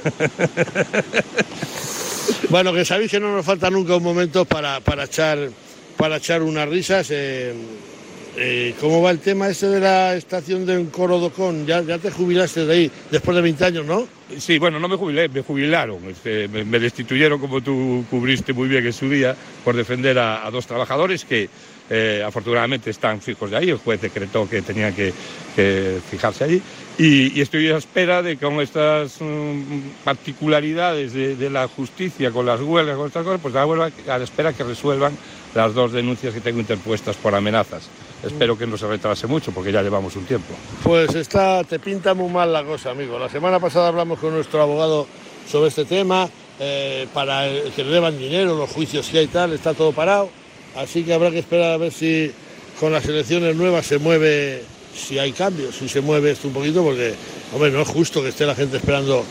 bueno, 2.49 2.73
que 2.73 2.85
sabéis 2.85 3.11
que 3.11 3.21
no 3.21 3.35
nos 3.35 3.45
falta 3.45 3.71
nunca 3.71 3.97
un 3.97 4.03
momento 4.03 4.45
para, 4.45 4.81
para, 4.81 5.05
echar, 5.05 5.51
para 5.97 6.17
echar 6.17 6.43
unas 6.43 6.69
risas. 6.69 7.09
Eh, 7.11 7.55
eh, 8.37 8.75
¿Cómo 8.81 9.03
va 9.03 9.11
el 9.11 9.19
tema 9.19 9.49
ese 9.49 9.67
de 9.67 9.81
la 9.81 10.15
estación 10.15 10.65
de 10.65 10.87
Corodocón? 10.91 11.67
Ya, 11.67 11.83
ya 11.83 11.99
te 11.99 12.11
jubilaste 12.11 12.65
de 12.65 12.73
ahí, 12.73 12.91
después 13.11 13.37
de 13.37 13.43
20 13.43 13.65
años, 13.65 13.85
¿no? 13.85 14.09
Sí, 14.39 14.59
bueno, 14.59 14.81
no 14.81 14.89
me 14.89 14.97
jubilé, 14.97 15.29
me 15.29 15.43
jubilaron. 15.43 15.99
Este, 16.09 16.49
me, 16.49 16.79
destituyeron, 16.79 17.39
como 17.39 17.61
tú 17.61 18.07
cubriste 18.11 18.55
muy 18.55 18.69
bien 18.69 18.87
en 18.87 18.93
su 18.95 19.11
día, 19.11 19.37
por 19.63 19.77
defender 19.77 20.19
a 20.19 20.49
dos 20.51 20.67
trabajadores 20.67 21.27
que 21.27 21.51
eh, 21.95 22.23
afortunadamente 22.27 22.89
están 22.89 23.21
fijos 23.21 23.51
de 23.51 23.59
ahí, 23.59 23.69
el 23.69 23.77
juez 23.77 24.01
decretó 24.01 24.49
que 24.49 24.63
tenía 24.63 24.95
que, 24.95 25.13
fijarse 26.11 26.45
allí 26.45 26.63
y, 26.97 27.39
estoy 27.39 27.69
a 27.71 27.77
espera 27.77 28.23
de 28.23 28.39
que 28.39 28.47
con 28.47 28.63
estas 28.63 29.21
mm, 29.21 30.03
particularidades 30.03 31.13
de, 31.13 31.51
la 31.51 31.69
justicia, 31.69 32.31
con 32.31 32.47
las 32.47 32.63
huelgas, 32.63 32.97
con 32.97 33.09
estas 33.09 33.23
cosas, 33.25 33.41
pues 33.43 33.55
a 33.55 34.19
la 34.19 34.25
espera 34.25 34.55
que 34.55 34.65
resuelvan 34.65 35.13
las 35.55 35.75
dos 35.75 35.93
denuncias 35.93 36.33
que 36.33 36.41
tengo 36.41 36.61
interpuestas 36.61 37.17
por 37.17 37.35
amenazas. 37.35 37.91
Espero 38.25 38.57
que 38.57 38.67
no 38.67 38.79
se 38.79 38.89
retrase 38.89 39.27
mucho 39.27 39.53
porque 39.53 39.71
ya 39.71 39.83
llevamos 39.83 40.17
un 40.17 40.25
tiempo. 40.25 40.55
Pues 40.83 41.15
está, 41.15 41.63
te 41.65 41.79
pinta 41.79 42.15
muy 42.15 42.31
mal 42.31 42.51
la 42.51 42.65
cosa, 42.65 42.93
amigo. 42.93 43.19
La 43.19 43.29
semana 43.29 43.61
pasada 43.61 43.89
hablamos 43.89 44.19
con 44.19 44.33
nuestro 44.33 44.63
abogado 44.63 45.07
sobre 45.47 45.69
este 45.69 45.85
tema, 45.85 46.27
eh, 46.59 47.07
para 47.13 47.45
que 47.77 47.85
le 47.85 47.91
deban 47.91 48.17
dinero, 48.17 48.57
los 48.57 48.71
juicios 48.71 49.07
que 49.11 49.19
hay 49.19 49.25
y 49.27 49.29
tal, 49.29 49.53
está 49.53 49.75
todo 49.75 49.93
parado 49.93 50.31
Así 50.77 51.03
que 51.03 51.13
habrá 51.13 51.31
que 51.31 51.39
esperar 51.39 51.73
a 51.73 51.77
ver 51.77 51.93
si 51.93 52.33
con 52.81 52.93
las 52.93 53.05
elecciones 53.07 53.55
nuevas 53.55 53.87
se 53.87 53.99
mueve, 53.99 54.63
si 54.95 55.19
hay 55.19 55.33
cambios, 55.33 55.77
si 55.77 55.89
se 55.89 56.01
mueve 56.01 56.33
esto 56.33 56.49
un 56.49 56.55
poquito, 56.55 56.83
porque, 56.83 57.15
hombre, 57.53 57.71
no 57.71 57.83
es 57.83 57.89
justo 57.89 58.23
que 58.23 58.29
esté 58.31 58.47
la 58.47 58.55
gente 58.55 58.79
esperando 58.79 59.25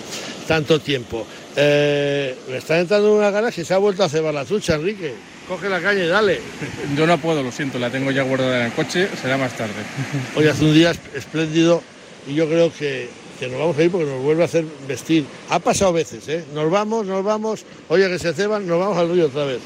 tanto 0.47 0.79
tiempo. 0.79 1.25
Eh, 1.55 2.35
me 2.49 2.57
está 2.57 2.79
entrando 2.79 3.13
una 3.13 3.31
gana 3.31 3.51
que 3.51 3.65
se 3.65 3.73
ha 3.73 3.77
vuelto 3.77 4.03
a 4.03 4.09
cebar 4.09 4.33
la 4.33 4.45
trucha, 4.45 4.75
Enrique. 4.75 5.13
Coge 5.47 5.67
la 5.67 5.81
caña 5.81 6.05
y 6.05 6.07
dale. 6.07 6.39
Yo 6.97 7.05
no 7.07 7.17
puedo, 7.17 7.43
lo 7.43 7.51
siento, 7.51 7.79
la 7.79 7.89
tengo 7.89 8.11
ya 8.11 8.23
guardada 8.23 8.59
en 8.59 8.65
el 8.67 8.71
coche, 8.73 9.09
será 9.21 9.37
más 9.37 9.55
tarde. 9.57 9.73
Hoy 10.35 10.47
hace 10.47 10.63
un 10.63 10.73
día 10.73 10.93
espléndido 11.13 11.83
y 12.27 12.35
yo 12.35 12.47
creo 12.47 12.71
que, 12.71 13.09
nos 13.41 13.59
vamos 13.59 13.77
a 13.77 13.83
ir 13.83 13.91
porque 13.91 14.05
nos 14.05 14.21
vuelve 14.21 14.43
a 14.43 14.45
hacer 14.45 14.63
vestir. 14.87 15.25
Ha 15.49 15.59
pasado 15.59 15.91
veces, 15.93 16.27
¿eh? 16.27 16.45
Nos 16.53 16.69
vamos, 16.69 17.07
nos 17.07 17.23
vamos, 17.23 17.65
oye 17.89 18.07
que 18.07 18.19
se 18.19 18.33
ceban, 18.33 18.67
nos 18.67 18.79
vamos 18.79 18.97
al 18.97 19.11
río 19.11 19.25
otra 19.25 19.45
vez. 19.45 19.59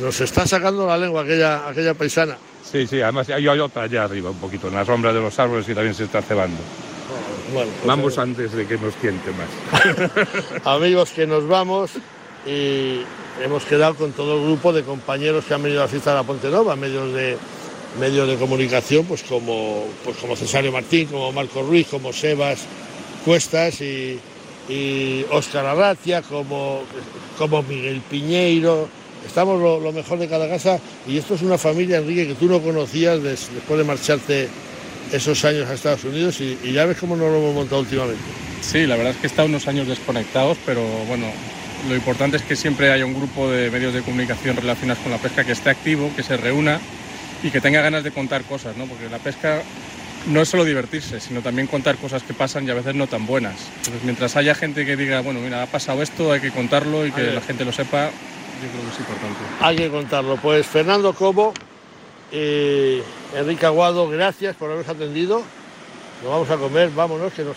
Nos 0.00 0.20
está 0.20 0.46
sacando 0.46 0.86
la 0.86 0.98
lengua 0.98 1.22
aquella, 1.22 1.68
aquella 1.68 1.94
paisana. 1.94 2.36
Sí, 2.70 2.86
sí, 2.86 3.00
además 3.00 3.28
hay 3.28 3.46
otra 3.46 3.82
allá 3.82 4.04
arriba 4.04 4.30
un 4.30 4.38
poquito, 4.38 4.68
en 4.68 4.74
la 4.74 4.84
sombra 4.84 5.12
de 5.12 5.20
los 5.20 5.38
árboles 5.38 5.68
y 5.68 5.74
también 5.74 5.94
se 5.94 6.04
está 6.04 6.22
cebando. 6.22 6.58
Bueno, 7.52 7.70
pues 7.70 7.86
vamos 7.86 8.18
antes 8.18 8.52
de 8.52 8.66
que 8.66 8.78
nos 8.78 8.94
tiente 8.94 9.30
más. 9.32 10.64
Amigos, 10.64 11.10
que 11.10 11.26
nos 11.26 11.46
vamos 11.46 11.90
y 12.46 13.02
hemos 13.42 13.64
quedado 13.64 13.94
con 13.94 14.12
todo 14.12 14.38
el 14.38 14.44
grupo 14.44 14.72
de 14.72 14.82
compañeros 14.82 15.44
que 15.44 15.54
han 15.54 15.62
venido 15.62 15.82
a 15.82 15.84
la 15.84 15.88
fiesta 15.88 16.10
de 16.10 16.16
la 16.16 16.22
Ponte 16.22 16.48
Nova, 16.48 16.76
medios 16.76 17.12
de, 17.12 17.36
medios 18.00 18.26
de 18.26 18.36
comunicación, 18.36 19.04
pues 19.04 19.22
como, 19.22 19.84
pues 20.04 20.16
como 20.16 20.34
Cesario 20.36 20.72
Martín, 20.72 21.08
como 21.08 21.30
Marco 21.32 21.62
Ruiz, 21.62 21.88
como 21.88 22.12
Sebas 22.12 22.60
Cuestas 23.24 23.80
y, 23.80 24.18
y 24.68 25.26
Óscar 25.30 25.66
Arratia, 25.66 26.22
como, 26.22 26.82
como 27.38 27.62
Miguel 27.62 28.00
Piñeiro, 28.08 28.88
estamos 29.26 29.60
lo, 29.60 29.92
mejor 29.92 30.18
de 30.18 30.28
cada 30.28 30.48
casa 30.48 30.78
y 31.06 31.16
esto 31.16 31.34
es 31.34 31.42
una 31.42 31.58
familia, 31.58 31.98
Enrique, 31.98 32.28
que 32.28 32.34
tú 32.34 32.46
no 32.46 32.60
conocías 32.60 33.22
después 33.22 33.78
de 33.78 33.84
marcharte 33.84 34.48
esos 35.12 35.44
años 35.44 35.68
a 35.68 35.74
Estados 35.74 36.04
Unidos 36.04 36.40
y, 36.40 36.72
ya 36.72 36.86
ves 36.86 36.98
cómo 36.98 37.16
nos 37.16 37.30
lo 37.30 37.38
hemos 37.38 37.54
montado 37.54 37.82
últimamente. 37.82 38.22
Sí, 38.60 38.86
la 38.86 38.96
verdad 38.96 39.12
es 39.12 39.18
que 39.18 39.26
he 39.26 39.30
estado 39.30 39.48
unos 39.48 39.66
años 39.68 39.86
desconectados, 39.86 40.56
pero 40.64 40.82
bueno, 41.08 41.26
lo 41.88 41.94
importante 41.94 42.36
es 42.36 42.42
que 42.42 42.56
siempre 42.56 42.92
haya 42.92 43.04
un 43.04 43.14
grupo 43.14 43.50
de 43.50 43.70
medios 43.70 43.92
de 43.92 44.02
comunicación 44.02 44.56
relacionados 44.56 45.02
con 45.02 45.12
la 45.12 45.18
pesca 45.18 45.44
que 45.44 45.52
esté 45.52 45.70
activo, 45.70 46.10
que 46.14 46.22
se 46.22 46.36
reúna 46.36 46.80
y 47.42 47.50
que 47.50 47.60
tenga 47.60 47.80
ganas 47.82 48.04
de 48.04 48.12
contar 48.12 48.42
cosas, 48.44 48.76
¿no? 48.76 48.86
Porque 48.86 49.08
la 49.08 49.18
pesca 49.18 49.62
no 50.26 50.40
es 50.40 50.48
solo 50.48 50.64
divertirse, 50.64 51.20
sino 51.20 51.40
también 51.40 51.66
contar 51.66 51.96
cosas 51.96 52.22
que 52.22 52.34
pasan 52.34 52.66
y 52.66 52.70
a 52.70 52.74
veces 52.74 52.94
no 52.94 53.06
tan 53.06 53.26
buenas. 53.26 53.54
Entonces, 53.78 54.04
mientras 54.04 54.36
haya 54.36 54.54
gente 54.54 54.86
que 54.86 54.96
diga, 54.96 55.20
bueno, 55.20 55.40
mira, 55.40 55.62
ha 55.62 55.66
pasado 55.66 56.02
esto, 56.02 56.32
hay 56.32 56.40
que 56.40 56.50
contarlo 56.50 57.06
y 57.06 57.12
que 57.12 57.32
la 57.32 57.40
gente 57.40 57.64
lo 57.64 57.72
sepa, 57.72 58.10
yo 58.62 58.68
creo 58.68 58.82
que 58.82 58.90
es 58.90 58.98
importante. 59.00 59.38
Hay 59.60 59.76
que 59.76 59.90
contarlo. 59.90 60.36
Pues 60.36 60.66
Fernando 60.66 61.12
Cobo, 61.12 61.52
Enrique 62.30 63.66
Aguado, 63.66 64.08
gracias 64.08 64.56
por 64.56 64.70
habernos 64.70 64.94
atendido. 64.94 65.42
Nos 66.22 66.30
vamos 66.30 66.50
a 66.50 66.56
comer, 66.56 66.90
vámonos, 66.90 67.32
que 67.32 67.42
nos, 67.42 67.56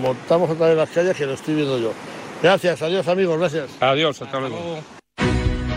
montamos 0.00 0.48
otra 0.48 0.68
vez 0.68 0.76
las 0.76 0.90
calles, 0.90 1.16
que 1.16 1.26
lo 1.26 1.32
estoy 1.32 1.56
viendo 1.56 1.78
yo. 1.78 1.92
Gracias, 2.40 2.82
adiós 2.82 3.06
amigos, 3.08 3.38
gracias. 3.38 3.70
Adiós, 3.80 4.22
hasta 4.22 4.40
luego. 4.40 5.01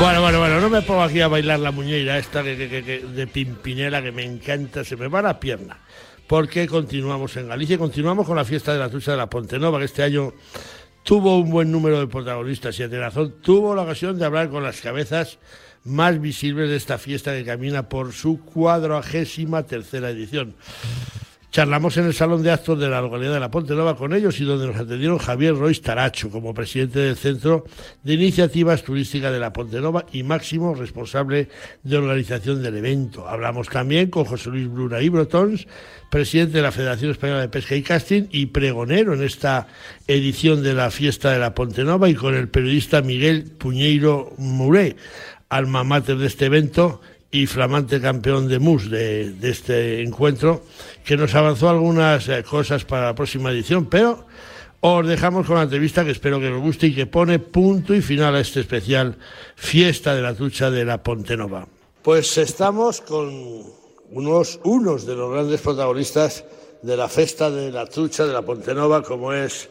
Bueno, 0.00 0.20
bueno, 0.20 0.38
bueno, 0.40 0.60
no 0.60 0.68
me 0.68 0.82
pongo 0.82 1.02
aquí 1.02 1.20
a 1.20 1.28
bailar 1.28 1.60
la 1.60 1.70
muñeira 1.70 2.18
esta 2.18 2.42
de 2.42 3.28
Pimpinela 3.32 4.02
que 4.02 4.12
me 4.12 4.24
encanta, 4.24 4.84
se 4.84 4.96
me 4.96 5.08
va 5.08 5.22
la 5.22 5.38
pierna. 5.38 5.78
Porque 6.26 6.66
continuamos 6.66 7.36
en 7.36 7.48
Galicia, 7.48 7.78
continuamos 7.78 8.26
con 8.26 8.36
la 8.36 8.44
fiesta 8.44 8.72
de 8.72 8.78
la 8.78 8.88
trucha 8.88 9.12
de 9.12 9.18
la 9.18 9.28
Ponte 9.28 9.58
Nova, 9.58 9.78
que 9.78 9.84
este 9.84 10.02
año 10.02 10.32
tuvo 11.02 11.38
un 11.38 11.50
buen 11.50 11.70
número 11.70 12.00
de 12.00 12.06
protagonistas 12.06 12.78
y 12.80 12.82
a 12.82 12.88
razón 12.88 13.36
tuvo 13.42 13.74
la 13.74 13.82
ocasión 13.82 14.18
de 14.18 14.24
hablar 14.24 14.48
con 14.48 14.62
las 14.62 14.80
cabezas 14.80 15.38
más 15.84 16.20
visibles 16.20 16.70
de 16.70 16.76
esta 16.76 16.98
fiesta 16.98 17.32
que 17.32 17.44
camina 17.44 17.88
por 17.88 18.12
su 18.12 18.40
cuadragésima 18.40 19.64
tercera 19.64 20.10
edición. 20.10 20.54
Charlamos 21.54 21.96
en 21.98 22.06
el 22.06 22.14
salón 22.14 22.42
de 22.42 22.50
actos 22.50 22.80
de 22.80 22.88
la 22.88 23.00
localidad 23.00 23.34
de 23.34 23.38
La 23.38 23.48
Ponte 23.48 23.74
Nova 23.74 23.96
con 23.96 24.12
ellos 24.12 24.40
y 24.40 24.44
donde 24.44 24.66
nos 24.66 24.74
atendieron 24.74 25.18
Javier 25.18 25.54
Royce 25.54 25.82
Taracho 25.82 26.28
como 26.28 26.52
presidente 26.52 26.98
del 26.98 27.14
Centro 27.14 27.64
de 28.02 28.14
Iniciativas 28.14 28.82
Turísticas 28.82 29.32
de 29.32 29.38
La 29.38 29.52
Ponte 29.52 29.80
Nova 29.80 30.04
y 30.10 30.24
máximo 30.24 30.74
responsable 30.74 31.48
de 31.84 31.96
organización 31.96 32.60
del 32.60 32.78
evento. 32.78 33.28
Hablamos 33.28 33.68
también 33.68 34.10
con 34.10 34.24
José 34.24 34.50
Luis 34.50 34.68
Bruna 34.68 35.00
y 35.00 35.08
Brotons, 35.10 35.68
presidente 36.10 36.56
de 36.56 36.62
la 36.62 36.72
Federación 36.72 37.12
Española 37.12 37.42
de 37.42 37.48
Pesca 37.48 37.76
y 37.76 37.82
Casting 37.82 38.24
y 38.32 38.46
pregonero 38.46 39.14
en 39.14 39.22
esta 39.22 39.68
edición 40.08 40.60
de 40.64 40.74
la 40.74 40.90
fiesta 40.90 41.30
de 41.30 41.38
La 41.38 41.54
Ponte 41.54 41.84
Nova 41.84 42.08
y 42.08 42.16
con 42.16 42.34
el 42.34 42.48
periodista 42.48 43.00
Miguel 43.00 43.44
Puñeiro 43.44 44.32
Muré, 44.38 44.96
alma 45.50 45.84
mater 45.84 46.16
de 46.16 46.26
este 46.26 46.46
evento 46.46 47.00
y 47.34 47.48
flamante 47.48 48.00
campeón 48.00 48.46
de 48.46 48.60
MUS 48.60 48.88
de, 48.88 49.34
este 49.42 50.00
encuentro, 50.02 50.62
que 51.04 51.16
nos 51.16 51.34
avanzó 51.34 51.68
algunas 51.68 52.28
eh, 52.28 52.44
cosas 52.44 52.84
para 52.84 53.06
la 53.06 53.14
próxima 53.16 53.50
edición, 53.50 53.86
pero 53.86 54.24
os 54.78 55.04
dejamos 55.04 55.44
con 55.44 55.56
la 55.56 55.64
entrevista 55.64 56.04
que 56.04 56.12
espero 56.12 56.38
que 56.38 56.48
os 56.48 56.62
guste 56.62 56.86
y 56.86 56.94
que 56.94 57.06
pone 57.06 57.40
punto 57.40 57.92
y 57.92 58.02
final 58.02 58.36
a 58.36 58.40
este 58.40 58.60
especial 58.60 59.16
Fiesta 59.56 60.14
de 60.14 60.22
la 60.22 60.32
Trucha 60.32 60.70
de 60.70 60.84
la 60.84 61.02
Pontenova. 61.02 61.66
Pues 62.02 62.38
estamos 62.38 63.00
con 63.00 63.64
unos, 64.12 64.60
unos 64.62 65.04
de 65.04 65.16
los 65.16 65.32
grandes 65.32 65.60
protagonistas 65.60 66.44
de 66.82 66.96
la 66.96 67.08
Fiesta 67.08 67.50
de 67.50 67.72
la 67.72 67.86
Trucha 67.86 68.26
de 68.26 68.32
la 68.32 68.42
Pontenova, 68.42 69.02
como 69.02 69.32
es 69.32 69.68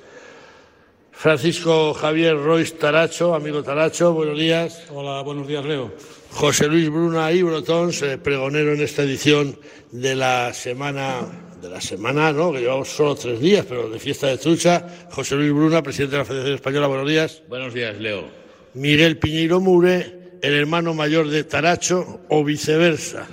Francisco 1.13 1.93
Javier 1.93 2.35
Royce 2.35 2.75
Taracho, 2.75 3.33
amigo 3.33 3.63
Taracho, 3.63 4.11
buenos 4.11 4.37
días. 4.37 4.83
Hola, 4.93 5.21
buenos 5.21 5.47
días, 5.47 5.63
Leo. 5.63 5.93
José 6.33 6.67
Luis 6.67 6.89
Bruna 6.89 7.31
y 7.31 7.43
Brotons, 7.43 8.01
eh, 8.01 8.17
pregonero 8.17 8.73
en 8.73 8.81
esta 8.81 9.03
edición 9.03 9.57
de 9.91 10.15
la 10.15 10.51
semana, 10.51 11.21
de 11.61 11.69
la 11.69 11.79
semana, 11.79 12.33
¿no? 12.33 12.51
Que 12.51 12.61
llevamos 12.61 12.89
solo 12.89 13.15
tres 13.15 13.39
días, 13.39 13.65
pero 13.69 13.87
de 13.87 13.99
fiesta 13.99 14.27
de 14.27 14.39
trucha. 14.39 15.07
José 15.11 15.35
Luis 15.35 15.53
Bruna, 15.53 15.83
presidente 15.83 16.13
de 16.13 16.17
la 16.23 16.25
Federación 16.25 16.55
Española, 16.55 16.87
buenos 16.87 17.07
días. 17.07 17.43
Buenos 17.47 17.73
días, 17.73 17.97
Leo. 17.99 18.25
Miguel 18.73 19.19
Piñeiro 19.19 19.61
Mure, 19.61 20.31
el 20.41 20.53
hermano 20.55 20.95
mayor 20.95 21.29
de 21.29 21.43
Taracho, 21.43 22.21
o 22.29 22.43
viceversa. 22.43 23.27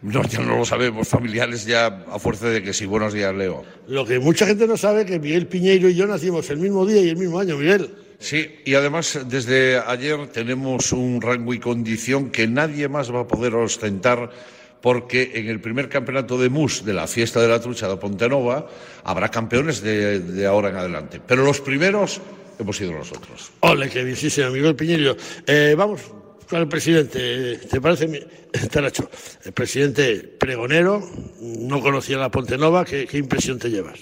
No, 0.00 0.22
ya 0.22 0.38
no 0.38 0.58
lo 0.58 0.64
sabemos, 0.64 1.08
familiares 1.08 1.66
ya 1.66 1.86
a 1.86 2.20
fuerza 2.20 2.48
de 2.48 2.62
que 2.62 2.72
sí. 2.72 2.86
Buenos 2.86 3.12
días, 3.12 3.34
Leo. 3.34 3.64
Lo 3.88 4.06
que 4.06 4.20
mucha 4.20 4.46
gente 4.46 4.68
no 4.68 4.76
sabe 4.76 5.00
es 5.00 5.06
que 5.06 5.18
Miguel 5.18 5.48
Piñeiro 5.48 5.88
y 5.88 5.96
yo 5.96 6.06
nacimos 6.06 6.48
el 6.50 6.58
mismo 6.58 6.86
día 6.86 7.02
y 7.02 7.08
el 7.08 7.16
mismo 7.16 7.40
año, 7.40 7.56
Miguel. 7.58 7.90
Sí, 8.18 8.60
y 8.64 8.74
además 8.74 9.20
desde 9.26 9.78
ayer 9.78 10.26
tenemos 10.28 10.92
un 10.92 11.20
rango 11.22 11.54
y 11.54 11.60
condición 11.60 12.30
que 12.30 12.48
nadie 12.48 12.88
más 12.88 13.14
va 13.14 13.20
a 13.20 13.28
poder 13.28 13.54
ostentar 13.54 14.30
porque 14.80 15.32
en 15.34 15.48
el 15.48 15.60
primer 15.60 15.88
campeonato 15.88 16.38
de 16.38 16.48
MUS 16.48 16.84
de 16.84 16.94
la 16.94 17.06
fiesta 17.06 17.40
de 17.40 17.48
la 17.48 17.60
trucha 17.60 17.88
de 17.88 17.96
Pontenova 17.96 18.68
habrá 19.04 19.30
campeones 19.30 19.82
de, 19.82 20.46
ahora 20.46 20.70
en 20.70 20.76
adelante. 20.76 21.20
Pero 21.24 21.44
los 21.44 21.60
primeros 21.60 22.20
hemos 22.58 22.76
sido 22.76 22.92
nosotros. 22.92 23.52
Ole, 23.60 23.88
qué 23.88 24.02
bien, 24.02 24.16
sí, 24.16 24.30
señor 24.30 24.52
Miguel 24.52 24.74
Piñeiro. 24.74 25.16
Eh, 25.46 25.74
vamos 25.76 26.02
con 26.48 26.60
el 26.60 26.68
presidente. 26.68 27.58
¿Te 27.58 27.80
parece, 27.80 28.26
Taracho? 28.70 29.08
El 29.44 29.52
presidente 29.52 30.16
pregonero, 30.38 31.08
no 31.40 31.80
conocía 31.80 32.18
la 32.18 32.30
Pontenova, 32.30 32.84
¿qué, 32.84 33.06
qué 33.06 33.18
impresión 33.18 33.58
te 33.58 33.70
llevas? 33.70 34.00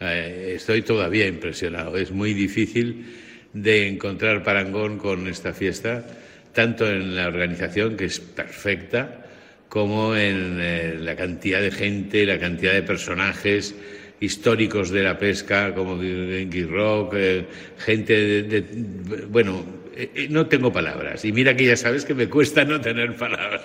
Eh, 0.00 0.54
estoy 0.56 0.82
todavía 0.82 1.26
impresionado. 1.26 1.96
Es 1.96 2.10
muy 2.10 2.34
difícil 2.34 3.31
de 3.52 3.88
encontrar 3.88 4.42
parangón 4.42 4.98
con 4.98 5.26
esta 5.28 5.52
fiesta, 5.52 6.04
tanto 6.52 6.88
en 6.88 7.16
la 7.16 7.28
organización, 7.28 7.96
que 7.96 8.06
es 8.06 8.20
perfecta, 8.20 9.26
como 9.68 10.14
en 10.14 10.58
eh, 10.60 10.96
la 10.98 11.16
cantidad 11.16 11.60
de 11.60 11.70
gente, 11.70 12.26
la 12.26 12.38
cantidad 12.38 12.72
de 12.72 12.82
personajes 12.82 13.74
históricos 14.20 14.90
de 14.90 15.02
la 15.02 15.18
pesca, 15.18 15.74
como 15.74 15.98
Genghis 15.98 16.68
Rock, 16.68 17.14
eh, 17.16 17.46
gente 17.78 18.42
de, 18.42 18.60
Bueno, 19.28 19.64
eh, 19.96 20.26
no 20.30 20.46
tengo 20.46 20.72
palabras. 20.72 21.24
Y 21.24 21.32
mira 21.32 21.56
que 21.56 21.64
ya 21.64 21.76
sabes 21.76 22.04
que 22.04 22.14
me 22.14 22.28
cuesta 22.28 22.64
no 22.64 22.80
tener 22.80 23.16
palabras. 23.16 23.62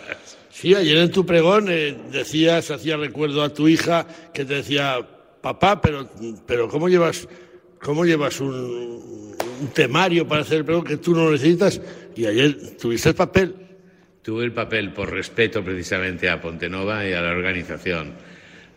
Sí, 0.50 0.74
ayer 0.74 0.98
en 0.98 1.12
tu 1.12 1.26
pregón 1.26 1.66
decías, 2.12 2.72
hacía 2.72 2.98
recuerdo 2.98 3.44
a 3.44 3.54
tu 3.54 3.68
hija 3.68 4.08
que 4.34 4.46
te 4.46 4.56
decía, 4.56 5.06
papá, 5.42 5.80
pero, 5.82 6.10
pero 6.46 6.68
¿cómo 6.68 6.90
llevas, 6.90 7.28
cómo 7.80 8.06
llevas 8.06 8.40
un, 8.40 9.36
un 9.60 9.68
temario 9.70 10.28
para 10.28 10.42
hacer 10.42 10.60
el 10.60 10.66
pregón 10.66 10.84
que 10.84 10.98
tú 10.98 11.16
no 11.16 11.32
necesitas 11.32 11.82
y 12.16 12.26
ayer 12.26 12.78
tuviste 12.78 13.10
el 13.10 13.16
papel. 13.16 13.56
Tuve 14.22 14.44
el 14.44 14.52
papel 14.52 14.92
por 14.92 15.12
respeto 15.12 15.64
precisamente 15.64 16.30
a 16.30 16.42
Pontenova 16.42 17.08
y 17.08 17.14
a 17.14 17.22
la 17.22 17.32
organización. 17.32 18.14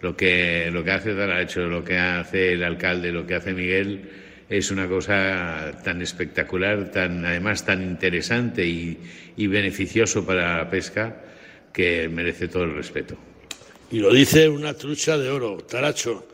Lo 0.00 0.16
que, 0.16 0.70
lo 0.72 0.82
que 0.84 0.92
hace 0.92 1.14
Taracho, 1.14 1.66
lo 1.66 1.84
que 1.84 1.98
hace 1.98 2.52
el 2.52 2.64
alcalde, 2.64 3.12
lo 3.12 3.26
que 3.26 3.34
hace 3.34 3.52
Miguel 3.52 4.08
es 4.48 4.70
una 4.70 4.88
cosa 4.88 5.72
tan 5.84 6.02
espectacular, 6.02 6.90
tan, 6.90 7.24
además 7.24 7.64
tan 7.64 7.82
interesante 7.82 8.66
y, 8.66 8.98
y 9.36 9.46
beneficioso 9.46 10.24
para 10.24 10.58
la 10.58 10.70
pesca 10.70 11.20
que 11.72 12.08
merece 12.08 12.48
todo 12.48 12.64
el 12.64 12.74
respeto. 12.74 13.16
Y 13.90 13.98
lo 13.98 14.12
dice 14.12 14.48
una 14.48 14.74
trucha 14.74 15.18
de 15.18 15.30
oro, 15.30 15.58
Taracho, 15.58 16.26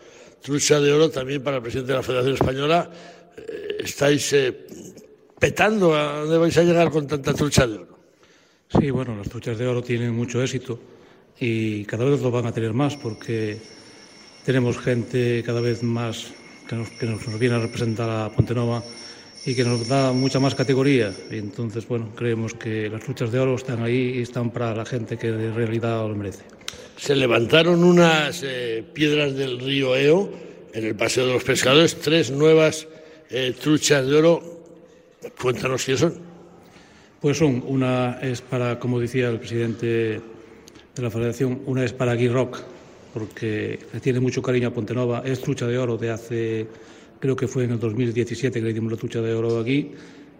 trucha 0.42 0.80
de 0.80 0.92
oro 0.92 1.10
también 1.10 1.42
para 1.42 1.56
el 1.56 1.62
presidente 1.62 1.92
de 1.92 1.98
la 1.98 2.02
Federación 2.02 2.34
Española 2.34 2.90
eh, 3.36 3.65
estáis 3.86 4.32
eh, 4.32 4.52
petando 5.38 5.94
a 5.94 6.20
dónde 6.20 6.38
vais 6.38 6.56
a 6.58 6.62
llegar 6.62 6.90
con 6.90 7.06
tanta 7.06 7.32
trucha 7.32 7.66
de 7.66 7.78
oro. 7.78 7.98
Sí, 8.68 8.90
bueno, 8.90 9.16
las 9.16 9.28
truchas 9.28 9.56
de 9.58 9.66
oro 9.66 9.82
tienen 9.82 10.14
mucho 10.14 10.42
éxito 10.42 10.78
y 11.38 11.84
cada 11.84 12.04
vez 12.04 12.20
lo 12.20 12.30
van 12.30 12.46
a 12.46 12.52
tener 12.52 12.72
más 12.72 12.96
porque 12.96 13.58
tenemos 14.44 14.78
gente 14.78 15.42
cada 15.46 15.60
vez 15.60 15.82
más 15.82 16.32
que 16.68 16.76
nos, 16.76 16.90
que 16.90 17.06
nos 17.06 17.38
viene 17.38 17.56
a 17.56 17.60
representar 17.60 18.10
a 18.10 18.30
Pontenova 18.30 18.82
y 19.44 19.54
que 19.54 19.62
nos 19.62 19.86
da 19.86 20.12
mucha 20.12 20.40
más 20.40 20.56
categoría. 20.56 21.14
Y 21.30 21.38
entonces, 21.38 21.86
bueno, 21.86 22.12
creemos 22.16 22.54
que 22.54 22.90
las 22.90 23.06
luchas 23.06 23.30
de 23.30 23.38
oro 23.38 23.54
están 23.54 23.82
ahí 23.82 24.18
y 24.18 24.22
están 24.22 24.50
para 24.50 24.74
la 24.74 24.84
gente 24.84 25.16
que 25.16 25.30
de 25.30 25.52
realidad 25.52 26.08
lo 26.08 26.16
merece. 26.16 26.42
Se 26.96 27.14
levantaron 27.14 27.84
unas 27.84 28.42
eh, 28.42 28.84
piedras 28.92 29.34
del 29.34 29.60
río 29.60 29.94
Eo 29.94 30.28
en 30.72 30.84
el 30.84 30.96
Paseo 30.96 31.26
de 31.26 31.34
los 31.34 31.44
Pescadores, 31.44 32.00
tres 32.00 32.32
nuevas 32.32 32.88
eh, 33.30 33.54
truchas 33.60 34.06
de 34.06 34.16
oro. 34.16 34.42
Cuéntanos 35.40 35.84
qué 35.84 35.96
son. 35.96 36.14
Pues 37.20 37.38
son, 37.38 37.62
una 37.66 38.18
es 38.20 38.40
para, 38.40 38.78
como 38.78 39.00
decía 39.00 39.28
el 39.28 39.38
presidente 39.38 40.20
de 40.94 41.02
la 41.02 41.10
federación, 41.10 41.62
una 41.66 41.84
es 41.84 41.92
para 41.92 42.14
Guy 42.14 42.28
Rock, 42.28 42.58
porque 43.12 43.78
le 43.92 44.00
tiene 44.00 44.20
mucho 44.20 44.42
cariño 44.42 44.68
a 44.68 44.70
Pontenova, 44.70 45.22
es 45.24 45.40
trucha 45.40 45.66
de 45.66 45.78
oro 45.78 45.96
de 45.96 46.10
hace, 46.10 46.66
creo 47.18 47.34
que 47.34 47.48
fue 47.48 47.64
en 47.64 47.72
el 47.72 47.80
2017 47.80 48.60
que 48.60 48.66
le 48.66 48.72
dimos 48.72 48.92
la 48.92 48.98
trucha 48.98 49.20
de 49.22 49.34
oro 49.34 49.58
aquí, 49.58 49.92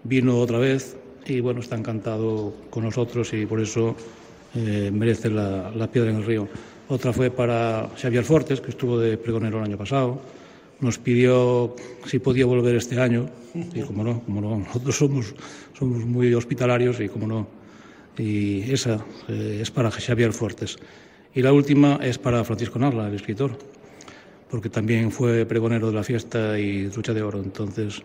vino 0.05 0.39
otra 0.39 0.59
vez 0.59 0.97
y 1.27 1.41
bueno, 1.41 1.61
está 1.61 1.77
encantado 1.77 2.55
con 2.71 2.85
nosotros 2.85 3.33
y 3.33 3.47
por 3.47 3.61
eso 3.61 3.97
eh, 4.55 4.91
merece 4.93 5.31
la, 5.31 5.71
la 5.75 5.91
piedra 5.91 6.11
en 6.11 6.17
el 6.17 6.25
río. 6.25 6.47
Otra 6.89 7.13
fue 7.13 7.31
para 7.31 7.91
Xavier 8.01 8.23
Fortes, 8.23 8.61
que 8.61 8.71
estuvo 8.71 8.99
de 8.99 9.19
pregonero 9.19 9.59
el 9.59 9.65
año 9.65 9.79
pasado, 9.79 10.21
nos 10.81 10.99
pidió 10.99 11.75
si 12.07 12.19
podía 12.19 12.47
volver 12.47 12.77
este 12.77 13.01
año 13.01 13.29
y 13.75 13.81
como 13.83 14.05
no, 14.05 14.23
como 14.23 14.41
no, 14.41 14.59
nosotros 14.59 14.97
somos, 14.97 15.35
somos 15.79 16.05
muy 16.05 16.33
hospitalarios 16.35 17.01
y 17.01 17.09
como 17.09 17.27
no. 17.27 17.49
Y 18.19 18.71
esa 18.71 19.05
eh, 19.29 19.59
es 19.63 19.71
para 19.71 19.91
Xavier 19.91 20.33
Fuertes. 20.33 20.77
Y 21.35 21.43
la 21.43 21.53
última 21.53 21.99
es 22.03 22.19
para 22.19 22.45
Francisco 22.45 22.79
Narla, 22.79 23.09
el 23.09 23.15
escritor, 23.15 23.59
porque 24.51 24.71
también 24.71 25.11
fue 25.11 25.45
pregonero 25.45 25.89
de 25.89 25.95
la 25.95 26.03
fiesta 26.03 26.59
y 26.59 26.91
lucha 26.91 27.13
de 27.13 27.23
oro. 27.23 27.43
Entonces, 27.43 28.03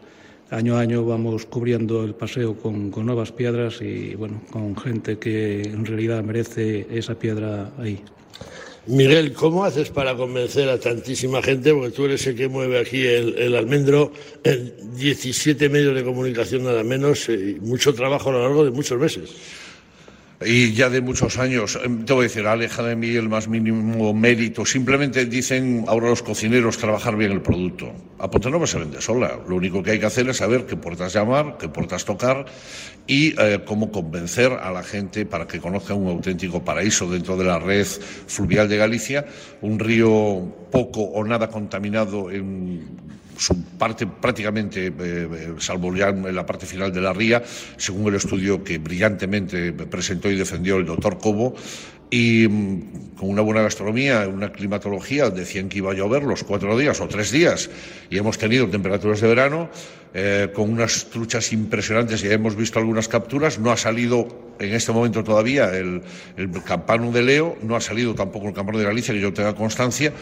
año 0.49 0.75
a 0.75 0.81
año 0.81 1.05
vamos 1.05 1.45
cubriendo 1.45 2.03
el 2.03 2.13
paseo 2.13 2.57
con, 2.57 2.91
con 2.91 3.05
nuevas 3.05 3.31
piedras 3.31 3.81
y 3.81 4.15
bueno, 4.15 4.41
con 4.51 4.75
gente 4.75 5.17
que 5.17 5.61
en 5.61 5.85
realidad 5.85 6.23
merece 6.23 6.87
esa 6.91 7.15
piedra 7.15 7.71
ahí. 7.77 8.03
Miguel, 8.87 9.33
¿cómo 9.33 9.63
haces 9.63 9.89
para 9.89 10.15
convencer 10.15 10.67
a 10.67 10.79
tantísima 10.79 11.43
gente? 11.43 11.71
Porque 11.71 11.91
tú 11.91 12.05
eres 12.05 12.25
el 12.25 12.35
que 12.35 12.47
mueve 12.47 12.79
aquí 12.79 13.05
el, 13.05 13.37
el 13.37 13.55
almendro, 13.55 14.11
en 14.43 14.73
17 14.95 15.69
medios 15.69 15.93
de 15.93 16.03
comunicación 16.03 16.63
nada 16.63 16.83
menos, 16.83 17.29
y 17.29 17.59
mucho 17.61 17.93
trabajo 17.93 18.29
a 18.29 18.33
lo 18.33 18.41
largo 18.41 18.65
de 18.65 18.71
muchos 18.71 18.99
meses. 18.99 19.29
Y 20.45 20.73
ya 20.73 20.89
de 20.89 21.01
muchos 21.01 21.37
años. 21.37 21.79
Em, 21.83 22.05
Te 22.05 22.13
voy 22.13 22.25
a 22.25 22.27
decir, 22.27 22.47
aleja 22.47 22.83
de 22.83 22.95
mí 22.95 23.09
el 23.09 23.29
más 23.29 23.47
mínimo 23.47 24.13
mérito. 24.13 24.65
Simplemente 24.65 25.25
dicen 25.25 25.85
ahora 25.87 26.09
los 26.09 26.23
cocineros 26.23 26.77
trabajar 26.77 27.15
bien 27.15 27.31
el 27.31 27.41
producto. 27.41 27.91
A 28.19 28.29
Pontenova 28.29 28.67
se 28.67 28.79
vende 28.79 29.01
sola. 29.01 29.39
Lo 29.47 29.55
único 29.55 29.81
que 29.83 29.91
hay 29.91 29.99
que 29.99 30.05
hacer 30.05 30.29
es 30.29 30.37
saber 30.37 30.65
qué 30.65 30.75
puertas 30.75 31.13
llamar, 31.13 31.57
qué 31.59 31.69
puertas 31.69 32.05
tocar 32.05 32.45
y 33.07 33.33
eh, 33.39 33.61
cómo 33.65 33.91
convencer 33.91 34.51
a 34.53 34.71
la 34.71 34.83
gente 34.83 35.25
para 35.25 35.47
que 35.47 35.59
conozca 35.59 35.93
un 35.93 36.07
auténtico 36.07 36.63
paraíso 36.63 37.09
dentro 37.09 37.37
de 37.37 37.45
la 37.45 37.59
red 37.59 37.85
fluvial 38.27 38.69
de 38.69 38.77
Galicia, 38.77 39.25
un 39.61 39.79
río 39.79 40.67
poco 40.71 41.01
o 41.01 41.23
nada 41.23 41.49
contaminado 41.49 42.31
en 42.31 43.10
su 43.41 43.59
parte 43.63 44.05
prácticamente, 44.05 44.87
eh, 44.87 44.91
eh, 44.99 45.53
salvo 45.57 45.95
ya 45.95 46.09
en 46.09 46.35
la 46.35 46.45
parte 46.45 46.67
final 46.67 46.93
de 46.93 47.01
la 47.01 47.11
ría, 47.11 47.41
según 47.75 48.07
el 48.09 48.15
estudio 48.15 48.63
que 48.63 48.77
brillantemente 48.77 49.73
presentó 49.73 50.29
y 50.29 50.35
defendió 50.35 50.77
el 50.77 50.85
doctor 50.85 51.17
Cobo, 51.17 51.55
y 52.11 52.47
mm, 52.47 53.15
con 53.15 53.29
una 53.29 53.41
buena 53.41 53.63
gastronomía, 53.63 54.27
una 54.27 54.51
climatología, 54.51 55.31
decían 55.31 55.69
que 55.69 55.79
iba 55.79 55.91
a 55.91 55.95
llover 55.95 56.23
los 56.23 56.43
cuatro 56.43 56.77
días 56.77 57.01
o 57.01 57.07
tres 57.07 57.31
días, 57.31 57.71
y 58.11 58.17
hemos 58.19 58.37
tenido 58.37 58.69
temperaturas 58.69 59.21
de 59.21 59.27
verano, 59.27 59.69
eh, 60.13 60.49
con 60.53 60.69
unas 60.69 61.05
truchas 61.05 61.51
impresionantes, 61.51 62.21
ya 62.21 62.31
hemos 62.33 62.55
visto 62.55 62.77
algunas 62.77 63.07
capturas, 63.07 63.57
no 63.57 63.71
ha 63.71 63.77
salido 63.77 64.51
en 64.59 64.73
este 64.73 64.91
momento 64.91 65.23
todavía 65.23 65.75
el, 65.75 66.03
el 66.37 66.51
campano 66.63 67.11
de 67.11 67.23
Leo, 67.23 67.57
no 67.63 67.75
ha 67.75 67.81
salido 67.81 68.13
tampoco 68.13 68.49
el 68.49 68.53
campano 68.53 68.77
de 68.77 68.85
Galicia, 68.85 69.15
que 69.15 69.21
yo 69.21 69.33
tenga 69.33 69.55
constancia, 69.55 70.13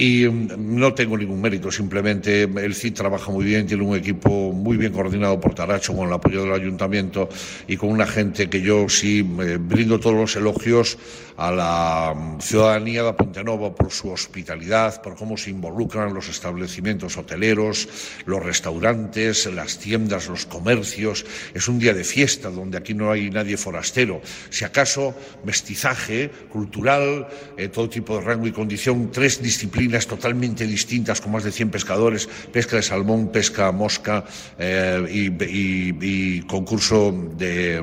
y 0.00 0.26
mm, 0.26 0.78
no 0.78 0.94
tengo 0.94 1.16
ningún 1.18 1.42
mérito, 1.42 1.70
simplemente 1.70 2.44
el 2.44 2.74
CID 2.74 2.94
trabaja 2.94 3.30
muy 3.30 3.44
bien, 3.44 3.66
tiene 3.66 3.84
un 3.84 3.94
equipo 3.94 4.50
muy 4.50 4.78
bien 4.78 4.92
coordinado 4.92 5.38
por 5.38 5.54
Taracho 5.54 5.94
con 5.94 6.08
el 6.08 6.14
apoyo 6.14 6.42
del 6.42 6.54
ayuntamiento 6.54 7.28
y 7.68 7.76
con 7.76 7.90
una 7.90 8.06
gente 8.06 8.48
que 8.48 8.62
yo 8.62 8.88
sí 8.88 9.18
eh, 9.18 9.58
brindo 9.60 10.00
todos 10.00 10.16
los 10.16 10.36
elogios 10.36 10.96
a 11.36 11.50
la 11.50 12.14
mm, 12.14 12.40
ciudadanía 12.40 13.02
de 13.02 13.12
Pontenova 13.12 13.74
por 13.74 13.90
su 13.92 14.08
hospitalidad, 14.10 15.02
por 15.02 15.16
cómo 15.16 15.36
se 15.36 15.50
involucran 15.50 16.14
los 16.14 16.30
establecimientos 16.30 17.18
hoteleros, 17.18 17.86
los 18.24 18.42
restaurantes, 18.42 19.44
las 19.52 19.78
tiendas, 19.78 20.28
los 20.28 20.46
comercios. 20.46 21.26
Es 21.52 21.68
un 21.68 21.78
día 21.78 21.92
de 21.92 22.04
fiesta 22.04 22.48
donde 22.48 22.78
aquí 22.78 22.94
no 22.94 23.10
hay 23.10 23.30
nadie 23.30 23.58
forastero. 23.58 24.22
Si 24.48 24.64
acaso 24.64 25.14
mestizaje 25.44 26.30
cultural, 26.50 27.28
eh, 27.58 27.68
todo 27.68 27.88
tipo 27.90 28.16
de 28.16 28.22
rango 28.22 28.46
y 28.46 28.52
condición, 28.52 29.10
tres 29.12 29.42
disciplinas 29.42 29.89
totalmente 30.06 30.66
distintas 30.66 31.20
con 31.20 31.32
más 31.32 31.44
de 31.44 31.52
100 31.52 31.70
pescadores, 31.70 32.28
pesca 32.52 32.76
de 32.76 32.82
salmón, 32.82 33.30
pesca 33.32 33.70
mosca 33.72 34.24
eh, 34.58 35.04
y, 35.10 35.26
y- 35.44 35.96
y 36.00 36.40
concurso 36.42 37.12
de 37.36 37.82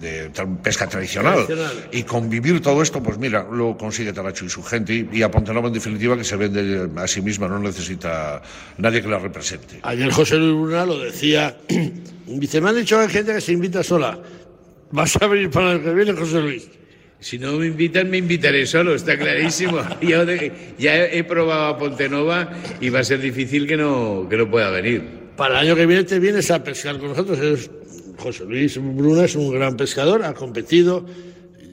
de 0.00 0.32
tra- 0.32 0.56
pesca 0.62 0.88
tradicional. 0.88 1.44
Tradicional. 1.44 1.88
Y 1.92 2.04
convivir 2.04 2.62
todo 2.62 2.80
esto, 2.80 3.02
pues 3.02 3.18
mira, 3.18 3.46
lo 3.52 3.76
consigue 3.76 4.14
Taracho 4.14 4.46
y 4.46 4.48
su 4.48 4.62
gente. 4.62 4.94
Y, 4.94 5.18
y 5.18 5.22
a 5.22 5.30
Pontenova, 5.30 5.68
en 5.68 5.74
definitiva, 5.74 6.16
que 6.16 6.24
se 6.24 6.36
vende 6.36 6.88
a 6.96 7.06
sí 7.06 7.20
misma, 7.20 7.48
no 7.48 7.58
necesita 7.58 8.40
nadie 8.78 9.02
que 9.02 9.08
la 9.08 9.18
represente. 9.18 9.78
Ayer 9.82 10.10
José 10.10 10.36
Luis 10.38 10.52
Luna 10.54 10.86
lo 10.86 10.98
decía. 10.98 11.54
Dice, 12.26 12.62
me 12.62 12.70
han 12.70 12.76
dicho 12.76 12.96
que 12.96 13.02
hay 13.02 13.08
gente 13.10 13.34
que 13.34 13.42
se 13.42 13.52
invita 13.52 13.82
sola. 13.82 14.18
¿Vas 14.90 15.20
a 15.20 15.26
venir 15.26 15.50
para 15.50 15.72
el 15.72 15.82
que 15.82 15.92
viene, 15.92 16.12
José 16.14 16.40
Luis? 16.40 16.66
Si 17.20 17.38
no 17.38 17.52
me 17.52 17.66
invitan, 17.66 18.08
me 18.10 18.16
invitaré 18.18 18.66
solo, 18.66 18.94
está 18.94 19.18
clarísimo. 19.18 19.78
Ya, 20.02 20.24
ya 20.78 21.04
he 21.06 21.22
probado 21.24 21.64
a 21.66 21.78
Pontenova 21.78 22.50
y 22.80 22.88
va 22.88 23.00
a 23.00 23.04
ser 23.04 23.20
difícil 23.20 23.66
que 23.66 23.76
no, 23.76 24.26
que 24.28 24.36
no 24.38 24.50
pueda 24.50 24.70
venir. 24.70 25.02
Para 25.36 25.60
el 25.60 25.66
año 25.68 25.76
que 25.76 25.86
viene 25.86 26.04
te 26.04 26.18
vienes 26.18 26.50
a 26.50 26.64
pescar 26.64 26.98
con 26.98 27.08
nosotros. 27.08 27.38
Es- 27.38 27.70
José 28.18 28.44
Luis 28.44 28.76
Bruna 28.78 29.24
es 29.24 29.34
un 29.34 29.50
gran 29.50 29.76
pescador, 29.78 30.22
ha 30.24 30.34
competido 30.34 31.06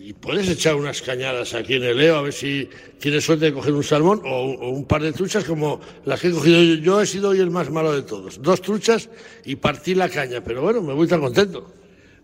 y 0.02 0.14
puedes 0.14 0.48
echar 0.48 0.76
unas 0.76 1.02
cañadas 1.02 1.54
aquí 1.54 1.74
en 1.74 1.84
el 1.84 1.98
Leo 1.98 2.16
a 2.16 2.22
ver 2.22 2.32
si 2.32 2.70
tienes 3.00 3.26
suerte 3.26 3.46
de 3.46 3.54
coger 3.54 3.74
un 3.74 3.84
salmón 3.84 4.22
o, 4.24 4.30
o 4.54 4.70
un 4.70 4.86
par 4.86 5.02
de 5.02 5.12
truchas 5.12 5.44
como 5.44 5.82
las 6.06 6.22
que 6.22 6.30
he 6.30 6.32
cogido 6.32 6.64
yo. 6.64 6.76
Yo 6.76 7.02
he 7.02 7.06
sido 7.06 7.30
hoy 7.30 7.40
el 7.42 7.52
más 7.52 7.70
malo 7.70 7.92
de 7.94 8.02
todos. 8.04 8.42
Dos 8.42 8.62
truchas 8.62 9.10
y 9.44 9.58
partí 9.58 9.94
la 9.96 10.08
caña, 10.08 10.42
pero 10.42 10.62
bueno, 10.62 10.82
me 10.82 10.94
voy 10.94 11.08
tan 11.08 11.20
contento. 11.20 11.70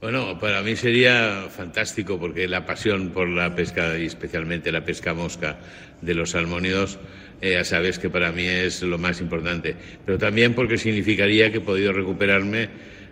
Bueno, 0.04 0.38
para 0.38 0.62
mí 0.64 0.76
sería 0.76 1.48
fantástico 1.50 2.20
porque 2.20 2.46
la 2.50 2.66
pasión 2.66 3.12
por 3.12 3.30
la 3.30 3.56
pesca 3.56 3.98
y 3.98 4.06
especialmente 4.06 4.70
la 4.70 4.84
pesca 4.84 5.14
mosca 5.14 5.56
de 6.02 6.14
los 6.14 6.32
salmónidos, 6.32 7.00
eh, 7.40 7.52
ya 7.52 7.64
sabes 7.64 8.00
que 8.00 8.10
para 8.10 8.34
mí 8.34 8.46
es 8.46 8.82
lo 8.82 8.98
más 8.98 9.22
importante. 9.22 9.78
Pero 10.06 10.18
también 10.18 10.56
porque 10.56 10.78
significaría 10.78 11.54
que 11.54 11.60
he 11.60 11.62
podido 11.62 11.94
recuperarme 11.94 12.68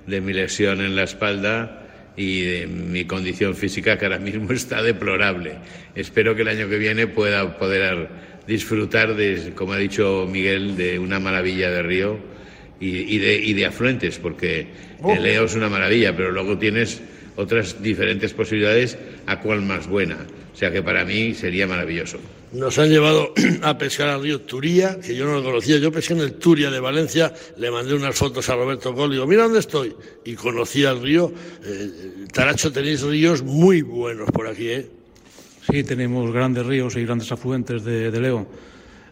de 0.06 0.20
mi 0.20 0.34
lesión 0.34 0.82
en 0.82 0.98
la 0.98 1.04
espalda 1.04 1.88
y 2.18 2.42
de 2.42 2.68
mi 2.68 3.06
condición 3.06 3.56
física 3.56 3.98
que 3.98 4.08
ahora 4.08 4.20
mismo 4.20 4.52
está 4.52 4.84
deplorable. 4.84 5.60
Espero 5.96 6.36
que 6.36 6.42
el 6.42 6.50
año 6.50 6.68
que 6.68 6.78
viene 6.78 7.08
pueda 7.08 7.58
poder 7.58 8.10
disfrutar 8.48 9.16
de, 9.16 9.54
como 9.56 9.72
ha 9.72 9.78
dicho 9.78 10.28
Miguel, 10.30 10.76
de 10.76 11.00
una 11.00 11.22
maravilla 11.22 11.72
de 11.72 11.84
río 11.84 12.41
y, 12.82 13.16
y 13.16 13.20
de, 13.20 13.36
y 13.36 13.54
de 13.54 13.66
afluentes, 13.66 14.18
porque 14.20 14.68
el 15.08 15.24
Leo 15.24 15.46
es 15.46 15.56
una 15.56 15.70
maravilla, 15.70 16.16
pero 16.16 16.32
luego 16.32 16.58
tienes 16.58 17.02
otras 17.36 17.82
diferentes 17.82 18.34
posibilidades, 18.34 18.98
a 19.26 19.40
cuál 19.40 19.62
más 19.62 19.88
buena. 19.88 20.18
O 20.54 20.56
sea 20.56 20.72
que 20.72 20.84
para 20.84 21.06
mí 21.06 21.34
sería 21.34 21.66
maravilloso. 21.66 22.20
Nos 22.52 22.78
han 22.78 22.90
llevado 22.90 23.34
a 23.62 23.78
pescar 23.78 24.10
al 24.10 24.22
río 24.22 24.42
Turía, 24.42 25.00
que 25.00 25.16
yo 25.16 25.26
no 25.26 25.36
lo 25.36 25.44
conocía. 25.44 25.78
Yo 25.78 25.92
pesqué 25.92 26.14
en 26.14 26.20
el 26.20 26.34
Turia 26.34 26.70
de 26.70 26.80
Valencia, 26.80 27.34
le 27.58 27.72
mandé 27.72 27.94
unas 27.94 28.16
fotos 28.16 28.50
a 28.50 28.56
Roberto 28.56 28.94
Col, 28.94 29.12
digo, 29.12 29.26
mira 29.26 29.44
dónde 29.44 29.60
estoy. 29.60 29.96
Y 30.26 30.34
conocía 30.36 30.92
el 30.92 31.02
río. 31.02 31.32
Eh, 31.64 32.26
Taracho, 32.34 32.72
tenéis 32.72 33.02
ríos 33.02 33.42
muy 33.42 33.82
buenos 33.82 34.30
por 34.32 34.48
aquí, 34.48 34.70
¿eh? 34.70 34.88
Sí, 35.72 35.84
tenemos 35.84 36.32
grandes 36.34 36.66
ríos 36.66 36.96
y 36.96 37.06
grandes 37.06 37.32
afluentes 37.32 37.84
de, 37.84 38.12
de 38.12 38.20
Leo. 38.20 38.48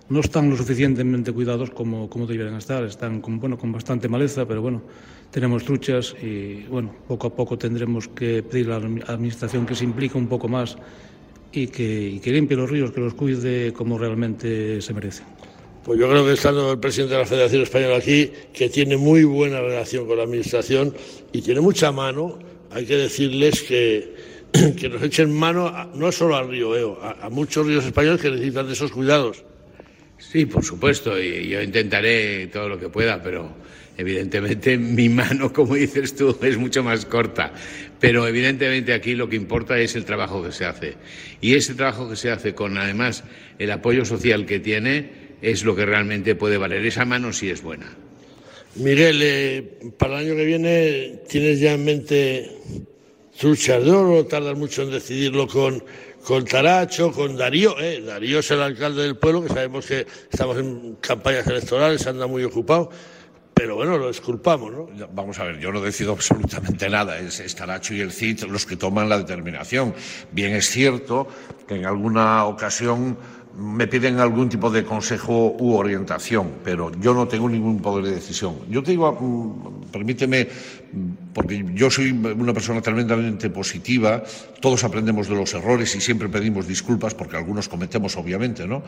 No 0.10 0.22
están 0.22 0.50
lo 0.50 0.58
suficientemente 0.58 1.32
cuidados 1.32 1.70
como, 1.70 2.10
como 2.10 2.26
deberían 2.26 2.56
estar. 2.58 2.84
Están 2.84 3.22
con, 3.22 3.40
bueno, 3.40 3.58
con 3.58 3.72
bastante 3.72 4.08
maleza, 4.10 4.48
pero 4.48 4.62
bueno, 4.62 4.82
tenemos 5.30 5.64
truchas 5.64 6.16
y 6.22 6.64
bueno, 6.64 6.96
poco 7.08 7.28
a 7.28 7.36
poco 7.36 7.58
tendremos 7.58 8.08
que 8.08 8.42
pedir 8.42 8.72
a 8.72 8.80
la 8.80 8.88
admi- 8.88 9.04
administración 9.08 9.66
que 9.68 9.76
se 9.76 9.84
implique 9.84 10.18
un 10.18 10.28
poco 10.28 10.48
más 10.48 10.78
y 11.52 11.68
que, 11.68 12.20
limpie 12.26 12.58
los 12.58 12.70
ríos, 12.70 12.92
que 12.92 13.02
los 13.02 13.14
cuide 13.14 13.72
como 13.74 13.98
realmente 14.00 14.82
se 14.82 14.94
merecen. 14.94 15.26
Pues 15.84 16.00
yo 16.00 16.10
creo 16.10 16.26
que 16.26 16.34
estando 16.34 16.72
el 16.72 16.80
presidente 16.80 17.14
de 17.14 17.20
la 17.22 17.26
Federación 17.26 17.62
Española 17.64 17.98
aquí, 17.98 18.32
que 18.54 18.70
tiene 18.70 18.98
muy 18.98 19.24
buena 19.24 19.62
relación 19.62 20.08
con 20.08 20.18
la 20.18 20.24
Administración 20.24 20.94
y 21.32 21.42
tiene 21.42 21.62
mucha 21.62 21.92
mano, 21.92 22.38
hay 22.72 22.86
que 22.86 22.98
decirles 22.98 23.62
que 23.64 24.16
que 24.80 24.90
nos 24.90 25.02
echen 25.04 25.32
mano 25.32 25.72
no 25.94 26.12
solo 26.12 26.36
al 26.36 26.50
río 26.50 26.76
Eo, 26.76 26.98
a, 27.02 27.28
a 27.28 27.30
muchos 27.30 27.66
ríos 27.68 27.86
españoles 27.86 28.20
que 28.22 28.32
necesitan 28.32 28.66
de 28.66 28.74
esos 28.74 28.92
cuidados. 28.92 29.44
Sí, 30.20 30.46
por 30.46 30.64
supuesto, 30.64 31.20
y 31.20 31.48
yo 31.48 31.62
intentaré 31.62 32.48
todo 32.48 32.70
lo 32.70 32.80
que 32.80 32.90
pueda, 32.90 33.24
pero 33.24 33.56
evidentemente 33.98 34.78
mi 34.78 35.10
mano, 35.10 35.52
como 35.52 35.76
dices 35.76 36.16
tú, 36.16 36.38
es 36.42 36.58
mucho 36.58 36.84
más 36.84 37.06
corta. 37.06 37.54
Pero 38.00 38.28
evidentemente 38.28 38.94
aquí 38.94 39.16
lo 39.16 39.28
que 39.28 39.36
importa 39.36 39.80
es 39.80 39.96
el 39.96 40.06
trabajo 40.06 40.44
que 40.44 40.52
se 40.52 40.66
hace. 40.66 40.96
Y 41.42 41.56
ese 41.56 41.74
trabajo 41.74 42.10
que 42.10 42.16
se 42.16 42.32
hace 42.32 42.54
con 42.54 42.78
además 42.78 43.24
el 43.58 43.72
apoyo 43.72 44.06
social 44.06 44.46
que 44.46 44.60
tiene 44.60 45.30
es 45.42 45.64
lo 45.64 45.76
que 45.76 45.86
realmente 45.86 46.36
puede 46.36 46.58
valer. 46.58 46.86
Esa 46.86 47.06
mano 47.06 47.34
sí 47.34 47.50
es 47.50 47.62
buena. 47.62 47.88
Miguel, 48.76 49.20
eh, 49.24 49.64
para 49.98 50.20
el 50.20 50.28
año 50.28 50.36
que 50.36 50.46
viene, 50.46 51.22
¿tienes 51.28 51.60
ya 51.60 51.74
en 51.74 51.86
mente 51.86 52.52
truchas 53.38 53.84
de? 53.84 54.26
¿Tardas 54.30 54.58
mucho 54.58 54.84
en 54.84 54.92
decidirlo 54.92 55.48
con, 55.48 55.84
con 56.24 56.46
Taracho, 56.46 57.12
con 57.12 57.36
Darío? 57.36 57.80
Eh? 57.80 58.02
Darío 58.02 58.40
es 58.40 58.52
el 58.52 58.62
alcalde 58.62 59.04
del 59.04 59.18
pueblo, 59.18 59.44
que 59.44 59.50
sabemos 59.50 59.86
que 59.86 60.06
estamos 60.32 60.58
en 60.58 60.96
campañas 60.96 61.48
electorales, 61.48 62.06
anda 62.08 62.28
muy 62.28 62.44
ocupado, 62.44 62.90
pero 63.54 63.76
bueno, 63.76 63.98
lo 63.98 64.08
disculpamos, 64.08 64.72
¿no? 64.72 64.88
Vamos 65.12 65.38
a 65.40 65.44
ver, 65.44 65.60
yo 65.60 65.72
no 65.72 65.82
decido 65.82 66.12
absolutamente 66.14 66.90
nada, 66.90 67.20
es, 67.20 67.56
Taracho 67.56 67.94
y 67.94 68.00
el 68.00 68.12
CIT 68.12 68.44
los 68.44 68.66
que 68.66 68.78
toman 68.78 69.10
la 69.10 69.18
determinación. 69.18 69.94
Bien 70.32 70.56
es 70.56 70.70
cierto 70.70 71.28
que 71.68 71.76
en 71.76 71.86
alguna 71.86 72.46
ocasión 72.46 73.18
me 73.58 73.88
piden 73.88 74.20
algún 74.20 74.48
tipo 74.48 74.70
de 74.70 74.86
consejo 74.86 75.56
u 75.60 75.74
orientación, 75.74 76.52
pero 76.64 76.92
yo 77.00 77.14
no 77.14 77.28
tengo 77.28 77.50
ningún 77.50 77.82
poder 77.82 78.06
de 78.06 78.12
decisión. 78.12 78.56
Yo 78.70 78.84
te 78.84 78.92
digo, 78.92 79.12
mm, 79.12 79.92
permíteme, 79.92 80.46
mm, 80.46 81.34
porque 81.34 81.66
yo 81.74 81.90
soy 81.90 82.12
una 82.12 82.54
persona 82.54 82.82
tremendamente 82.82 83.50
positiva, 83.50 84.24
todos 84.62 84.84
aprendemos 84.84 85.28
de 85.28 85.36
los 85.36 85.54
errores 85.54 85.96
y 85.96 86.02
siempre 86.02 86.30
pedimos 86.30 86.68
disculpas 86.68 87.14
porque 87.14 87.38
algunos 87.38 87.68
cometemos, 87.68 88.16
obviamente, 88.18 88.68
¿no? 88.68 88.84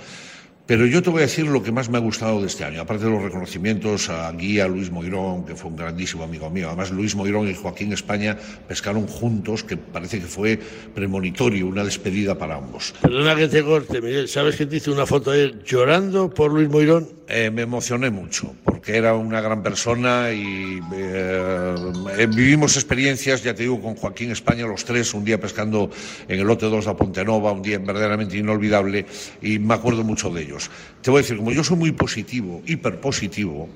Pero 0.66 0.86
yo 0.86 1.02
te 1.02 1.10
voy 1.10 1.20
a 1.20 1.22
decir 1.24 1.48
lo 1.48 1.62
que 1.64 1.72
más 1.72 1.90
me 1.90 1.98
ha 1.98 2.02
gustado 2.02 2.40
de 2.40 2.48
este 2.48 2.64
año, 2.64 2.82
aparte 2.82 3.06
de 3.06 3.12
los 3.12 3.22
reconocimientos 3.22 4.10
a 4.10 4.32
Guía, 4.32 4.68
Luis 4.68 4.92
Moirón, 4.92 5.44
que 5.46 5.56
fue 5.56 5.70
un 5.70 5.76
grandísimo 5.76 6.24
amigo 6.24 6.50
mío. 6.50 6.68
Además, 6.68 6.92
Luis 6.92 7.16
Moirón 7.16 7.50
y 7.50 7.56
Joaquín 7.56 7.92
España 7.92 8.38
pescaron 8.68 9.08
juntos, 9.08 9.64
que 9.64 9.76
parece 9.76 10.20
que 10.20 10.28
fue 10.28 10.60
premonitorio, 10.94 11.68
una 11.68 11.84
despedida 11.84 12.38
para 12.38 12.56
ambos. 12.56 12.94
Perdona 13.02 13.36
que 13.36 13.48
te 13.48 13.64
corte, 13.64 14.02
Miguel, 14.02 14.28
¿sabes 14.28 14.56
que 14.56 14.66
te 14.66 14.78
hice 14.78 14.92
una 14.92 15.06
foto 15.06 15.32
de 15.32 15.44
él 15.44 15.64
llorando 15.64 16.34
por 16.34 16.52
Luis 16.52 16.70
Moirón? 16.70 17.22
Eh, 17.34 17.50
me 17.50 17.62
emocioné 17.62 18.10
mucho, 18.10 18.56
porque 18.66 18.98
era 18.98 19.14
una 19.14 19.40
gran 19.40 19.64
persona 19.64 20.34
y 20.34 20.82
eh, 20.94 21.76
eh, 22.18 22.28
vivimos 22.28 22.76
experiencias, 22.76 23.42
ya 23.42 23.54
te 23.54 23.64
digo, 23.64 23.82
con 23.82 23.96
Joaquín 23.96 24.32
España, 24.32 24.68
los 24.68 24.84
tres, 24.84 25.14
un 25.14 25.24
día 25.24 25.40
pescando 25.40 25.90
en 26.28 26.40
el 26.42 26.46
lote 26.46 26.66
2 26.66 26.86
de 26.86 26.94
Pontenova, 26.94 27.54
un 27.54 27.62
día 27.62 27.80
verdaderamente 27.80 28.38
inolvidable, 28.38 29.06
y 29.42 29.60
me 29.60 29.76
acuerdo 29.76 30.04
mucho 30.04 30.30
de 30.30 30.44
Te 31.02 31.12
voy 31.12 31.20
a 31.20 31.22
decir, 31.22 31.38
como 31.38 31.52
yo 31.52 31.64
soy 31.64 31.78
muy 31.78 31.92
positivo, 31.92 32.62
hiperpositivo, 32.66 33.70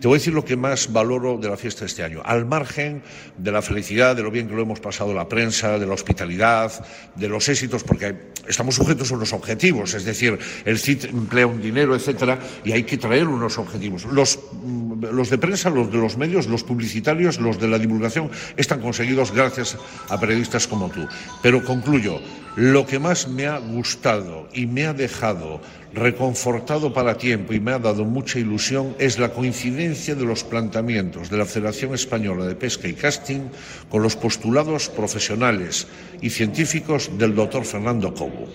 te 0.00 0.08
voy 0.08 0.16
a 0.16 0.18
decir 0.18 0.34
lo 0.34 0.44
que 0.44 0.56
más 0.56 0.92
valoro 0.92 1.38
de 1.38 1.48
la 1.48 1.56
fiesta 1.56 1.80
de 1.80 1.86
este 1.86 2.02
año, 2.02 2.20
al 2.22 2.44
margen 2.44 3.02
de 3.38 3.50
la 3.50 3.62
felicidad, 3.62 4.14
de 4.14 4.22
lo 4.22 4.30
bien 4.30 4.46
que 4.46 4.54
lo 4.54 4.60
hemos 4.60 4.78
pasado 4.78 5.14
la 5.14 5.26
prensa, 5.26 5.78
de 5.78 5.86
la 5.86 5.94
hospitalidad, 5.94 6.70
de 7.14 7.28
los 7.28 7.48
éxitos, 7.48 7.82
porque 7.82 8.14
estamos 8.46 8.74
sujetos 8.74 9.10
a 9.10 9.14
unos 9.14 9.32
objetivos, 9.32 9.94
es 9.94 10.04
decir, 10.04 10.38
el 10.66 10.78
CIT 10.78 11.04
emplea 11.04 11.46
un 11.46 11.62
dinero, 11.62 11.96
etcétera, 11.96 12.38
y 12.62 12.72
hay 12.72 12.82
que 12.82 12.98
traer 12.98 13.26
unos 13.26 13.56
objetivos. 13.56 14.04
Los, 14.04 14.38
mm, 14.52 15.04
los 15.12 15.30
de 15.30 15.38
prensa, 15.38 15.70
los 15.70 15.90
de 15.90 15.98
los 15.98 16.18
medios, 16.18 16.46
los 16.46 16.62
publicitarios, 16.62 17.40
los 17.40 17.58
de 17.58 17.68
la 17.68 17.78
divulgación, 17.78 18.30
están 18.56 18.82
conseguidos 18.82 19.32
gracias 19.32 19.78
a 20.10 20.20
periodistas 20.20 20.68
como 20.68 20.90
tú. 20.90 21.08
Pero 21.42 21.64
concluyo, 21.64 22.20
lo 22.56 22.86
que 22.86 22.98
más 22.98 23.28
me 23.28 23.46
ha 23.46 23.58
gustado 23.58 24.48
y 24.54 24.64
me 24.64 24.86
ha 24.86 24.94
dejado 24.94 25.60
reconfortado 25.92 26.92
para 26.92 27.18
tiempo 27.18 27.52
y 27.52 27.60
me 27.60 27.72
ha 27.72 27.78
dado 27.78 28.04
mucha 28.04 28.38
ilusión 28.38 28.96
es 28.98 29.18
la 29.18 29.28
coincidencia 29.28 30.14
de 30.14 30.24
los 30.24 30.42
planteamientos 30.42 31.28
de 31.28 31.36
la 31.36 31.44
Federación 31.44 31.94
Española 31.94 32.46
de 32.46 32.54
Pesca 32.54 32.88
y 32.88 32.94
Casting 32.94 33.50
con 33.90 34.02
los 34.02 34.16
postulados 34.16 34.88
profesionales 34.88 35.86
y 36.22 36.30
científicos 36.30 37.10
del 37.18 37.34
doctor 37.34 37.66
Fernando 37.66 38.14
Cobo. 38.14 38.48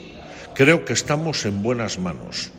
Creo 0.55 0.83
que 0.83 0.93
estamos 0.93 1.45
en 1.45 1.61
buenas 1.61 1.99
manos. 1.99 2.51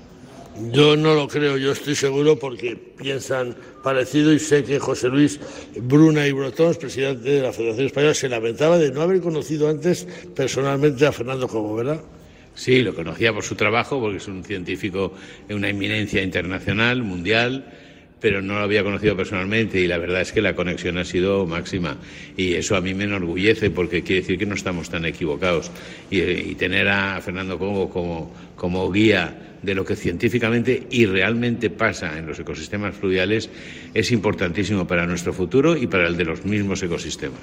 Yo 0.71 0.97
no 0.97 1.15
lo 1.15 1.29
creo, 1.29 1.57
yo 1.57 1.73
estoy 1.73 1.95
seguro 1.95 2.39
porque 2.39 2.77
piensan 2.77 3.57
parecido 3.83 4.33
y 4.33 4.39
sé 4.39 4.63
que 4.63 4.79
José 4.79 5.09
Luis 5.09 5.41
Bruna 5.77 6.27
y 6.27 6.33
Brotons, 6.33 6.77
presidente 6.77 7.31
de 7.31 7.43
la 7.43 7.53
Federación 7.53 7.87
Española, 7.87 8.15
se 8.15 8.29
lamentaba 8.29 8.79
de 8.79 8.93
no 8.93 9.01
haber 9.01 9.21
conocido 9.21 9.69
antes 9.69 10.07
personalmente 10.37 11.07
a 11.07 11.13
Fernando 11.13 11.49
Cobo, 11.49 11.77
¿verdad? 11.77 12.03
Sí, 12.55 12.83
lo 12.83 12.95
conocía 12.95 13.33
por 13.33 13.45
su 13.45 13.55
trabajo, 13.55 13.99
porque 13.99 14.19
es 14.19 14.29
un 14.29 14.45
científico 14.45 15.15
de 15.49 15.55
una 15.55 15.71
eminencia 15.71 16.23
internacional, 16.23 17.03
mundial, 17.03 17.65
pero 18.21 18.43
no 18.43 18.55
lo 18.55 18.61
había 18.61 18.85
conocido 18.85 19.17
personalmente 19.17 19.81
y 19.81 19.89
la 19.89 19.97
verdad 19.97 20.21
es 20.21 20.33
que 20.33 20.43
la 20.43 20.55
conexión 20.55 20.99
ha 20.99 21.05
sido 21.05 21.47
máxima 21.47 21.97
y 22.37 22.53
eso 22.55 22.77
a 22.77 22.81
mí 22.83 22.93
me 22.95 23.05
enorgullece 23.05 23.71
porque 23.71 24.03
quiere 24.03 24.21
decir 24.21 24.39
que 24.39 24.47
no 24.47 24.55
estamos 24.55 24.91
tan 24.91 25.07
equivocados 25.07 25.71
y, 26.11 26.21
y 26.21 26.55
tener 26.57 26.89
a 26.89 27.21
Fernando 27.23 27.59
Cobo 27.59 27.89
como, 27.89 28.33
como 28.55 28.93
guía 28.93 29.52
de 29.63 29.75
lo 29.75 29.85
que 29.85 29.97
científicamente 29.97 30.87
y 30.91 31.07
realmente 31.07 31.71
pasa 31.71 32.19
en 32.19 32.27
los 32.27 32.39
ecosistemas 32.39 32.95
fluviales 32.95 33.49
es 33.95 34.11
importantísimo 34.11 34.87
para 34.87 35.07
nuestro 35.07 35.33
futuro 35.33 35.77
y 35.77 35.87
para 35.87 36.09
el 36.09 36.17
de 36.17 36.25
los 36.25 36.45
mismos 36.45 36.83
ecosistemas. 36.83 37.41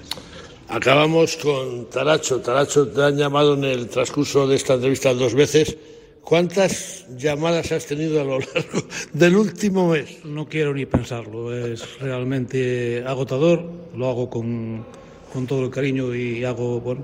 Acabamos 0.67 1.36
con 1.38 1.89
Taracho. 1.89 2.41
Taracho, 2.41 2.88
te 2.88 3.01
han 3.01 3.17
llamado 3.17 3.55
en 3.55 3.63
el 3.63 3.88
transcurso 3.88 4.47
de 4.47 4.55
esta 4.55 4.76
entrevista 4.76 5.13
dos 5.13 5.34
veces. 5.34 5.76
¿Cuántas 6.22 7.07
llamadas 7.17 7.72
has 7.72 7.88
tenido 7.88 8.22
a 8.22 8.24
lo 8.24 8.39
largo 8.39 8.84
del 9.13 9.36
último 9.36 9.89
mes? 9.89 10.24
No 10.26 10.47
quiero 10.47 10.74
ni 10.76 10.86
pensarlo, 10.86 11.55
es 11.55 11.99
realmente 11.99 13.03
agotador, 13.07 13.65
lo 13.95 14.09
hago 14.09 14.30
con, 14.30 14.86
con 15.34 15.47
todo 15.47 15.65
el 15.65 15.72
cariño 15.72 16.13
y 16.13 16.43
hago, 16.43 16.82
bueno, 16.82 17.03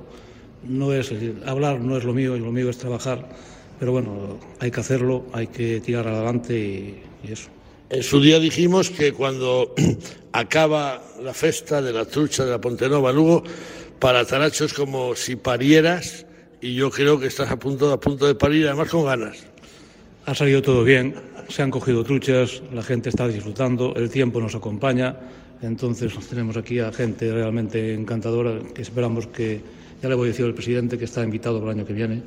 no 0.68 0.94
es 0.94 1.12
hablar 1.46 1.80
no 1.80 1.98
es 1.98 2.04
lo 2.04 2.14
mío, 2.14 2.36
y 2.36 2.40
lo 2.40 2.52
mío 2.52 2.70
es 2.70 2.78
trabajar, 2.78 3.28
pero 3.80 3.92
bueno, 3.92 4.40
hay 4.60 4.72
que 4.72 4.80
hacerlo, 4.80 5.26
hay 5.34 5.48
que 5.48 5.82
tirar 5.82 6.08
adelante 6.08 6.58
y, 6.58 7.04
y 7.28 7.32
eso. 7.32 7.50
En 7.90 8.02
su 8.02 8.20
día 8.20 8.40
dijimos 8.40 8.90
que 8.90 9.14
cuando 9.14 9.74
acaba 10.32 11.04
la 11.22 11.34
festa 11.34 11.82
de 11.82 11.94
la 11.94 12.06
trucha 12.06 12.46
de 12.46 12.52
la 12.52 12.60
Pontenova 12.60 13.12
Lugo, 13.12 13.44
para 14.00 14.26
Taracho 14.26 14.66
es 14.66 14.74
como 14.74 15.16
si 15.16 15.36
parieras 15.36 16.26
y 16.62 16.76
yo 16.76 16.90
creo 16.90 17.20
que 17.20 17.28
estás 17.28 17.52
a 17.52 17.58
punto, 17.58 17.92
a 17.92 18.00
punto 18.00 18.26
de 18.26 18.36
parir, 18.36 18.68
además 18.68 18.90
con 18.90 19.06
ganas. 19.06 19.46
Ha 20.26 20.34
salido 20.34 20.62
todo 20.62 20.84
bien, 20.84 21.16
se 21.50 21.62
han 21.62 21.70
cogido 21.70 22.04
truchas, 22.04 22.64
la 22.74 22.82
gente 22.82 23.10
está 23.10 23.28
disfrutando, 23.28 23.94
el 23.96 24.10
tiempo 24.10 24.42
nos 24.42 24.56
acompaña, 24.56 25.16
entonces 25.62 26.14
tenemos 26.28 26.58
aquí 26.58 26.80
a 26.80 26.92
gente 26.92 27.32
realmente 27.32 27.94
encantadora 27.94 28.60
que 28.74 28.82
esperamos 28.82 29.28
que, 29.28 29.62
ya 30.02 30.10
le 30.10 30.16
voy 30.16 30.28
a 30.28 30.32
decir 30.32 30.46
al 30.46 30.54
presidente 30.54 30.98
que 30.98 31.06
está 31.06 31.24
invitado 31.24 31.60
para 31.60 31.72
el 31.72 31.80
año 31.80 31.88
que 31.88 31.94
viene. 31.94 32.24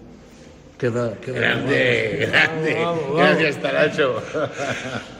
Queda, 0.78 1.18
queda 1.20 1.40
Grande, 1.40 2.28
grande. 2.30 2.74
Vamos, 2.74 3.02
vamos. 3.02 3.16
Gracias, 3.16 3.60
Taracho. 3.60 4.22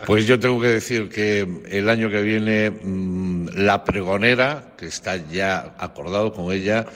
Pues 0.07 0.27
yo 0.27 0.39
tengo 0.39 0.61
que 0.61 0.69
decir 0.69 1.09
que 1.09 1.47
el 1.69 1.89
año 1.89 2.09
que 2.09 2.23
viene 2.23 2.71
mm, 2.71 3.49
la 3.57 3.83
pregonera, 3.83 4.75
que 4.79 4.87
está 4.87 5.17
ya 5.17 5.75
acordado 5.79 6.33
con 6.33 6.53
ella, 6.53 6.87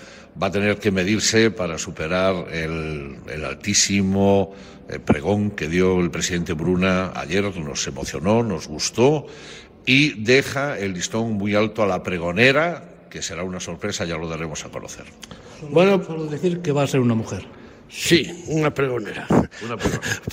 va 0.40 0.46
a 0.46 0.50
tener 0.52 0.76
que 0.78 0.92
medirse 0.92 1.50
para 1.50 1.76
superar 1.76 2.46
el, 2.52 3.16
el 3.28 3.44
altísimo 3.44 4.54
eh, 4.88 4.98
pregón 4.98 5.50
que 5.50 5.68
dio 5.68 6.00
el 6.00 6.10
presidente 6.10 6.52
Bruna 6.52 7.12
ayer. 7.16 7.44
Nos 7.58 7.86
emocionó, 7.88 8.44
nos 8.44 8.68
gustó 8.68 9.26
y 9.84 10.22
deja 10.22 10.78
el 10.78 10.94
listón 10.94 11.32
muy 11.32 11.56
alto 11.56 11.82
a 11.82 11.86
la 11.86 12.02
pregonera, 12.02 12.84
que 13.10 13.22
será 13.22 13.42
una 13.42 13.60
sorpresa, 13.60 14.04
ya 14.04 14.16
lo 14.16 14.28
daremos 14.28 14.64
a 14.64 14.68
conocer. 14.68 15.06
Bueno, 15.70 16.02
solo 16.04 16.26
decir 16.26 16.60
que 16.60 16.72
va 16.72 16.84
a 16.84 16.86
ser 16.86 17.00
una 17.00 17.14
mujer. 17.14 17.44
Sí, 17.92 18.44
una 18.48 18.72
pregonera. 18.72 19.26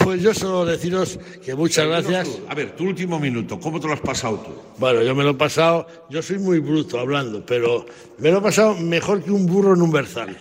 Pues 0.04 0.22
yo 0.22 0.34
solo 0.34 0.66
deciros 0.66 1.20
que 1.44 1.54
muchas 1.54 1.86
gracias. 1.86 2.30
A 2.48 2.56
ver, 2.56 2.76
tu 2.76 2.86
último 2.86 3.20
minuto, 3.20 3.60
¿cómo 3.60 3.80
te 3.80 3.88
lo 3.88 3.94
has 3.94 4.00
pasado 4.00 4.38
tú? 4.38 4.52
Bueno, 4.78 5.04
yo 5.04 5.14
me 5.14 5.24
lo 5.24 5.32
he 5.32 5.36
pasado, 5.36 5.86
yo 6.10 6.22
soy 6.22 6.40
muy 6.40 6.60
bruto 6.60 7.00
hablando, 7.00 7.46
pero 7.46 7.86
me 8.18 8.32
lo 8.32 8.38
he 8.40 8.42
pasado 8.42 8.76
mejor 8.76 9.22
que 9.22 9.32
un 9.32 9.46
burro 9.46 9.74
en 9.74 9.82
un 9.82 9.92
berzal. 9.92 10.36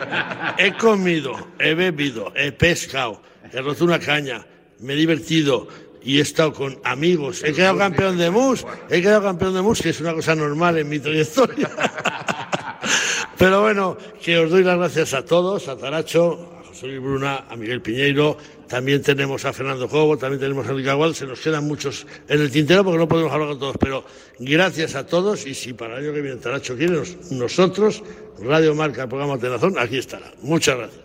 He 0.58 0.72
comido, 0.76 1.34
he 1.58 1.74
bebido, 1.74 2.32
he 2.34 2.52
pescado, 2.52 3.20
he 3.52 3.60
roto 3.60 3.84
una 3.84 3.98
caña, 3.98 4.44
me 4.80 4.94
he 4.94 4.96
divertido 4.96 5.68
y 6.02 6.18
he 6.18 6.22
estado 6.22 6.52
con 6.52 6.78
amigos. 6.84 7.44
He 7.44 7.52
quedado 7.52 7.78
campeón 7.78 8.16
de 8.18 8.30
mus, 8.30 8.64
he 8.90 9.02
quedado 9.02 9.22
campeón 9.22 9.54
de 9.54 9.62
mus, 9.62 9.82
que 9.82 9.90
es 9.90 10.00
una 10.00 10.14
cosa 10.14 10.34
normal 10.34 10.78
en 10.78 10.88
mi 10.88 10.98
trayectoria. 10.98 11.70
Pero 13.38 13.60
bueno, 13.60 13.96
que 14.22 14.38
os 14.38 14.50
doy 14.50 14.64
las 14.64 14.78
gracias 14.78 15.14
a 15.14 15.24
todos, 15.24 15.68
a 15.68 15.76
Taracho, 15.76 16.61
Luis 16.82 17.00
Bruna, 17.00 17.44
a 17.48 17.56
Miguel 17.56 17.80
Piñeiro, 17.80 18.36
también 18.68 19.02
tenemos 19.02 19.44
a 19.44 19.52
Fernando 19.52 19.88
Jobo, 19.88 20.16
también 20.18 20.40
tenemos 20.40 20.66
a 20.66 20.70
Enrique 20.70 20.90
Agual, 20.90 21.14
se 21.14 21.26
nos 21.26 21.40
quedan 21.40 21.64
muchos 21.66 22.06
en 22.28 22.40
el 22.40 22.50
tintero 22.50 22.84
porque 22.84 22.98
no 22.98 23.08
podemos 23.08 23.32
hablar 23.32 23.48
con 23.50 23.58
todos, 23.58 23.76
pero 23.78 24.04
gracias 24.38 24.94
a 24.94 25.06
todos 25.06 25.46
y 25.46 25.54
si 25.54 25.72
para 25.72 25.96
el 25.98 26.04
año 26.04 26.14
que 26.14 26.20
viene 26.22 26.36
Taracho 26.38 26.76
quiere, 26.76 26.94
nos- 26.94 27.30
nosotros, 27.30 28.02
Radio 28.40 28.74
Marca, 28.74 29.02
el 29.02 29.08
programa 29.08 29.38
Tenazón, 29.38 29.78
aquí 29.78 29.98
estará. 29.98 30.32
Muchas 30.42 30.76
gracias. 30.78 31.02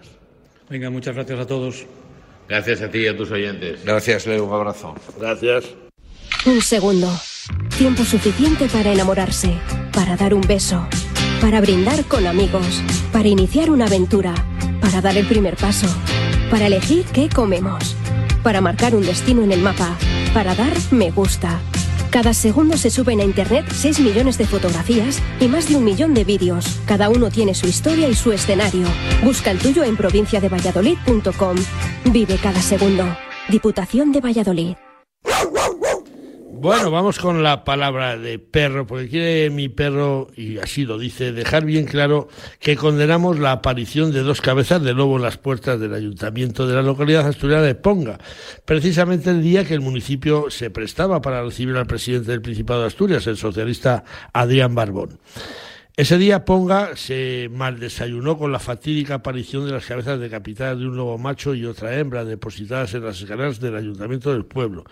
Venga, 0.69 0.89
muchas 0.89 1.15
gracias 1.15 1.39
a 1.39 1.45
todos. 1.45 1.85
Gracias 2.49 2.81
a 2.81 2.89
ti 2.89 2.99
y 2.99 3.07
a 3.07 3.15
tus 3.17 3.29
oyentes. 3.31 3.83
Gracias, 3.83 4.25
Leo. 4.25 4.45
Un 4.45 4.53
abrazo. 4.53 4.95
Gracias. 5.19 5.65
Un 6.45 6.61
segundo. 6.61 7.09
Tiempo 7.77 8.03
suficiente 8.05 8.67
para 8.67 8.91
enamorarse, 8.93 9.53
para 9.93 10.15
dar 10.15 10.33
un 10.33 10.41
beso, 10.41 10.87
para 11.41 11.59
brindar 11.61 12.05
con 12.05 12.25
amigos, 12.25 12.81
para 13.11 13.27
iniciar 13.27 13.69
una 13.69 13.85
aventura, 13.87 14.33
para 14.81 15.01
dar 15.01 15.17
el 15.17 15.25
primer 15.25 15.55
paso, 15.55 15.87
para 16.49 16.67
elegir 16.67 17.05
qué 17.05 17.29
comemos, 17.29 17.95
para 18.43 18.61
marcar 18.61 18.95
un 18.95 19.05
destino 19.05 19.43
en 19.43 19.51
el 19.51 19.61
mapa, 19.61 19.95
para 20.33 20.55
dar 20.55 20.73
me 20.91 21.11
gusta. 21.11 21.59
Cada 22.09 22.33
segundo 22.33 22.77
se 22.77 22.89
suben 22.89 23.19
a 23.19 23.23
Internet 23.23 23.65
6 23.71 23.99
millones 23.99 24.37
de 24.37 24.47
fotografías 24.47 25.21
y 25.39 25.47
más 25.47 25.69
de 25.69 25.75
un 25.75 25.83
millón 25.83 26.13
de 26.13 26.23
vídeos. 26.23 26.79
Cada 26.85 27.09
uno 27.09 27.29
tiene 27.29 27.53
su 27.53 27.67
historia 27.67 28.07
y 28.07 28.15
su 28.15 28.31
escenario. 28.31 28.87
Busca 29.23 29.51
el 29.51 29.59
tuyo 29.59 29.83
en 29.83 29.97
provinciadevalladolid.com. 29.97 31.57
Vive 32.11 32.37
cada 32.37 32.61
segundo. 32.61 33.05
Diputación 33.49 34.11
de 34.11 34.21
Valladolid. 34.21 34.86
Bueno, 36.59 36.89
vamos 36.89 37.19
con 37.19 37.43
la 37.43 37.63
palabra 37.63 38.17
de 38.17 38.39
perro, 38.39 38.87
porque 38.87 39.07
quiere 39.07 39.51
mi 39.51 39.69
perro, 39.69 40.27
y 40.35 40.57
así 40.57 40.85
lo 40.85 40.97
dice, 40.97 41.31
dejar 41.31 41.65
bien 41.65 41.85
claro 41.85 42.29
que 42.59 42.75
condenamos 42.75 43.37
la 43.37 43.51
aparición 43.51 44.11
de 44.11 44.21
dos 44.21 44.41
cabezas 44.41 44.81
de 44.81 44.95
lobo 44.95 45.17
en 45.17 45.21
las 45.21 45.37
puertas 45.37 45.79
del 45.79 45.93
ayuntamiento 45.93 46.65
de 46.65 46.73
la 46.73 46.81
localidad 46.81 47.27
asturiana 47.27 47.61
de 47.61 47.75
Ponga, 47.75 48.17
precisamente 48.65 49.29
el 49.29 49.43
día 49.43 49.65
que 49.65 49.75
el 49.75 49.81
municipio 49.81 50.49
se 50.49 50.71
prestaba 50.71 51.21
para 51.21 51.43
recibir 51.43 51.77
al 51.77 51.85
presidente 51.85 52.31
del 52.31 52.41
Principado 52.41 52.81
de 52.81 52.87
Asturias, 52.87 53.27
el 53.27 53.37
socialista 53.37 54.03
Adrián 54.33 54.73
Barbón. 54.73 55.19
Ese 55.99 56.19
día 56.19 56.45
Ponga 56.45 56.95
se 56.95 57.49
mal 57.51 57.79
desayunó 57.79 58.37
con 58.37 58.51
la 58.51 58.59
fatídica 58.59 59.15
aparición 59.15 59.65
de 59.65 59.71
las 59.71 59.87
cabezas 59.87 60.19
decapitadas 60.19 60.77
de 60.77 60.85
un 60.85 60.95
lobo 60.95 61.17
macho 61.17 61.55
y 61.55 61.65
otra 61.65 61.97
hembra 61.97 62.23
depositadas 62.23 62.93
en 62.93 63.03
las 63.03 63.19
escaleras 63.19 63.59
del 63.59 63.75
ayuntamiento 63.75 64.31
del 64.31 64.45
pueblo. 64.45 64.83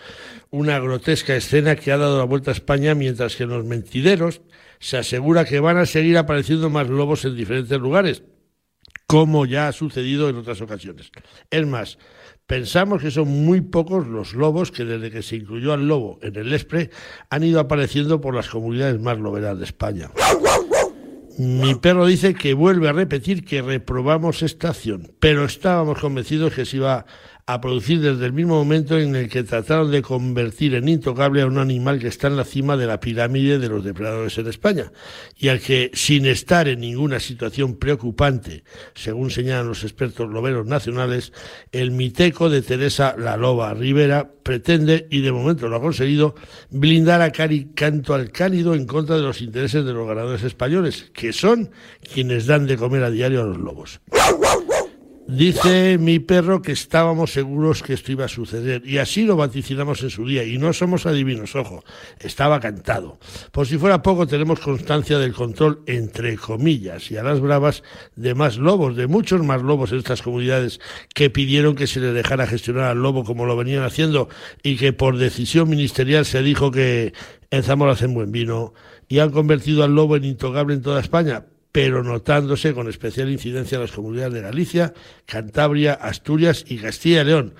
Una 0.49 0.79
grotesca 0.79 1.35
escena 1.35 1.75
que 1.75 1.91
ha 1.91 1.97
dado 1.97 2.17
la 2.17 2.23
vuelta 2.23 2.49
a 2.49 2.55
España 2.55 2.95
mientras 2.95 3.35
que 3.35 3.45
los 3.45 3.63
mentideros 3.65 4.41
se 4.79 4.97
asegura 4.97 5.45
que 5.45 5.59
van 5.59 5.77
a 5.77 5.85
seguir 5.85 6.17
apareciendo 6.17 6.71
más 6.71 6.89
lobos 6.89 7.23
en 7.23 7.35
diferentes 7.35 7.79
lugares, 7.79 8.23
como 9.05 9.45
ya 9.45 9.67
ha 9.67 9.73
sucedido 9.73 10.27
en 10.27 10.37
otras 10.37 10.59
ocasiones. 10.61 11.11
Es 11.51 11.67
más, 11.67 11.99
pensamos 12.47 13.03
que 13.03 13.11
son 13.11 13.27
muy 13.27 13.61
pocos 13.61 14.07
los 14.07 14.33
lobos 14.33 14.71
que 14.71 14.85
desde 14.85 15.11
que 15.11 15.21
se 15.21 15.35
incluyó 15.35 15.71
al 15.71 15.87
lobo 15.87 16.17
en 16.23 16.35
el 16.35 16.51
ESPRE 16.51 16.89
han 17.29 17.43
ido 17.43 17.59
apareciendo 17.59 18.19
por 18.19 18.33
las 18.33 18.49
comunidades 18.49 18.99
más 18.99 19.19
loberas 19.19 19.59
de 19.59 19.65
España. 19.65 20.09
Mi 21.37 21.75
perro 21.75 22.05
dice 22.05 22.33
que 22.33 22.53
vuelve 22.53 22.87
a 22.87 22.93
repetir 22.93 23.43
que 23.43 23.61
reprobamos 23.61 24.41
esta 24.41 24.69
acción, 24.69 25.11
pero 25.19 25.43
estábamos 25.43 25.99
convencidos 25.99 26.53
que 26.53 26.65
se 26.65 26.77
iba 26.77 27.05
a 27.47 27.61
producir 27.61 28.01
desde 28.01 28.25
el 28.25 28.33
mismo 28.33 28.55
momento 28.55 28.97
en 28.97 29.15
el 29.15 29.29
que 29.29 29.43
trataron 29.43 29.91
de 29.91 30.01
convertir 30.01 30.73
en 30.73 30.89
intocable 30.89 31.43
a 31.43 31.45
un 31.45 31.59
animal 31.59 31.99
que 31.99 32.07
está 32.07 32.25
en 32.25 32.37
la 32.37 32.43
cima 32.43 32.75
de 32.75 32.87
la 32.87 32.99
pirámide 32.99 33.59
de 33.59 33.69
los 33.69 33.83
depredadores 33.83 34.35
en 34.39 34.47
España 34.47 34.91
y 35.37 35.49
al 35.49 35.59
que, 35.59 35.91
sin 35.93 36.25
estar 36.25 36.67
en 36.67 36.79
ninguna 36.79 37.19
situación 37.19 37.75
preocupante, 37.75 38.63
según 38.95 39.29
señalan 39.29 39.67
los 39.67 39.83
expertos 39.83 40.27
loberos 40.27 40.65
nacionales, 40.65 41.33
el 41.71 41.91
miteco 41.91 42.49
de 42.49 42.63
Teresa 42.63 43.15
la 43.15 43.37
Loba 43.37 43.75
Rivera 43.75 44.31
pretende, 44.41 45.07
y 45.11 45.21
de 45.21 45.31
momento 45.31 45.67
lo 45.67 45.75
ha 45.75 45.81
conseguido, 45.81 46.33
blindar 46.71 47.21
a 47.21 47.31
cari 47.31 47.73
canto 47.75 48.15
al 48.15 48.31
cálido 48.31 48.73
en 48.73 48.87
contra 48.87 49.17
de 49.17 49.21
los 49.21 49.41
intereses 49.41 49.85
de 49.85 49.93
los 49.93 50.07
ganadores 50.07 50.41
españoles, 50.41 51.11
que 51.13 51.31
son 51.31 51.69
quienes 52.11 52.47
dan 52.47 52.65
de 52.65 52.77
comer 52.77 53.03
a 53.03 53.11
diario 53.11 53.43
a 53.43 53.45
los 53.45 53.57
lobos. 53.57 54.01
Dice 55.27 55.97
mi 55.97 56.19
perro 56.19 56.61
que 56.61 56.71
estábamos 56.71 57.33
seguros 57.33 57.81
que 57.81 57.93
esto 57.93 58.11
iba 58.11 58.25
a 58.25 58.27
suceder. 58.29 58.85
Y 58.85 58.99
así 58.99 59.23
lo 59.23 59.35
vaticinamos 59.35 60.03
en 60.03 60.11
su 60.11 60.25
día. 60.25 60.43
Y 60.43 60.59
no 60.59 60.71
somos 60.71 61.07
adivinos, 61.07 61.55
ojo, 61.55 61.83
estaba 62.19 62.59
cantado. 62.59 63.17
Por 63.51 63.65
si 63.65 63.77
fuera 63.79 64.03
poco 64.03 64.27
tenemos 64.27 64.59
constancia 64.59 65.17
del 65.17 65.33
control 65.33 65.81
entre 65.87 66.37
comillas 66.37 67.09
y 67.09 67.17
a 67.17 67.23
las 67.23 67.39
bravas 67.39 67.81
de 68.15 68.35
más 68.35 68.57
lobos, 68.57 68.95
de 68.95 69.07
muchos 69.07 69.43
más 69.43 69.63
lobos 69.63 69.91
en 69.91 69.97
estas 69.97 70.21
comunidades 70.21 70.79
que 71.15 71.31
pidieron 71.31 71.75
que 71.75 71.87
se 71.87 71.99
le 71.99 72.13
dejara 72.13 72.45
gestionar 72.45 72.83
al 72.83 73.01
lobo 73.01 73.23
como 73.23 73.45
lo 73.45 73.57
venían 73.57 73.83
haciendo 73.83 74.29
y 74.61 74.77
que 74.77 74.93
por 74.93 75.17
decisión 75.17 75.69
ministerial 75.69 76.25
se 76.25 76.43
dijo 76.43 76.69
que 76.69 77.13
en 77.49 77.63
Zamora 77.63 77.93
hacen 77.93 78.13
buen 78.13 78.31
vino 78.31 78.73
y 79.07 79.19
han 79.19 79.31
convertido 79.31 79.83
al 79.83 79.95
lobo 79.95 80.15
en 80.17 80.25
intocable 80.25 80.75
en 80.75 80.81
toda 80.81 80.99
España, 80.99 81.45
pero 81.75 82.05
notándose 82.05 82.73
con 82.73 82.87
especial 82.87 83.29
incidencia 83.29 83.75
en 83.75 83.81
las 83.81 83.91
comunidades 83.91 84.31
de 84.31 84.39
Galicia, 84.39 84.93
Cantabria, 85.25 85.91
Asturias 85.91 86.63
y 86.65 86.77
Castilla 86.77 87.23
y 87.23 87.25
León, 87.25 87.53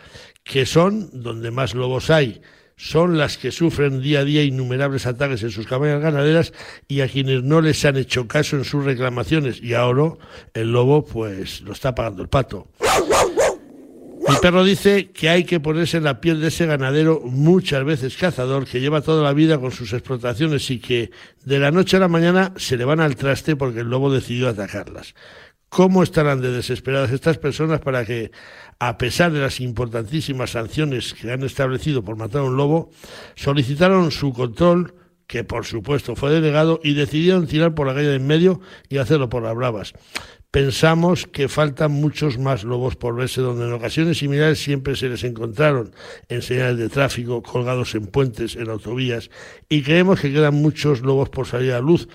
que 0.45 0.65
son 0.65 1.09
donde 1.11 1.51
más 1.51 1.75
lobos 1.75 2.09
hay. 2.09 2.41
Son 2.77 3.17
las 3.17 3.37
que 3.37 3.51
sufren 3.51 4.01
día 4.01 4.21
a 4.21 4.23
día 4.23 4.43
innumerables 4.43 5.05
ataques 5.05 5.43
en 5.43 5.51
sus 5.51 5.67
cabañas 5.67 6.01
ganaderas 6.01 6.53
y 6.87 7.01
a 7.01 7.09
quienes 7.09 7.43
no 7.43 7.59
les 7.59 7.83
han 7.83 7.97
hecho 7.97 8.25
caso 8.25 8.55
en 8.55 8.63
sus 8.63 8.85
reclamaciones. 8.85 9.61
Y 9.61 9.73
ahora 9.73 10.13
el 10.53 10.71
lobo, 10.71 11.05
pues, 11.05 11.59
lo 11.59 11.73
está 11.73 11.93
pagando 11.93 12.21
el 12.21 12.29
pato. 12.29 12.69
Mi 14.27 14.35
perro 14.41 14.63
dice 14.63 15.11
que 15.11 15.29
hay 15.29 15.43
que 15.43 15.59
ponerse 15.59 15.97
en 15.97 16.03
la 16.03 16.19
piel 16.19 16.41
de 16.41 16.47
ese 16.47 16.65
ganadero, 16.65 17.21
muchas 17.23 17.83
veces 17.83 18.17
cazador, 18.17 18.65
que 18.65 18.79
lleva 18.79 19.01
toda 19.01 19.23
la 19.23 19.33
vida 19.33 19.59
con 19.59 19.71
sus 19.71 19.93
explotaciones 19.93 20.71
y 20.71 20.79
que 20.79 21.11
de 21.43 21.59
la 21.59 21.69
noche 21.69 21.97
a 21.97 21.99
la 21.99 22.07
mañana 22.07 22.51
se 22.57 22.75
le 22.75 22.85
van 22.85 23.01
al 23.01 23.15
traste 23.15 23.55
porque 23.55 23.81
el 23.81 23.89
lobo 23.89 24.11
decidió 24.11 24.49
atacarlas. 24.49 25.13
¿Cómo 25.69 26.01
estarán 26.01 26.41
de 26.41 26.51
desesperadas 26.51 27.11
estas 27.11 27.37
personas 27.37 27.81
para 27.81 28.03
que, 28.03 28.31
a 28.79 28.97
pesar 28.97 29.31
de 29.31 29.41
las 29.41 29.59
importantísimas 29.59 30.51
sanciones 30.51 31.13
que 31.13 31.31
han 31.31 31.43
establecido 31.43 32.03
por 32.03 32.15
matar 32.15 32.41
a 32.41 32.45
un 32.45 32.57
lobo, 32.57 32.89
solicitaron 33.35 34.09
su 34.09 34.33
control, 34.33 34.95
que 35.27 35.43
por 35.43 35.65
supuesto 35.65 36.15
fue 36.15 36.31
denegado, 36.31 36.79
y 36.83 36.93
decidieron 36.93 37.45
tirar 37.45 37.75
por 37.75 37.85
la 37.85 37.93
calle 37.93 38.07
de 38.07 38.15
en 38.15 38.25
medio 38.27 38.61
y 38.89 38.97
hacerlo 38.97 39.29
por 39.29 39.43
las 39.43 39.55
bravas? 39.55 39.93
Pensamos 40.55 41.27
que 41.27 41.49
faltan 41.49 41.91
muchos 41.91 42.37
más 42.37 42.63
lobos 42.63 42.95
por 42.95 43.13
verse, 43.13 43.41
donde 43.41 43.65
en 43.65 43.73
ocasiones 43.73 44.19
similares 44.19 44.57
siempre 44.57 44.95
se 44.95 45.09
les 45.09 45.25
encontraron 45.25 45.91
en 46.29 46.41
señales 46.41 46.77
de 46.77 46.87
tráfico, 46.87 47.43
colgados 47.43 47.93
en 47.93 48.07
puentes, 48.07 48.55
en 48.55 48.69
autovías, 48.69 49.29
y 49.67 49.81
creemos 49.81 50.21
que 50.21 50.31
quedan 50.31 50.55
muchos 50.55 51.01
lobos 51.01 51.27
por 51.27 51.45
salir 51.45 51.73
a 51.73 51.81
luz, 51.81 52.07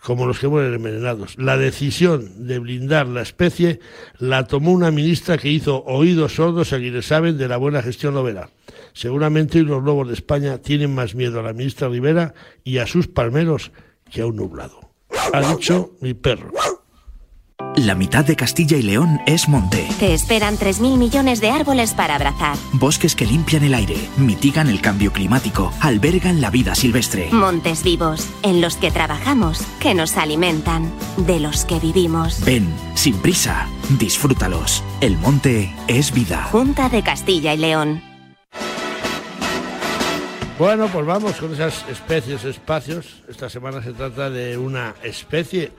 como 0.00 0.26
los 0.26 0.38
que 0.38 0.46
mueren 0.46 0.74
envenenados. 0.74 1.36
La 1.38 1.56
decisión 1.56 2.46
de 2.46 2.60
blindar 2.60 3.08
la 3.08 3.22
especie 3.22 3.80
la 4.20 4.46
tomó 4.46 4.70
una 4.70 4.92
ministra 4.92 5.36
que 5.36 5.48
hizo 5.48 5.82
oídos 5.82 6.36
sordos 6.36 6.72
a 6.72 6.78
quienes 6.78 7.06
saben 7.06 7.36
de 7.36 7.48
la 7.48 7.56
buena 7.56 7.82
gestión 7.82 8.14
lobera. 8.14 8.50
Seguramente 8.92 9.60
los 9.64 9.82
lobos 9.82 10.06
de 10.06 10.14
España 10.14 10.58
tienen 10.58 10.94
más 10.94 11.16
miedo 11.16 11.40
a 11.40 11.42
la 11.42 11.52
ministra 11.52 11.88
Rivera 11.88 12.32
y 12.62 12.78
a 12.78 12.86
sus 12.86 13.08
palmeros 13.08 13.72
que 14.08 14.20
a 14.20 14.26
un 14.26 14.36
nublado. 14.36 14.92
Ha 15.32 15.52
dicho 15.52 15.96
mi 16.00 16.14
perro. 16.14 16.52
La 17.78 17.94
mitad 17.94 18.24
de 18.24 18.34
Castilla 18.34 18.76
y 18.76 18.82
León 18.82 19.20
es 19.24 19.48
monte. 19.48 19.86
Te 20.00 20.12
esperan 20.12 20.58
3.000 20.58 20.98
millones 20.98 21.40
de 21.40 21.50
árboles 21.50 21.94
para 21.94 22.16
abrazar. 22.16 22.58
Bosques 22.72 23.14
que 23.14 23.24
limpian 23.24 23.62
el 23.62 23.72
aire, 23.72 23.96
mitigan 24.16 24.68
el 24.68 24.80
cambio 24.80 25.12
climático, 25.12 25.72
albergan 25.80 26.40
la 26.40 26.50
vida 26.50 26.74
silvestre. 26.74 27.28
Montes 27.30 27.84
vivos, 27.84 28.26
en 28.42 28.60
los 28.60 28.74
que 28.74 28.90
trabajamos, 28.90 29.60
que 29.78 29.94
nos 29.94 30.16
alimentan, 30.16 30.90
de 31.18 31.38
los 31.38 31.64
que 31.64 31.78
vivimos. 31.78 32.44
Ven, 32.44 32.68
sin 32.94 33.16
prisa, 33.18 33.68
disfrútalos. 33.96 34.82
El 35.00 35.16
monte 35.16 35.72
es 35.86 36.12
vida. 36.12 36.48
Junta 36.50 36.88
de 36.88 37.04
Castilla 37.04 37.54
y 37.54 37.58
León. 37.58 38.02
Bueno, 40.58 40.88
pues 40.88 41.06
vamos 41.06 41.36
con 41.36 41.54
esas 41.54 41.88
especies, 41.88 42.42
espacios. 42.44 43.22
Esta 43.28 43.48
semana 43.48 43.80
se 43.80 43.92
trata 43.92 44.30
de 44.30 44.58
una 44.58 44.96
especie 45.04 45.70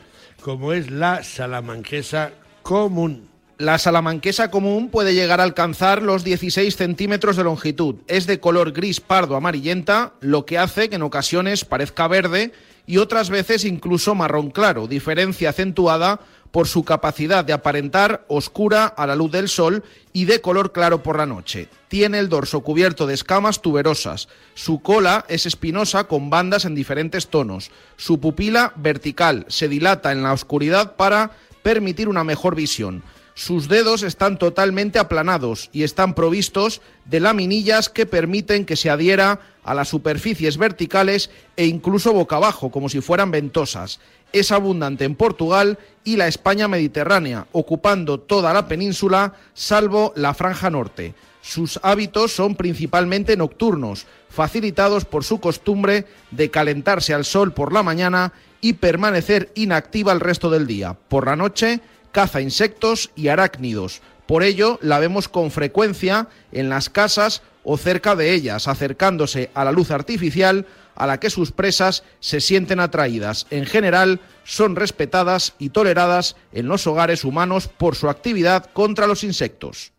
como 0.41 0.73
es 0.73 0.89
la 0.89 1.23
salamanquesa 1.23 2.31
común. 2.61 3.29
La 3.57 3.77
salamanquesa 3.77 4.51
común 4.51 4.89
puede 4.89 5.13
llegar 5.13 5.41
a 5.41 5.43
alcanzar 5.43 6.01
los 6.01 6.23
16 6.23 6.75
centímetros 6.75 7.35
de 7.35 7.43
longitud. 7.43 7.95
Es 8.07 8.25
de 8.25 8.39
color 8.39 8.71
gris 8.71 9.01
pardo 9.01 9.35
amarillenta, 9.35 10.13
lo 10.21 10.45
que 10.45 10.57
hace 10.57 10.89
que 10.89 10.95
en 10.95 11.01
ocasiones 11.01 11.65
parezca 11.65 12.07
verde 12.07 12.53
y 12.87 12.97
otras 12.97 13.29
veces 13.29 13.65
incluso 13.65 14.15
marrón 14.15 14.49
claro, 14.49 14.87
diferencia 14.87 15.49
acentuada 15.49 16.21
por 16.51 16.67
su 16.67 16.83
capacidad 16.83 17.45
de 17.45 17.53
aparentar 17.53 18.25
oscura 18.27 18.85
a 18.85 19.05
la 19.05 19.15
luz 19.15 19.31
del 19.31 19.49
sol 19.49 19.83
y 20.13 20.25
de 20.25 20.41
color 20.41 20.71
claro 20.71 21.03
por 21.03 21.17
la 21.17 21.25
noche. 21.25 21.67
Tiene 21.87 22.19
el 22.19 22.29
dorso 22.29 22.61
cubierto 22.61 23.05
de 23.07 23.13
escamas 23.13 23.61
tuberosas. 23.61 24.27
Su 24.55 24.81
cola 24.81 25.25
es 25.27 25.45
espinosa 25.45 26.05
con 26.05 26.29
bandas 26.29 26.65
en 26.65 26.75
diferentes 26.75 27.27
tonos. 27.27 27.71
Su 27.97 28.19
pupila 28.19 28.73
vertical 28.75 29.45
se 29.47 29.67
dilata 29.67 30.11
en 30.11 30.23
la 30.23 30.33
oscuridad 30.33 30.95
para 30.95 31.31
permitir 31.61 32.09
una 32.09 32.23
mejor 32.23 32.55
visión. 32.55 33.03
Sus 33.39 33.69
dedos 33.69 34.03
están 34.03 34.37
totalmente 34.37 34.99
aplanados 34.99 35.69
y 35.71 35.83
están 35.83 36.13
provistos 36.13 36.81
de 37.05 37.21
laminillas 37.21 37.87
que 37.87 38.05
permiten 38.05 38.65
que 38.65 38.75
se 38.75 38.89
adhiera 38.89 39.39
a 39.63 39.73
las 39.73 39.87
superficies 39.87 40.57
verticales 40.57 41.29
e 41.55 41.65
incluso 41.65 42.11
boca 42.11 42.35
abajo, 42.35 42.69
como 42.69 42.89
si 42.89 42.99
fueran 42.99 43.31
ventosas. 43.31 44.01
Es 44.31 44.51
abundante 44.51 45.05
en 45.05 45.15
Portugal 45.15 45.77
y 46.03 46.15
la 46.15 46.27
España 46.27 46.67
mediterránea, 46.67 47.47
ocupando 47.51 48.19
toda 48.19 48.53
la 48.53 48.67
península 48.67 49.33
salvo 49.53 50.13
la 50.15 50.33
franja 50.33 50.69
norte. 50.69 51.15
Sus 51.41 51.79
hábitos 51.83 52.31
son 52.31 52.55
principalmente 52.55 53.37
nocturnos, 53.37 54.05
facilitados 54.29 55.05
por 55.05 55.23
su 55.23 55.39
costumbre 55.39 56.05
de 56.31 56.51
calentarse 56.51 57.13
al 57.13 57.25
sol 57.25 57.53
por 57.53 57.73
la 57.73 57.81
mañana 57.81 58.33
y 58.61 58.73
permanecer 58.73 59.51
inactiva 59.55 60.11
el 60.11 60.19
resto 60.19 60.49
del 60.49 60.67
día. 60.67 60.95
Por 61.07 61.25
la 61.25 61.35
noche 61.35 61.81
caza 62.11 62.41
insectos 62.41 63.11
y 63.15 63.29
arácnidos. 63.29 64.01
Por 64.25 64.43
ello, 64.43 64.77
la 64.81 64.99
vemos 64.99 65.27
con 65.27 65.49
frecuencia 65.49 66.27
en 66.51 66.69
las 66.69 66.89
casas 66.89 67.41
o 67.63 67.77
cerca 67.77 68.15
de 68.15 68.33
ellas, 68.33 68.67
acercándose 68.67 69.49
a 69.53 69.63
la 69.63 69.71
luz 69.71 69.91
artificial 69.91 70.65
a 70.99 71.07
la 71.07 71.19
que 71.19 71.31
sus 71.31 71.51
presas 71.51 72.03
se 72.19 72.41
sienten 72.41 72.79
atraídas. 72.79 73.47
En 73.49 73.65
general, 73.65 74.21
son 74.43 74.75
respetadas 74.75 75.53
y 75.57 75.69
toleradas 75.69 76.35
en 76.53 76.67
los 76.67 76.85
hogares 76.85 77.23
humanos 77.23 77.67
por 77.67 77.95
su 77.95 78.09
actividad 78.09 78.69
contra 78.73 79.07
los 79.07 79.23
insectos. 79.23 79.93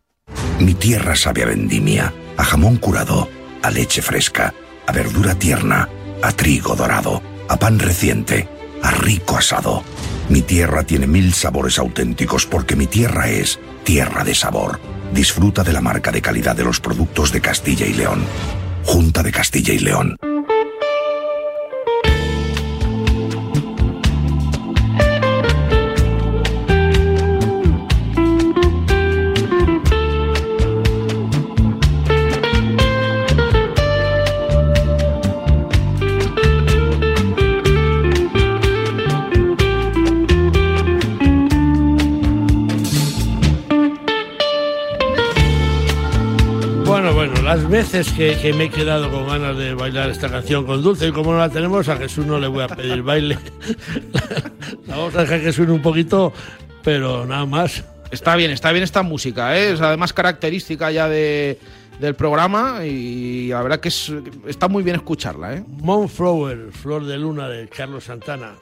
Mi 0.59 0.73
tierra 0.73 1.15
sabe 1.15 1.43
a 1.43 1.47
vendimia, 1.47 2.13
a 2.37 2.43
jamón 2.43 2.77
curado, 2.77 3.27
a 3.61 3.71
leche 3.71 4.01
fresca, 4.01 4.53
a 4.85 4.91
verdura 4.91 5.35
tierna, 5.35 5.89
a 6.21 6.31
trigo 6.31 6.75
dorado, 6.75 7.21
a 7.49 7.57
pan 7.57 7.79
reciente, 7.79 8.47
a 8.83 8.91
rico 8.91 9.37
asado. 9.37 9.83
Mi 10.29 10.41
tierra 10.41 10.83
tiene 10.83 11.07
mil 11.07 11.33
sabores 11.33 11.79
auténticos 11.79 12.45
porque 12.45 12.75
mi 12.75 12.87
tierra 12.87 13.29
es 13.29 13.59
tierra 13.83 14.23
de 14.23 14.35
sabor. 14.35 14.79
Disfruta 15.13 15.63
de 15.63 15.73
la 15.73 15.81
marca 15.81 16.11
de 16.11 16.21
calidad 16.21 16.55
de 16.55 16.63
los 16.63 16.79
productos 16.79 17.31
de 17.31 17.41
Castilla 17.41 17.85
y 17.85 17.93
León. 17.93 18.23
Junta 18.85 19.23
de 19.23 19.31
Castilla 19.31 19.73
y 19.73 19.79
León. 19.79 20.15
Veces 47.81 48.13
que, 48.13 48.37
que 48.39 48.53
me 48.53 48.65
he 48.65 48.69
quedado 48.69 49.09
con 49.09 49.25
ganas 49.25 49.57
de 49.57 49.73
bailar 49.73 50.11
esta 50.11 50.29
canción 50.29 50.67
con 50.67 50.83
Dulce, 50.83 51.07
y 51.07 51.11
como 51.11 51.31
no 51.31 51.39
la 51.39 51.49
tenemos, 51.49 51.89
a 51.89 51.97
Jesús 51.97 52.27
no 52.27 52.37
le 52.37 52.45
voy 52.45 52.63
a 52.63 52.67
pedir 52.67 53.01
baile. 53.01 53.39
la 54.85 54.97
vamos 54.97 55.15
a 55.15 55.21
dejar 55.21 55.41
que 55.41 55.51
suene 55.51 55.71
un 55.71 55.81
poquito, 55.81 56.31
pero 56.83 57.25
nada 57.25 57.47
más. 57.47 57.83
Está 58.11 58.35
bien, 58.35 58.51
está 58.51 58.71
bien 58.71 58.83
esta 58.83 59.01
música, 59.01 59.57
¿eh? 59.57 59.71
es 59.71 59.81
además 59.81 60.13
característica 60.13 60.91
ya 60.91 61.09
de, 61.09 61.57
del 61.99 62.13
programa 62.13 62.85
y 62.85 63.47
la 63.47 63.63
verdad 63.63 63.79
que 63.79 63.87
es, 63.87 64.13
está 64.45 64.67
muy 64.67 64.83
bien 64.83 64.97
escucharla. 64.97 65.55
¿eh? 65.55 65.63
Moonflower, 65.67 66.71
Flor 66.71 67.05
de 67.05 67.17
Luna 67.17 67.49
de 67.49 67.67
Carlos 67.67 68.03
Santana. 68.03 68.53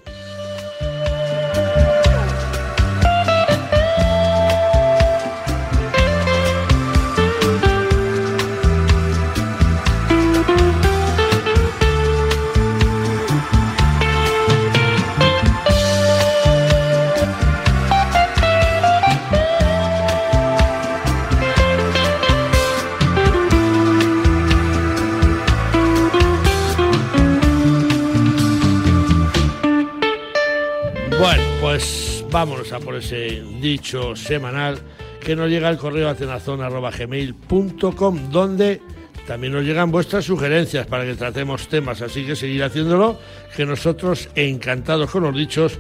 Vámonos 32.40 32.72
a 32.72 32.80
por 32.80 32.96
ese 32.96 33.44
dicho 33.60 34.16
semanal 34.16 34.80
que 35.20 35.36
nos 35.36 35.50
llega 35.50 35.68
al 35.68 35.78
correo 35.78 36.08
atenazón.gmail.com 36.08 38.32
donde 38.32 38.80
también 39.28 39.52
nos 39.52 39.66
llegan 39.66 39.92
vuestras 39.92 40.24
sugerencias 40.24 40.88
para 40.88 41.04
que 41.04 41.16
tratemos 41.16 41.68
temas, 41.68 42.02
así 42.02 42.26
que 42.26 42.38
seguir 42.38 42.64
haciéndolo, 42.64 43.20
que 43.58 43.66
nosotros 43.66 44.30
encantados 44.36 45.12
con 45.12 45.24
los 45.24 45.36
dichos 45.36 45.80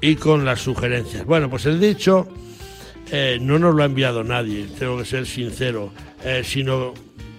y 0.00 0.16
con 0.16 0.44
las 0.44 0.60
sugerencias. 0.60 1.24
Bueno, 1.24 1.48
pues 1.48 1.66
el 1.66 1.78
dicho 1.78 2.26
eh, 3.12 3.38
no 3.40 3.60
nos 3.60 3.76
lo 3.76 3.84
ha 3.84 3.86
enviado 3.86 4.24
nadie, 4.24 4.66
tengo 4.80 4.98
que 4.98 5.04
ser 5.04 5.26
sincero, 5.26 5.92
eh, 6.24 6.42
sino 6.44 6.92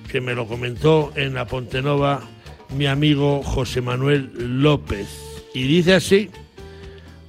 que 0.09 0.21
me 0.21 0.33
lo 0.33 0.47
comentó 0.47 1.11
en 1.17 1.33
la 1.33 1.45
Pontenova 1.45 2.21
mi 2.69 2.87
amigo 2.87 3.43
José 3.43 3.81
Manuel 3.81 4.31
López. 4.63 5.09
Y 5.53 5.63
dice 5.63 5.95
así, 5.95 6.29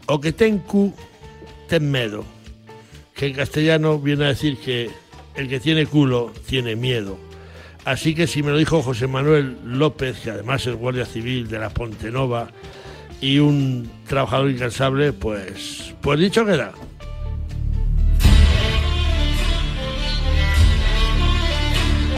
o 0.07 0.21
ten 1.73 1.91
que 3.15 3.29
en 3.29 3.33
castellano 3.33 3.99
viene 3.99 4.27
a 4.27 4.29
decir 4.29 4.59
que 4.59 4.91
el 5.35 5.49
que 5.49 5.59
tiene 5.59 5.87
culo 5.87 6.31
tiene 6.47 6.77
miedo. 6.77 7.17
Así 7.87 8.15
que 8.15 8.27
si 8.27 8.43
me 8.43 8.51
lo 8.51 8.59
dijo 8.59 8.83
José 8.83 9.07
Manuel 9.07 9.57
López, 9.65 10.19
que 10.19 10.33
además 10.33 10.67
es 10.67 10.75
guardia 10.75 11.07
civil 11.07 11.49
de 11.49 11.59
la 11.59 11.71
Pontenova 11.71 12.49
y 13.23 13.39
un 13.39 13.91
trabajador 14.07 14.51
incansable, 14.51 15.15
pues, 15.15 15.95
pues 16.03 16.21
dicho 16.21 16.45
queda. 16.45 16.73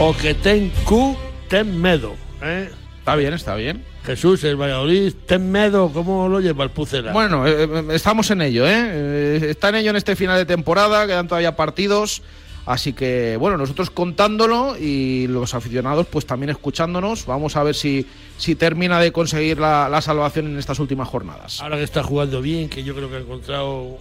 O 0.01 0.13
que 0.17 0.33
ten 0.33 0.69
cu, 0.83 1.15
ten 1.47 1.81
medo. 1.81 2.13
¿eh? 2.43 2.69
Está 2.99 3.15
bien, 3.15 3.33
está 3.33 3.55
bien. 3.55 3.94
Jesús, 4.05 4.43
el 4.43 4.55
Valladolid, 4.55 5.13
ten 5.25 5.51
medo, 5.51 5.91
¿cómo 5.91 6.27
lo 6.29 6.39
lleva 6.39 6.63
el 6.63 6.69
Pucela? 6.69 7.11
Bueno, 7.11 7.47
eh, 7.47 7.63
eh, 7.63 7.83
estamos 7.91 8.29
en 8.31 8.41
ello, 8.41 8.67
¿eh? 8.67 8.73
Eh, 8.75 9.47
Está 9.49 9.69
en 9.69 9.75
ello 9.75 9.89
en 9.89 9.95
este 9.95 10.15
final 10.15 10.37
de 10.37 10.45
temporada, 10.45 11.07
quedan 11.07 11.27
todavía 11.27 11.55
partidos. 11.55 12.21
Así 12.67 12.93
que, 12.93 13.37
bueno, 13.37 13.57
nosotros 13.57 13.91
contándolo 13.91 14.75
y 14.75 15.27
los 15.27 15.53
aficionados, 15.53 16.07
pues 16.07 16.25
también 16.25 16.49
escuchándonos. 16.49 17.25
Vamos 17.27 17.55
a 17.55 17.63
ver 17.63 17.75
si, 17.75 18.07
si 18.37 18.55
termina 18.55 18.99
de 18.99 19.11
conseguir 19.11 19.59
la, 19.59 19.87
la 19.87 20.01
salvación 20.01 20.47
en 20.47 20.57
estas 20.57 20.79
últimas 20.79 21.07
jornadas. 21.07 21.61
Ahora 21.61 21.77
que 21.77 21.83
está 21.83 22.01
jugando 22.01 22.41
bien, 22.41 22.69
que 22.69 22.83
yo 22.83 22.95
creo 22.95 23.09
que 23.09 23.17
ha 23.17 23.19
encontrado 23.19 23.97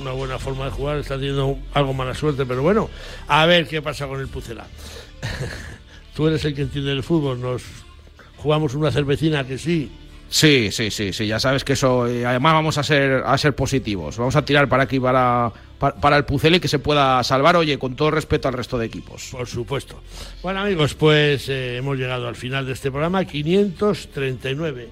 una 0.00 0.12
buena 0.12 0.38
forma 0.38 0.66
de 0.66 0.70
jugar, 0.70 0.98
está 0.98 1.16
teniendo 1.16 1.58
algo 1.74 1.94
mala 1.94 2.14
suerte, 2.14 2.46
pero 2.46 2.62
bueno, 2.62 2.88
a 3.26 3.44
ver 3.46 3.66
qué 3.66 3.82
pasa 3.82 4.06
con 4.06 4.20
el 4.20 4.28
Pucela. 4.28 4.66
Tú 6.14 6.28
eres 6.28 6.44
el 6.44 6.54
que 6.54 6.62
entiende 6.62 6.92
el 6.92 7.02
fútbol, 7.02 7.40
nos 7.40 7.62
jugamos 8.46 8.74
una 8.74 8.92
cervecina 8.92 9.44
que 9.44 9.58
sí. 9.58 9.90
Sí, 10.28 10.70
sí, 10.70 10.92
sí, 10.92 11.12
sí, 11.12 11.26
ya 11.26 11.40
sabes 11.40 11.64
que 11.64 11.72
eso, 11.72 12.06
eh, 12.06 12.24
además 12.24 12.52
vamos 12.52 12.78
a 12.78 12.84
ser, 12.84 13.24
a 13.26 13.36
ser 13.38 13.56
positivos, 13.56 14.16
vamos 14.18 14.36
a 14.36 14.44
tirar 14.44 14.68
para 14.68 14.84
aquí, 14.84 15.00
para, 15.00 15.52
para, 15.80 15.96
para 15.96 16.16
el 16.16 16.24
Pucel 16.24 16.54
y 16.54 16.60
que 16.60 16.68
se 16.68 16.78
pueda 16.78 17.22
salvar, 17.24 17.56
oye, 17.56 17.76
con 17.76 17.96
todo 17.96 18.12
respeto 18.12 18.46
al 18.46 18.54
resto 18.54 18.78
de 18.78 18.86
equipos. 18.86 19.30
Por 19.32 19.48
supuesto. 19.48 20.00
Bueno 20.44 20.60
amigos, 20.60 20.94
pues 20.94 21.48
eh, 21.48 21.78
hemos 21.78 21.98
llegado 21.98 22.28
al 22.28 22.36
final 22.36 22.66
de 22.66 22.74
este 22.74 22.92
programa 22.92 23.24
539. 23.24 24.90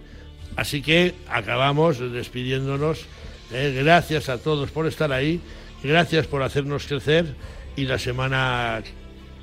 Así 0.57 0.83
que 0.83 1.15
acabamos 1.29 2.01
despidiéndonos. 2.01 3.07
Eh, 3.53 3.73
gracias 3.85 4.29
a 4.29 4.39
todos 4.39 4.73
por 4.73 4.89
estar 4.89 5.13
ahí, 5.13 5.41
gracias 5.85 6.27
por 6.27 6.43
hacernos 6.43 6.87
crecer 6.87 7.37
y 7.77 7.85
la 7.85 8.01
semana 8.01 8.83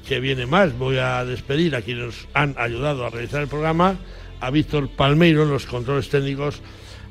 que 0.07 0.19
viene 0.19 0.45
más 0.45 0.77
voy 0.77 0.97
a 0.97 1.23
despedir 1.25 1.75
a 1.75 1.81
quienes 1.81 2.27
han 2.33 2.55
ayudado 2.57 3.05
a 3.05 3.09
realizar 3.09 3.41
el 3.41 3.47
programa, 3.47 3.97
a 4.39 4.49
Víctor 4.49 4.89
Palmeiro 4.89 5.43
en 5.43 5.49
los 5.49 5.65
controles 5.65 6.09
técnicos, 6.09 6.61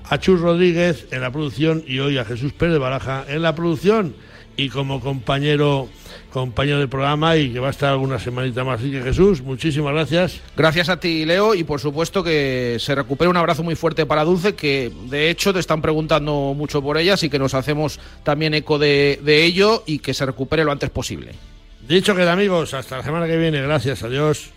a 0.05 0.19
Chus 0.19 0.41
Rodríguez 0.41 1.07
en 1.11 1.21
la 1.21 1.31
producción 1.31 1.85
y 1.87 2.01
hoy 2.01 2.19
a 2.19 2.25
Jesús 2.25 2.53
Pérez 2.53 2.79
Baraja 2.79 3.25
en 3.29 3.43
la 3.43 3.55
producción 3.55 4.15
y 4.57 4.69
como 4.69 5.01
compañero 5.01 5.89
compañero 6.31 6.79
del 6.79 6.89
programa 6.89 7.37
y 7.37 7.53
que 7.53 7.59
va 7.59 7.69
a 7.69 7.71
estar 7.71 7.91
alguna 7.91 8.19
semanita 8.19 8.65
más. 8.65 8.81
Así 8.81 8.91
que 8.91 9.03
Jesús, 9.03 9.43
muchísimas 9.43 9.93
gracias. 9.93 10.41
Gracias 10.57 10.89
a 10.89 10.99
ti, 10.99 11.25
Leo, 11.25 11.55
y 11.55 11.65
por 11.65 11.81
supuesto 11.81 12.23
que 12.23 12.77
se 12.79 12.95
recupere 12.95 13.29
un 13.29 13.37
abrazo 13.37 13.63
muy 13.63 13.75
fuerte 13.75 14.07
para 14.07 14.25
Dulce, 14.25 14.55
que 14.55 14.93
de 15.09 15.31
hecho 15.31 15.53
te 15.53 15.61
están 15.61 15.83
preguntando 15.83 16.55
mucho 16.57 16.83
por 16.83 16.99
ella, 16.99 17.15
así 17.15 17.29
que 17.29 17.39
nos 17.39 17.55
hacemos 17.55 17.99
también 18.23 18.55
eco 18.55 18.79
de, 18.79 19.21
de 19.23 19.45
ello 19.45 19.83
y 19.87 19.99
que 19.99 20.15
se 20.15 20.25
recupere 20.25 20.65
lo 20.65 20.73
antes 20.73 20.91
posible. 20.91 21.33
Dicho 21.91 22.15
queda 22.15 22.35
amigos, 22.35 22.73
hasta 22.73 22.99
la 22.99 23.03
semana 23.03 23.27
que 23.27 23.37
viene. 23.37 23.61
Gracias, 23.63 24.05
adiós. 24.05 24.53